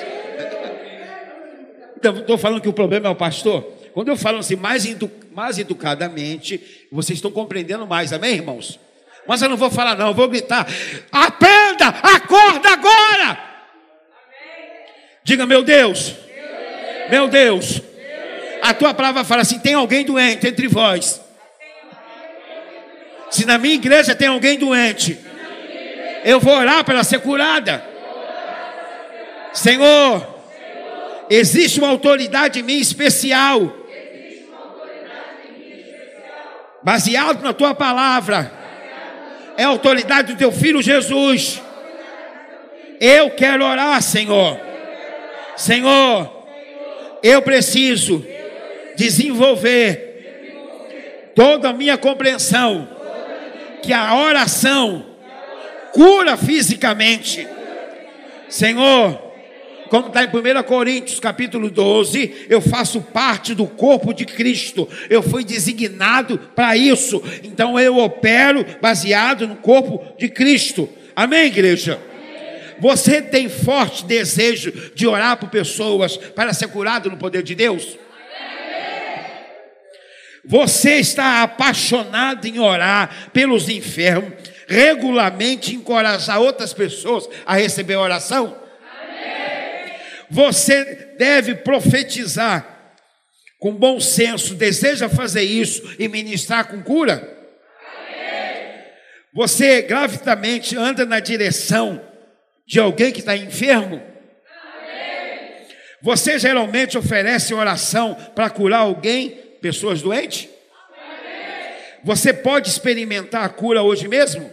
[1.97, 3.63] Então, estou falando que o problema é o pastor.
[3.93, 6.61] Quando eu falo assim, mais, edu mais educadamente,
[6.91, 8.81] vocês estão compreendendo mais, amém, irmãos?
[9.27, 10.67] Mas eu não vou falar, não, eu vou gritar:
[11.13, 13.55] aprenda, acorda agora!
[15.23, 16.15] Diga, meu Deus,
[17.11, 17.81] meu Deus,
[18.65, 21.21] a tua palavra fala assim: tem alguém doente entre vós.
[23.31, 25.19] Se na minha igreja tem alguém doente,
[26.25, 27.85] eu vou orar para ela ser curada.
[29.53, 30.27] Senhor,
[31.29, 33.71] existe uma autoridade em mim especial,
[36.83, 38.51] baseado na tua palavra.
[39.59, 41.61] É a autoridade do teu filho Jesus.
[42.99, 44.59] Eu quero orar, Senhor.
[45.55, 46.47] Senhor,
[47.23, 48.25] eu preciso
[48.97, 52.89] desenvolver toda a minha compreensão
[53.83, 55.05] que a oração
[55.93, 57.47] cura fisicamente.
[58.49, 59.21] Senhor,
[59.89, 65.23] como está em 1 Coríntios capítulo 12, eu faço parte do corpo de Cristo, eu
[65.23, 70.89] fui designado para isso, então eu opero baseado no corpo de Cristo.
[71.15, 72.01] Amém, igreja?
[72.81, 77.97] Você tem forte desejo de orar por pessoas para ser curado no poder de Deus?
[80.47, 84.33] Você está apaixonado em orar pelos enfermos,
[84.69, 88.65] regularmente encorajar outras pessoas a receber oração?
[90.31, 92.95] Você deve profetizar
[93.59, 97.15] com bom senso, deseja fazer isso e ministrar com cura?
[97.15, 98.83] Amém.
[99.33, 102.05] Você gravidamente anda na direção
[102.67, 103.97] de alguém que está enfermo?
[103.97, 105.67] Amém.
[106.03, 110.47] Você geralmente oferece oração para curar alguém pessoas doentes?
[112.05, 114.53] Você pode experimentar a cura hoje mesmo?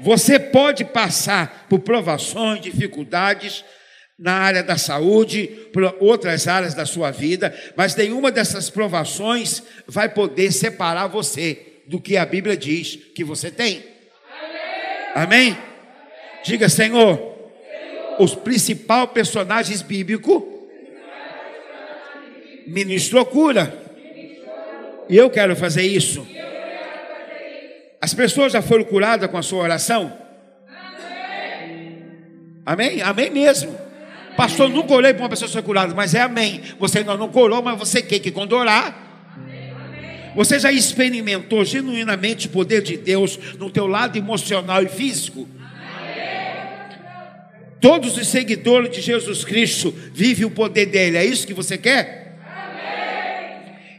[0.00, 3.64] Você pode passar por provações, dificuldades,
[4.18, 10.08] na área da saúde, por outras áreas da sua vida, mas nenhuma dessas provações vai
[10.08, 13.84] poder separar você do que a Bíblia diz que você tem.
[15.14, 15.56] Amém?
[16.42, 17.38] Diga, Senhor,
[18.18, 20.53] os principais personagens bíblicos
[22.66, 23.82] ministrou cura.
[25.08, 26.26] E eu quero fazer isso.
[28.00, 30.12] As pessoas já foram curadas com a sua oração?
[32.66, 33.02] Amém?
[33.02, 33.76] Amém mesmo.
[34.36, 36.60] Pastor, nunca orei para uma pessoa ser curada, mas é amém.
[36.78, 39.04] Você ainda não curou, mas você quer que quando orar,
[40.34, 45.48] você já experimentou genuinamente o poder de Deus no teu lado emocional e físico?
[47.80, 51.18] Todos os seguidores de Jesus Cristo vivem o poder dele.
[51.18, 52.23] É isso que você quer?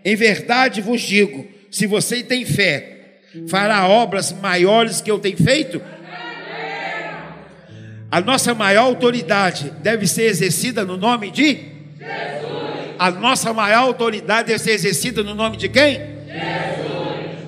[0.05, 3.17] Em verdade vos digo: se você tem fé,
[3.49, 5.81] fará obras maiores que eu tenho feito?
[8.11, 12.95] A nossa maior autoridade deve ser exercida no nome de Jesus.
[12.99, 15.93] A nossa maior autoridade deve ser exercida no nome de quem?
[15.95, 16.05] Jesus.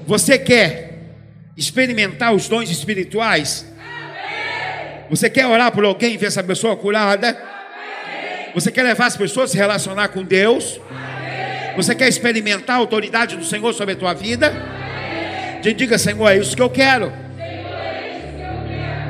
[0.05, 1.13] Você quer
[1.55, 3.65] experimentar os dons espirituais?
[3.79, 5.03] Amém.
[5.09, 7.29] Você quer orar por alguém e ver essa pessoa curada?
[7.29, 8.51] Amém.
[8.53, 10.81] Você quer levar as pessoas a se relacionar com Deus?
[11.77, 14.51] Você quer experimentar a autoridade do Senhor sobre a tua vida?
[15.61, 17.13] Diga, Senhor, é isso que eu quero.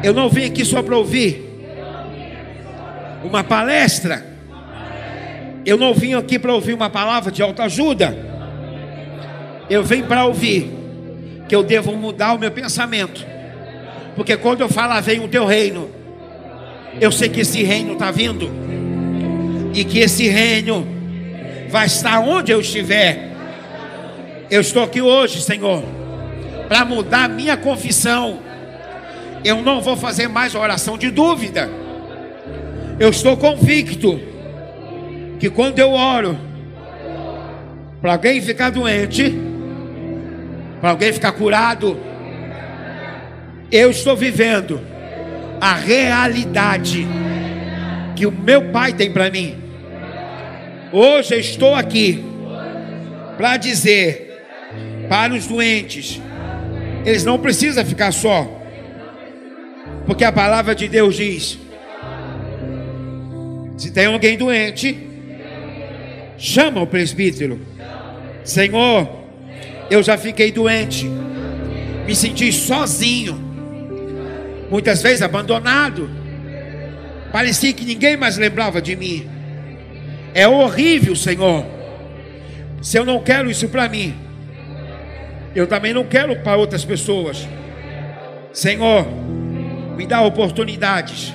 [0.04, 1.46] Eu não vim aqui só para ouvir
[3.24, 4.26] uma palestra.
[5.66, 8.18] Eu não vim aqui para ouvir uma palavra de autoajuda.
[9.70, 10.70] Eu venho para ouvir
[11.48, 13.26] que eu devo mudar o meu pensamento.
[14.14, 15.90] Porque quando eu falar vem o teu reino,
[17.00, 18.52] eu sei que esse reino está vindo.
[19.74, 20.97] E que esse reino
[21.70, 23.32] vai estar onde eu estiver.
[24.50, 25.84] Eu estou aqui hoje, Senhor,
[26.68, 28.48] para mudar minha confissão
[29.44, 31.70] eu não vou fazer mais oração de dúvida.
[33.00, 34.20] Eu estou convicto
[35.40, 36.38] que quando eu oro
[38.02, 39.34] para alguém ficar doente,
[40.82, 41.98] para alguém ficar curado,
[43.72, 44.82] eu estou vivendo
[45.62, 47.08] a realidade
[48.16, 49.56] que o meu Pai tem para mim.
[50.92, 52.24] Hoje eu estou aqui
[53.36, 54.26] para dizer
[55.10, 56.22] para os doentes,
[57.06, 58.50] eles não precisam ficar só.
[60.06, 61.60] Porque a palavra de Deus diz:
[63.78, 64.98] se tem alguém doente,
[66.38, 67.60] chama o presbítero.
[68.46, 69.10] Senhor,
[69.90, 71.06] eu já fiquei doente,
[72.06, 73.38] me senti sozinho,
[74.70, 76.10] muitas vezes abandonado.
[77.32, 79.37] Parecia que ninguém mais lembrava de mim.
[80.34, 81.66] É horrível, Senhor.
[82.82, 84.16] Se eu não quero isso para mim,
[85.56, 87.48] eu também não quero para outras pessoas.
[88.54, 89.08] Senhor,
[89.96, 91.34] me dá oportunidades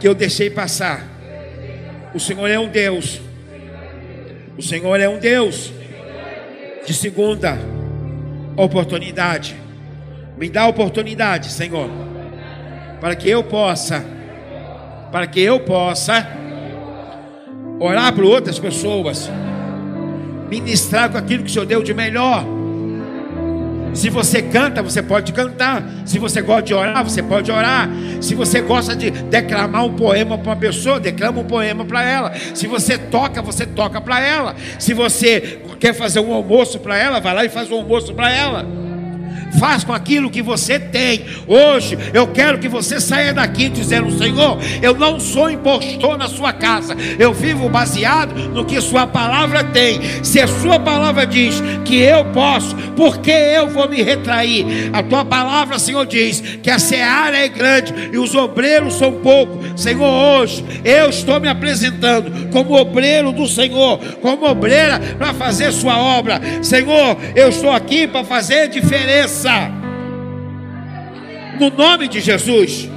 [0.00, 1.02] que eu deixei passar.
[2.12, 3.20] O Senhor é um Deus.
[4.58, 5.72] O Senhor é um Deus
[6.86, 7.58] de segunda
[8.56, 9.56] oportunidade.
[10.36, 11.88] Me dá oportunidade, Senhor,
[13.00, 14.04] para que eu possa,
[15.10, 16.26] para que eu possa
[17.78, 19.30] orar por outras pessoas,
[20.48, 22.44] ministrar com aquilo que o Senhor deu de melhor
[23.94, 25.82] se você canta, você pode cantar.
[26.04, 27.88] Se você gosta de orar, você pode orar.
[28.20, 32.32] Se você gosta de declamar um poema para uma pessoa, declama um poema para ela.
[32.54, 34.56] Se você toca, você toca para ela.
[34.80, 38.30] Se você quer fazer um almoço para ela, vai lá e faz um almoço para
[38.32, 38.66] ela.
[39.58, 41.24] Faz com aquilo que você tem.
[41.46, 46.52] Hoje eu quero que você saia daqui dizendo: Senhor, eu não sou impostor na sua
[46.52, 46.96] casa.
[47.18, 50.00] Eu vivo baseado no que Sua palavra tem.
[50.22, 54.90] Se a Sua palavra diz que eu posso, por que eu vou me retrair?
[54.92, 59.80] A Tua palavra, Senhor, diz que a seara é grande e os obreiros são poucos.
[59.80, 65.98] Senhor, hoje eu estou me apresentando como obreiro do Senhor, como obreira para fazer Sua
[65.98, 66.40] obra.
[66.62, 69.43] Senhor, eu estou aqui para fazer diferença
[71.60, 72.88] no nome de Jesus.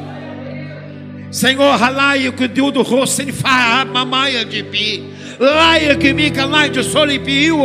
[1.32, 5.17] Senhor, ralaio que Deus do rosto ele faz mamãe de.
[5.40, 7.58] Laia me canai de solipiu.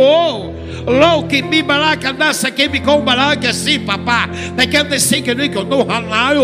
[0.85, 4.27] Lo que me baraka nasa que me com baraka assim, papá.
[4.55, 6.43] Daquele desse que nem que eu não ralaio.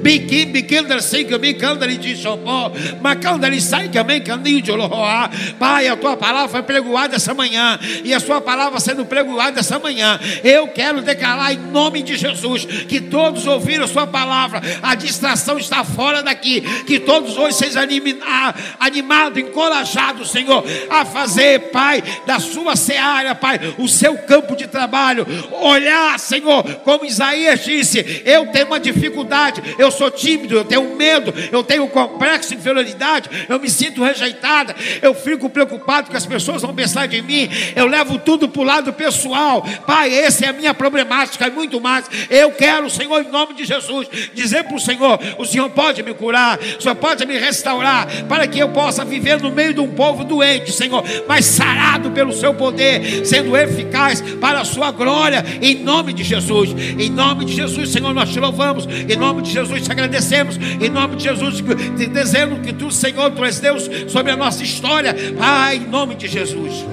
[0.00, 2.70] Biqui, biqui, desse que me canta de chopó.
[3.00, 5.28] Mas canta ele sai que me caninho de loa.
[5.58, 7.78] Pai, a tua palavra foi pregoada essa manhã.
[8.04, 10.20] E a sua palavra sendo pregoada essa manhã.
[10.44, 14.62] Eu quero declarar em nome de Jesus que todos ouviram a sua palavra.
[14.82, 16.60] A distração está fora daqui.
[16.84, 23.88] Que todos hoje sejam animados, encorajados, Senhor, a fazer, Pai, da sua seara, Pai o
[23.88, 25.26] seu campo de trabalho.
[25.60, 31.34] Olhar, Senhor, como Isaías disse: eu tenho uma dificuldade, eu sou tímido, eu tenho medo,
[31.52, 36.26] eu tenho um complexo de inferioridade, eu me sinto rejeitada, eu fico preocupado que as
[36.26, 39.64] pessoas vão pensar de mim, eu levo tudo para o lado pessoal.
[39.86, 42.08] Pai, essa é a minha problemática, é muito mais.
[42.30, 46.14] Eu quero, Senhor, em nome de Jesus, dizer para o Senhor: o Senhor pode me
[46.14, 49.88] curar, o Senhor pode me restaurar, para que eu possa viver no meio de um
[49.88, 55.82] povo doente, Senhor, mas sarado pelo seu poder, sendo eficaz para a sua glória, em
[55.82, 56.70] nome de Jesus.
[56.98, 60.88] Em nome de Jesus, Senhor, nós te louvamos, em nome de Jesus te agradecemos, em
[60.88, 61.62] nome de Jesus
[61.96, 66.14] te dizendo que tu, Senhor, tu és Deus sobre a nossa história, Pai, em nome
[66.14, 66.84] de Jesus.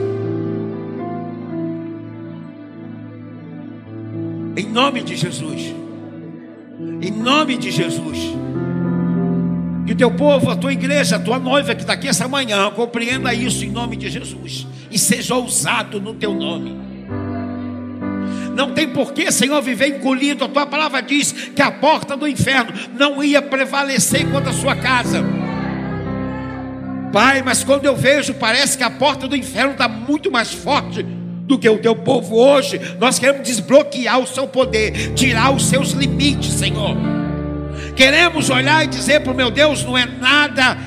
[4.58, 5.76] Em nome de Jesus.
[7.02, 8.36] Em nome de Jesus.
[9.86, 12.72] Que o teu povo, a tua igreja, a tua noiva que está aqui essa manhã,
[12.72, 14.68] compreenda isso em nome de Jesus.
[14.90, 16.76] E seja ousado no teu nome.
[18.56, 20.46] Não tem porquê, Senhor, viver encolhido.
[20.46, 24.76] A tua palavra diz que a porta do inferno não ia prevalecer contra a sua
[24.76, 25.24] casa.
[27.12, 31.04] Pai, mas quando eu vejo, parece que a porta do inferno está muito mais forte
[31.04, 32.80] do que o teu povo hoje.
[33.00, 37.15] Nós queremos desbloquear o seu poder, tirar os seus limites, Senhor.
[37.96, 40.78] Queremos olhar e dizer para o meu Deus: não é nada,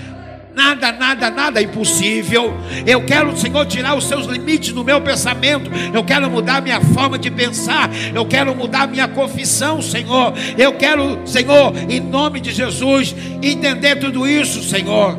[0.54, 2.52] nada, nada, nada impossível.
[2.86, 5.70] Eu quero, Senhor, tirar os seus limites no meu pensamento.
[5.94, 7.88] Eu quero mudar minha forma de pensar.
[8.14, 10.34] Eu quero mudar minha confissão, Senhor.
[10.56, 15.18] Eu quero, Senhor, em nome de Jesus, entender tudo isso, Senhor.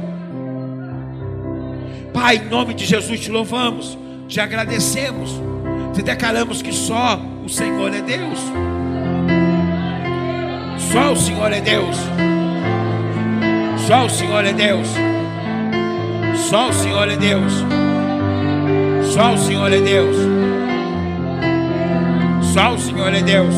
[2.13, 3.97] Pai, em nome de Jesus te louvamos,
[4.27, 5.31] te agradecemos,
[5.93, 8.39] te declaramos que só o Senhor é Deus.
[10.91, 11.95] Só o Senhor é Deus.
[13.85, 14.87] Só o Senhor é Deus.
[16.49, 17.53] Só o Senhor é Deus.
[19.13, 20.15] Só o Senhor é Deus.
[22.53, 23.53] Só o Senhor é Deus.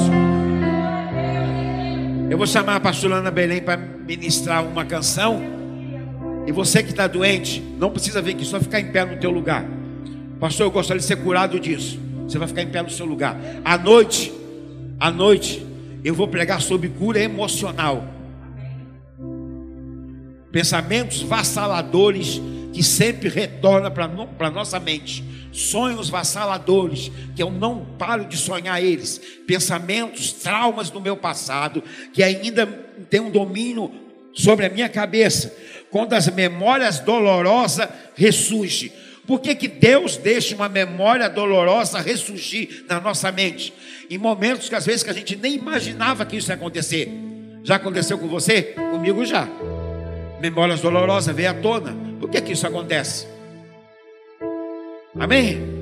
[2.29, 5.41] Eu vou chamar a pastora Ana Belém para ministrar uma canção.
[6.45, 9.31] E você que está doente, não precisa vir aqui, só ficar em pé no teu
[9.31, 9.65] lugar.
[10.37, 11.97] Pastor, eu gostaria de ser curado disso.
[12.27, 13.37] Você vai ficar em pé no seu lugar.
[13.63, 14.33] À noite,
[14.99, 15.70] à noite,
[16.03, 18.05] eu vou pregar sobre cura emocional.
[20.51, 22.41] Pensamentos vassaladores
[22.73, 25.23] que sempre retornam para a nossa mente.
[25.51, 29.19] Sonhos vassaladores que eu não paro de sonhar eles.
[29.45, 31.83] Pensamentos, traumas do meu passado
[32.13, 32.65] que ainda
[33.09, 33.91] tem um domínio
[34.33, 35.55] sobre a minha cabeça.
[35.89, 38.91] Quando as memórias dolorosas ressurgem.
[39.25, 43.73] Por que, que Deus deixa uma memória dolorosa ressurgir na nossa mente?
[44.09, 47.09] Em momentos que às vezes que a gente nem imaginava que isso ia acontecer.
[47.63, 48.63] Já aconteceu com você?
[48.91, 49.47] Comigo já.
[50.41, 51.95] Memórias dolorosas vêm à tona.
[52.19, 53.27] Por que, que isso acontece?
[55.19, 55.80] Amém?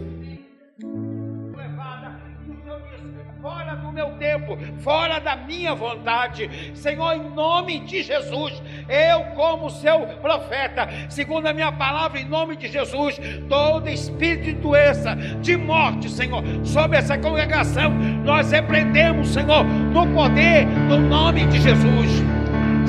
[4.49, 11.47] Tempo, fora da minha vontade, Senhor, em nome de Jesus, eu, como seu profeta, segundo
[11.47, 16.97] a minha palavra, em nome de Jesus, todo espírito de doença, de morte, Senhor, sobre
[16.97, 17.91] essa congregação,
[18.23, 22.39] nós repreendemos, Senhor, no poder do nome de Jesus.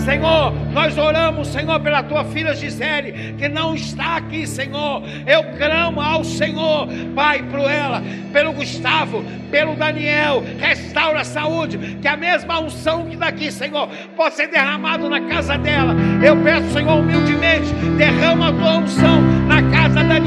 [0.00, 5.02] Senhor, nós oramos, Senhor, pela tua filha Gisele, que não está aqui, Senhor.
[5.26, 8.02] Eu clamo ao Senhor, Pai, por ela,
[8.32, 10.42] pelo Gustavo, pelo Daniel.
[10.58, 15.58] Restaura a saúde, que a mesma unção que daqui, Senhor, possa ser derramado na casa
[15.58, 15.94] dela.
[16.24, 20.20] Eu peço, Senhor, humildemente, derrama a tua unção na casa da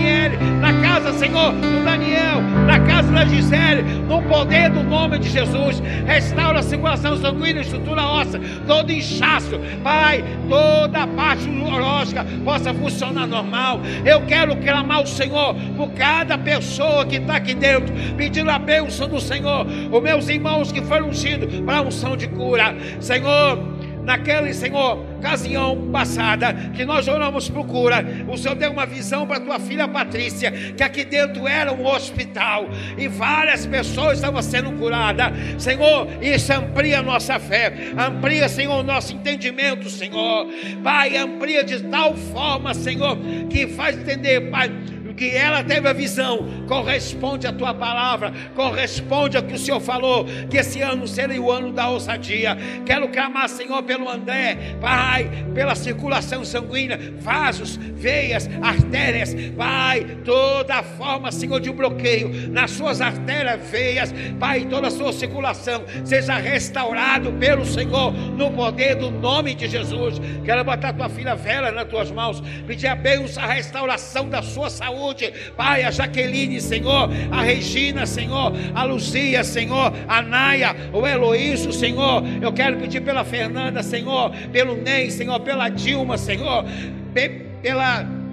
[0.62, 5.82] na casa, Senhor, do Daniel, na casa da Gisele, no poder do nome de Jesus.
[6.06, 13.28] Restaura a circulação sanguínea, estrutura óssea, todo inchaço, Pai, toda a parte neurológica possa funcionar
[13.28, 13.82] normal.
[14.06, 19.08] Eu quero clamar ao Senhor por cada pessoa que está aqui dentro, pedindo a bênção
[19.08, 19.66] do Senhor.
[19.92, 23.73] Os meus irmãos que foram ungidos para a unção de cura, Senhor
[24.04, 29.40] naquele, Senhor, ocasião passada, que nós oramos por cura, o Senhor deu uma visão para
[29.40, 32.68] tua filha Patrícia, que aqui dentro era um hospital,
[32.98, 38.84] e várias pessoas estavam sendo curadas, Senhor, isso amplia a nossa fé, amplia, Senhor, o
[38.84, 40.48] nosso entendimento, Senhor,
[40.84, 43.18] Pai, amplia de tal forma, Senhor,
[43.50, 44.70] que faz entender, Pai,
[45.16, 50.26] que ela teve a visão, corresponde à tua palavra, corresponde ao que o Senhor falou,
[50.50, 52.58] que esse ano seria o ano da ousadia.
[52.86, 61.32] Quero clamar, Senhor, pelo André, Pai, pela circulação sanguínea, vasos, veias, artérias, Pai, toda forma,
[61.32, 67.66] Senhor, de bloqueio nas suas artérias, veias, Pai, toda a sua circulação seja restaurado pelo
[67.66, 70.20] Senhor, no poder do nome de Jesus.
[70.44, 74.70] Quero botar tua filha Vera nas tuas mãos, pedir a bênção, a restauração da sua
[74.70, 75.34] saúde saúde.
[75.58, 82.24] Pai, a Jaqueline, Senhor, a Regina, Senhor, a Luzia, Senhor, a Naia, o Heloísio, Senhor.
[82.42, 86.66] Eu quero pedir pela Fernanda, Senhor, pelo Ney, Senhor, pela Dilma, Senhor,
[87.14, 88.24] pela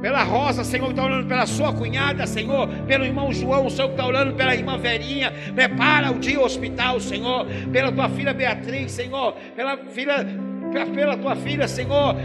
[0.00, 3.86] pela Rosa, Senhor, que está orando pela sua cunhada, Senhor, pelo irmão João, o Senhor
[3.86, 8.90] que está orando pela irmã Verinha, prepara o dia hospital, Senhor, pela tua filha Beatriz,
[8.90, 10.26] Senhor, pela filha,
[10.94, 12.16] pela tua filha, Senhor,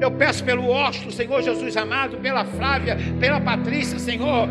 [0.00, 4.48] eu peço pelo Osto, Senhor Jesus amado, pela Flávia, pela Patrícia, Senhor,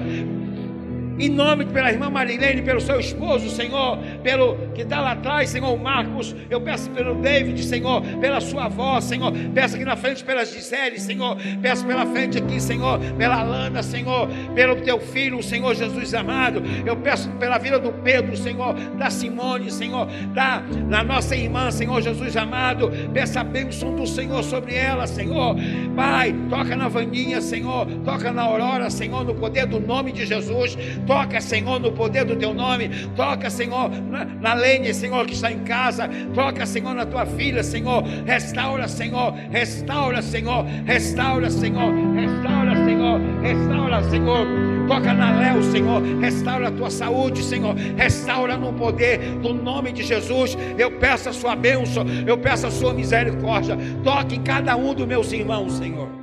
[1.20, 5.76] em nome pela irmã Marilene, pelo seu esposo, Senhor, pelo que está lá atrás, Senhor,
[5.78, 10.46] Marcos, eu peço pelo David, Senhor, pela sua avó, Senhor, peço aqui na frente pela
[10.46, 16.14] Gisele, Senhor, peço pela frente aqui, Senhor, pela Lana, Senhor, pelo teu filho, Senhor Jesus
[16.14, 21.72] amado, eu peço pela vida do Pedro, Senhor, da Simone, Senhor, da, da nossa irmã,
[21.72, 25.56] Senhor Jesus amado, peça a bênção do Senhor sobre ela, Senhor,
[25.96, 30.78] Pai, toca na Vaninha, Senhor, toca na Aurora, Senhor, no poder do nome de Jesus,
[31.08, 32.90] Toca, Senhor, no poder do teu nome.
[33.16, 36.10] Toca, Senhor, na, na Lene, Senhor, que está em casa.
[36.36, 38.04] Toca, Senhor, na tua filha, Senhor.
[38.26, 39.34] Restaura, Senhor.
[39.50, 40.66] Restaura, Senhor.
[40.86, 41.94] Restaura, Senhor.
[42.14, 43.22] Restaura, Senhor.
[43.42, 44.48] Restaura, Senhor.
[44.88, 46.02] Toca na Léo, Senhor.
[46.20, 47.74] Restaura a tua saúde, Senhor.
[47.76, 50.58] Restaura no poder do nome de Jesus.
[50.78, 52.06] Eu peço a sua bênção.
[52.26, 53.78] Eu peço a sua misericórdia.
[54.04, 56.17] Toque em cada um dos meus irmãos, Senhor.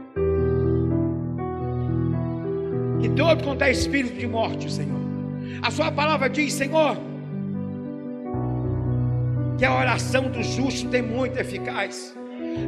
[3.05, 4.99] E todo quanto é espírito de morte, Senhor.
[5.61, 6.97] A sua palavra diz, Senhor,
[9.59, 12.17] que a oração do justo tem muito eficaz.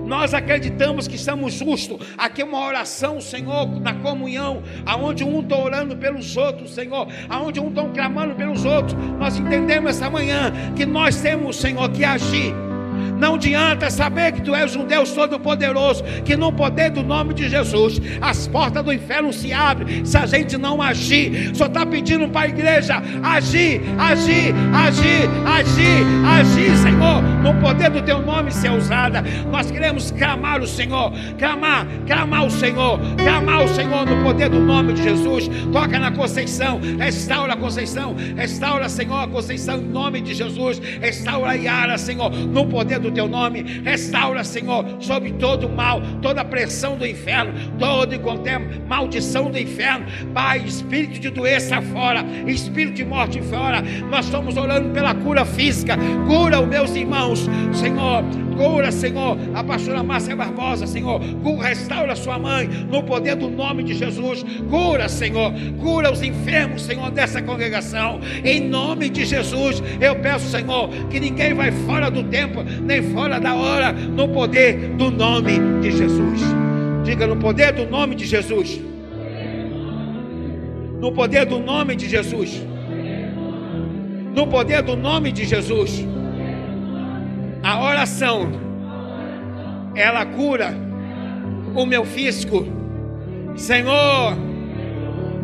[0.05, 2.07] Nós acreditamos que somos justos.
[2.19, 7.59] Aqui é uma oração, Senhor, na comunhão, aonde um está orando pelos outros, Senhor, aonde
[7.59, 8.95] um está clamando pelos outros.
[9.19, 12.53] Nós entendemos essa manhã que nós temos, Senhor, que agir
[13.19, 17.49] não adianta saber que tu és um Deus todo-poderoso, que no poder do nome de
[17.49, 21.55] Jesus as portas do inferno se abrem se a gente não agir.
[21.55, 28.03] Só está pedindo para a igreja agir, agir, agir, agir, agir, Senhor, no poder do
[28.03, 29.23] teu nome ser usada.
[29.51, 34.61] Nós queremos clamar o Senhor, clamar, clamar o Senhor, clamar o Senhor no poder do
[34.61, 35.49] nome de Jesus.
[35.73, 40.79] Toca na Conceição, restaura a Conceição, restaura, Senhor, a Conceição em nome de Jesus.
[41.01, 43.63] Restaura a Yara, Senhor, no poder do do teu nome.
[43.85, 49.59] Restaura, Senhor, sobre todo o mal, toda pressão do inferno, todo e qualquer maldição do
[49.59, 50.07] inferno.
[50.33, 53.83] Pai, espírito de doença fora, espírito de morte fora.
[54.11, 55.97] Nós estamos orando pela cura física.
[56.27, 58.46] Cura os meus irmãos, Senhor.
[58.57, 61.21] Cura, Senhor, a pastora Márcia Barbosa, Senhor.
[61.43, 64.45] Cura, restaura sua mãe no poder do nome de Jesus.
[64.71, 65.53] Cura, Senhor.
[65.81, 68.21] Cura os enfermos, Senhor, dessa congregação.
[68.45, 73.39] Em nome de Jesus, eu peço, Senhor, que ninguém vai fora do tempo, nem fora
[73.39, 76.41] da hora, no poder do nome de Jesus.
[77.05, 78.81] Diga no poder do nome de Jesus.
[81.01, 82.63] No poder do nome de Jesus.
[84.35, 86.16] No poder do nome de Jesus.
[87.63, 88.49] A oração,
[89.95, 90.75] ela cura
[91.75, 92.65] o meu físico.
[93.57, 94.37] Senhor,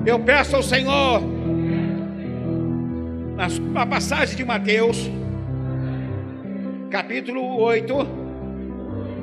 [0.06, 1.22] eu peço ao Senhor,
[3.72, 5.10] na passagem de Mateus,
[6.90, 7.94] capítulo 8,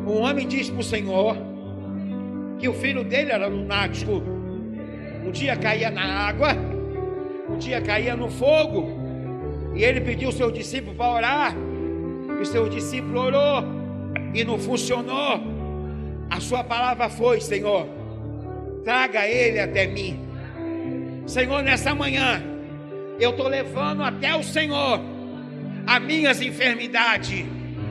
[0.08, 1.38] um homem diz para o Senhor
[2.58, 4.24] que o filho dele era lunático.
[5.26, 6.50] Um dia caía na água,
[7.50, 8.90] um dia caía no fogo,
[9.76, 11.56] e ele pediu ao seu discípulo para orar.
[12.42, 13.64] E seu discípulo orou
[14.34, 15.42] e não funcionou.
[16.30, 17.88] A sua palavra foi, Senhor,
[18.84, 20.20] traga ele até mim.
[21.26, 22.42] Senhor, nessa manhã,
[23.20, 25.02] eu estou levando até o Senhor
[25.86, 27.46] as minhas enfermidades.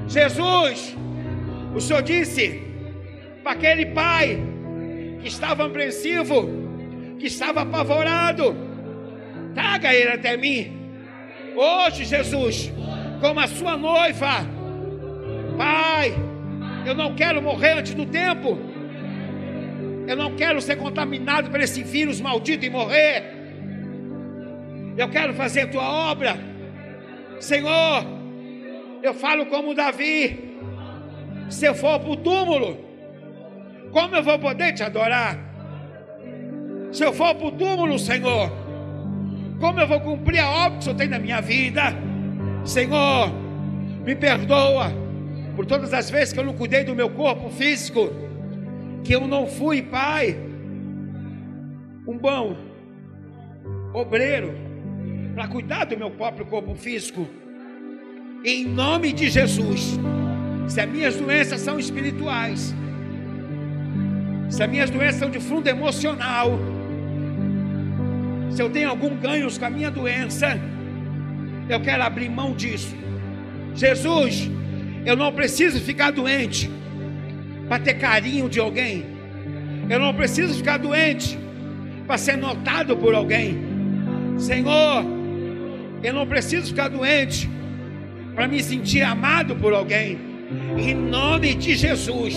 [0.06, 0.96] Jesus,
[1.74, 2.62] o Senhor disse
[3.42, 4.38] para aquele pai
[5.20, 6.48] que estava apreensivo,
[7.18, 8.56] que estava apavorado,
[9.54, 10.72] traga ele até mim.
[11.56, 12.72] Hoje, Jesus,
[13.20, 14.46] como a sua noiva.
[15.56, 16.14] Pai,
[16.86, 18.58] eu não quero morrer antes do tempo.
[20.06, 23.24] Eu não quero ser contaminado por esse vírus maldito e morrer.
[24.96, 26.36] Eu quero fazer a tua obra.
[27.38, 28.04] Senhor,
[29.02, 30.48] eu falo como Davi.
[31.50, 32.78] Se eu for para o túmulo,
[33.92, 35.38] como eu vou poder te adorar?
[36.90, 38.50] Se eu for para o túmulo, Senhor,
[39.60, 42.07] como eu vou cumprir a obra que o Senhor tem na minha vida?
[42.68, 43.32] Senhor,
[44.04, 44.92] me perdoa
[45.56, 48.10] por todas as vezes que eu não cuidei do meu corpo físico,
[49.02, 50.38] que eu não fui, Pai,
[52.06, 52.56] um bom
[53.94, 54.54] obreiro
[55.34, 57.26] para cuidar do meu próprio corpo físico.
[58.44, 59.98] Em nome de Jesus,
[60.68, 62.74] se as minhas doenças são espirituais,
[64.50, 66.58] Se as minhas doenças são de fundo emocional,
[68.50, 70.58] se eu tenho algum ganho com a minha doença,
[71.68, 72.96] eu quero abrir mão disso.
[73.74, 74.50] Jesus,
[75.04, 76.70] eu não preciso ficar doente
[77.68, 79.04] para ter carinho de alguém.
[79.88, 81.38] Eu não preciso ficar doente
[82.06, 83.58] para ser notado por alguém.
[84.38, 85.04] Senhor,
[86.02, 87.48] eu não preciso ficar doente
[88.34, 90.18] para me sentir amado por alguém.
[90.76, 92.34] Em nome de Jesus,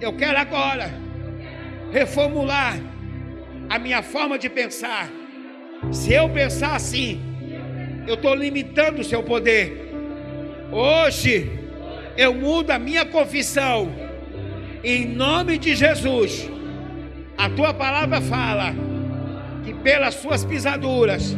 [0.00, 0.92] eu quero agora
[1.92, 2.78] reformular
[3.68, 5.08] a minha forma de pensar.
[5.90, 7.20] Se eu pensar assim,
[8.06, 9.92] eu estou limitando o seu poder.
[10.70, 11.50] Hoje,
[12.16, 13.90] eu mudo a minha confissão.
[14.82, 16.50] Em nome de Jesus,
[17.38, 18.74] a tua palavra fala
[19.64, 21.36] que pelas suas pisaduras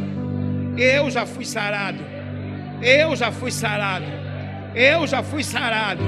[0.77, 1.99] eu já fui sarado.
[2.81, 4.05] Eu já fui sarado.
[4.75, 6.03] Eu já fui sarado.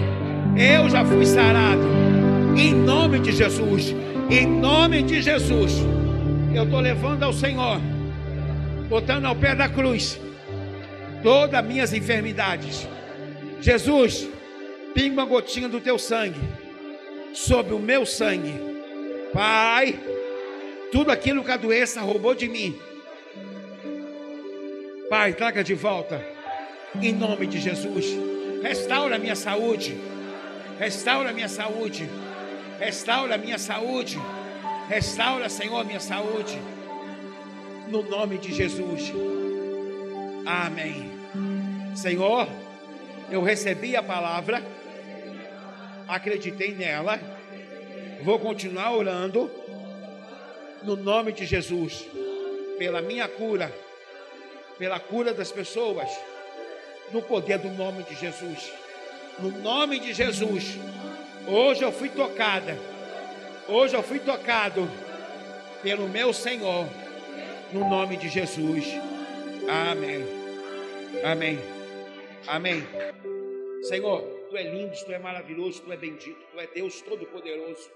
[0.58, 1.82] Eu já fui sarado.
[2.58, 3.96] Em nome de Jesus.
[4.30, 5.74] Em nome de Jesus.
[6.54, 7.80] Eu estou levando ao Senhor,
[8.90, 10.20] botando ao pé da cruz
[11.22, 12.88] todas as minhas enfermidades.
[13.62, 14.28] Jesus,
[14.94, 16.40] pinga uma gotinha do teu sangue
[17.34, 18.54] sobre o meu sangue.
[19.34, 20.00] Pai,
[20.92, 22.78] tudo aquilo que a doença roubou de mim.
[25.10, 26.24] Pai, traga de volta.
[27.02, 28.06] Em nome de Jesus.
[28.62, 29.98] Restaura a minha saúde.
[30.80, 32.10] Restaura a minha saúde.
[32.80, 34.20] Restaura a minha saúde.
[34.88, 36.60] Restaura, Senhor, minha saúde.
[37.88, 39.12] No nome de Jesus.
[40.46, 41.09] Amém.
[41.96, 42.48] Senhor,
[43.32, 44.64] eu recebi a palavra,
[46.08, 47.20] acreditei nela,
[48.24, 49.50] vou continuar orando,
[50.84, 52.06] no nome de Jesus,
[52.78, 53.74] pela minha cura,
[54.78, 56.10] pela cura das pessoas,
[57.12, 58.72] no poder do nome de Jesus.
[59.40, 60.78] No nome de Jesus,
[61.48, 62.78] hoje eu fui tocada,
[63.68, 64.90] hoje eu fui tocado
[65.82, 66.88] pelo meu Senhor,
[67.72, 68.86] no nome de Jesus.
[69.68, 70.26] Amém.
[71.24, 71.79] Amém.
[72.48, 72.84] Amém.
[73.84, 77.90] Senhor, tu é lindo, tu é maravilhoso, tu é bendito, tu é Deus Todo-Poderoso.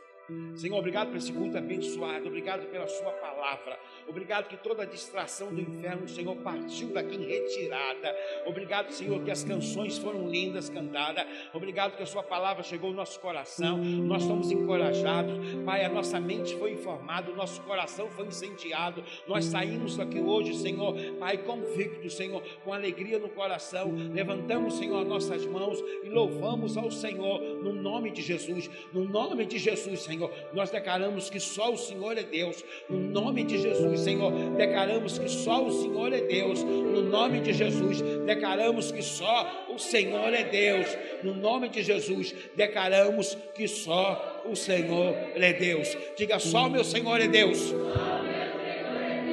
[0.56, 3.78] Senhor, obrigado por esse culto abençoado, obrigado pela Sua palavra,
[4.08, 8.16] obrigado que toda a distração do inferno, Senhor, partiu daqui em retirada.
[8.46, 12.96] Obrigado, Senhor, que as canções foram lindas cantadas, obrigado que a Sua palavra chegou ao
[12.96, 13.78] nosso coração.
[13.78, 15.34] Nós estamos encorajados,
[15.66, 15.84] Pai.
[15.84, 19.04] A nossa mente foi informada, o nosso coração foi incendiado.
[19.28, 23.94] Nós saímos daqui hoje, Senhor, Pai, convicto, Senhor, com alegria no coração.
[24.14, 29.46] Levantamos, Senhor, as nossas mãos e louvamos ao Senhor no nome de Jesus, no nome
[29.46, 30.13] de Jesus, Senhor.
[30.14, 30.32] Senhor.
[30.54, 32.64] Nós declaramos que só o Senhor é Deus.
[32.90, 36.64] No nome de Jesus, Senhor, declaramos que só o Senhor é Deus.
[36.64, 40.88] No nome de Jesus, declaramos que só o Senhor é Deus.
[41.24, 45.98] No nome de Jesus, declaramos que só o Senhor é Deus.
[46.16, 47.74] Diga só meu Senhor é Deus.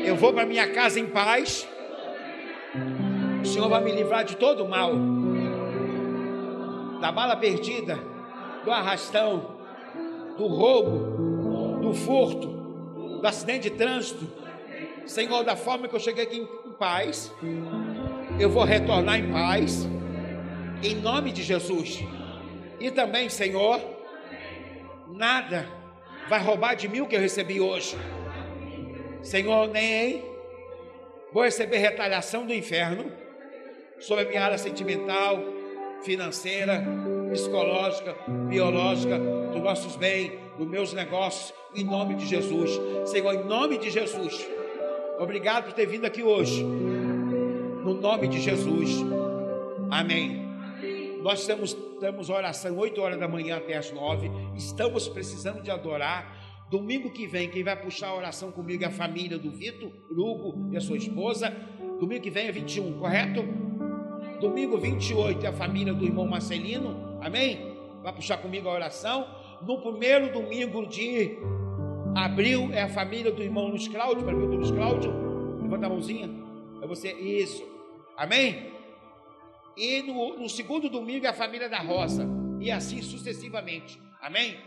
[0.04, 1.68] Eu vou para minha casa em paz.
[3.42, 4.92] O Senhor vai me livrar de todo o mal.
[7.00, 7.98] Da bala perdida,
[8.64, 9.59] do arrastão,
[10.40, 12.46] do roubo, do furto,
[13.20, 14.26] do acidente de trânsito.
[15.04, 17.30] Senhor, da forma que eu cheguei aqui em paz,
[18.38, 19.86] eu vou retornar em paz,
[20.82, 22.02] em nome de Jesus.
[22.80, 23.78] E também, Senhor,
[25.08, 25.68] nada
[26.26, 27.94] vai roubar de mim o que eu recebi hoje.
[29.22, 30.24] Senhor, nem
[31.34, 33.12] vou receber retaliação do inferno
[33.98, 35.38] sobre a minha área sentimental,
[36.02, 36.82] financeira,
[37.30, 38.16] psicológica,
[38.48, 39.18] biológica,
[39.52, 42.78] dos nossos bens, dos meus negócios, em nome de Jesus.
[43.06, 44.46] Senhor, em nome de Jesus.
[45.18, 46.62] Obrigado por ter vindo aqui hoje.
[46.62, 48.90] No nome de Jesus.
[49.90, 50.48] Amém.
[51.22, 54.30] Nós temos, temos oração 8 horas da manhã até as 9.
[54.56, 56.36] Estamos precisando de adorar.
[56.70, 60.68] Domingo que vem, quem vai puxar a oração comigo é a família do Vitor, Hugo
[60.72, 61.52] e a sua esposa.
[61.98, 63.44] Domingo que vem é 21, correto?
[64.40, 67.09] Domingo 28 é a família do irmão Marcelino.
[67.20, 67.76] Amém?
[68.02, 69.26] Vai puxar comigo a oração.
[69.62, 71.38] No primeiro domingo de
[72.14, 74.24] abril é a família do irmão Luiz Cláudio.
[74.24, 75.12] Para do Luiz Cláudio?
[75.60, 76.30] Levanta a mãozinha.
[76.82, 77.12] É você.
[77.12, 77.62] Isso.
[78.16, 78.72] Amém?
[79.76, 82.26] E no, no segundo domingo é a família da Rosa.
[82.58, 84.00] E assim sucessivamente.
[84.20, 84.58] Amém?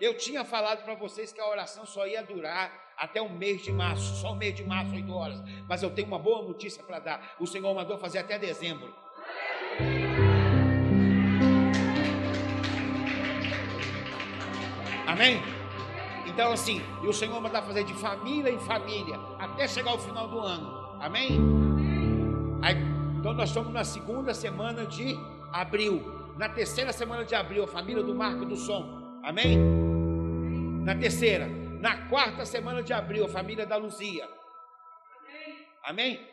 [0.00, 3.72] Eu tinha falado para vocês que a oração só ia durar até o mês de
[3.72, 5.42] março, só o mês de março, 8 horas.
[5.68, 7.36] Mas eu tenho uma boa notícia para dar.
[7.38, 8.92] O Senhor mandou fazer até dezembro.
[15.12, 15.42] Amém?
[16.26, 20.26] Então, assim, e o Senhor manda fazer de família em família até chegar ao final
[20.26, 20.96] do ano.
[20.98, 21.38] Amém?
[22.62, 22.74] Aí,
[23.18, 25.14] então, nós estamos na segunda semana de
[25.52, 26.02] abril.
[26.38, 29.20] Na terceira semana de abril, a família do Marco do Som.
[29.22, 29.58] Amém?
[30.82, 31.46] Na terceira,
[31.78, 34.26] na quarta semana de abril, a família da Luzia.
[35.84, 36.26] Amém?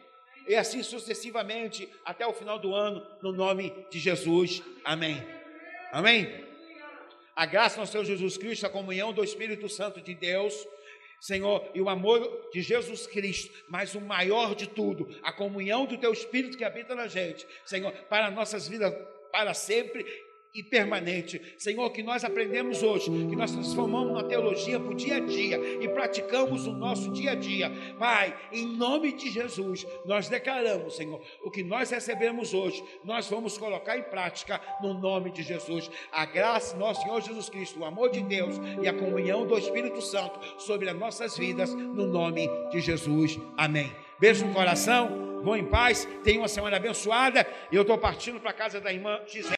[0.48, 4.64] E assim sucessivamente até o final do ano, no nome de Jesus.
[4.86, 5.22] Amém.
[5.92, 6.49] Amém.
[7.40, 10.68] A graça do Senhor Jesus Cristo, a comunhão do Espírito Santo de Deus,
[11.22, 15.98] Senhor, e o amor de Jesus Cristo, mas o maior de tudo, a comunhão do
[15.98, 18.94] teu Espírito que habita na gente, Senhor, para nossas vidas
[19.32, 20.06] para sempre
[20.54, 21.42] e permanente.
[21.58, 25.60] Senhor, que nós aprendemos hoje, que nós transformamos na teologia para o dia a dia
[25.82, 27.72] e praticamos o nosso dia a dia.
[27.98, 33.58] Pai, em nome de Jesus, nós declaramos, Senhor, o que nós recebemos hoje, nós vamos
[33.58, 35.90] colocar em prática no nome de Jesus.
[36.12, 40.02] A graça nosso Senhor Jesus Cristo, o amor de Deus e a comunhão do Espírito
[40.02, 43.40] Santo sobre as nossas vidas, no nome de Jesus.
[43.58, 43.92] Amém.
[44.20, 47.48] Beijo no coração, vão em paz, tenham uma semana abençoada.
[47.72, 49.48] Eu estou partindo para a casa da irmã Gisele.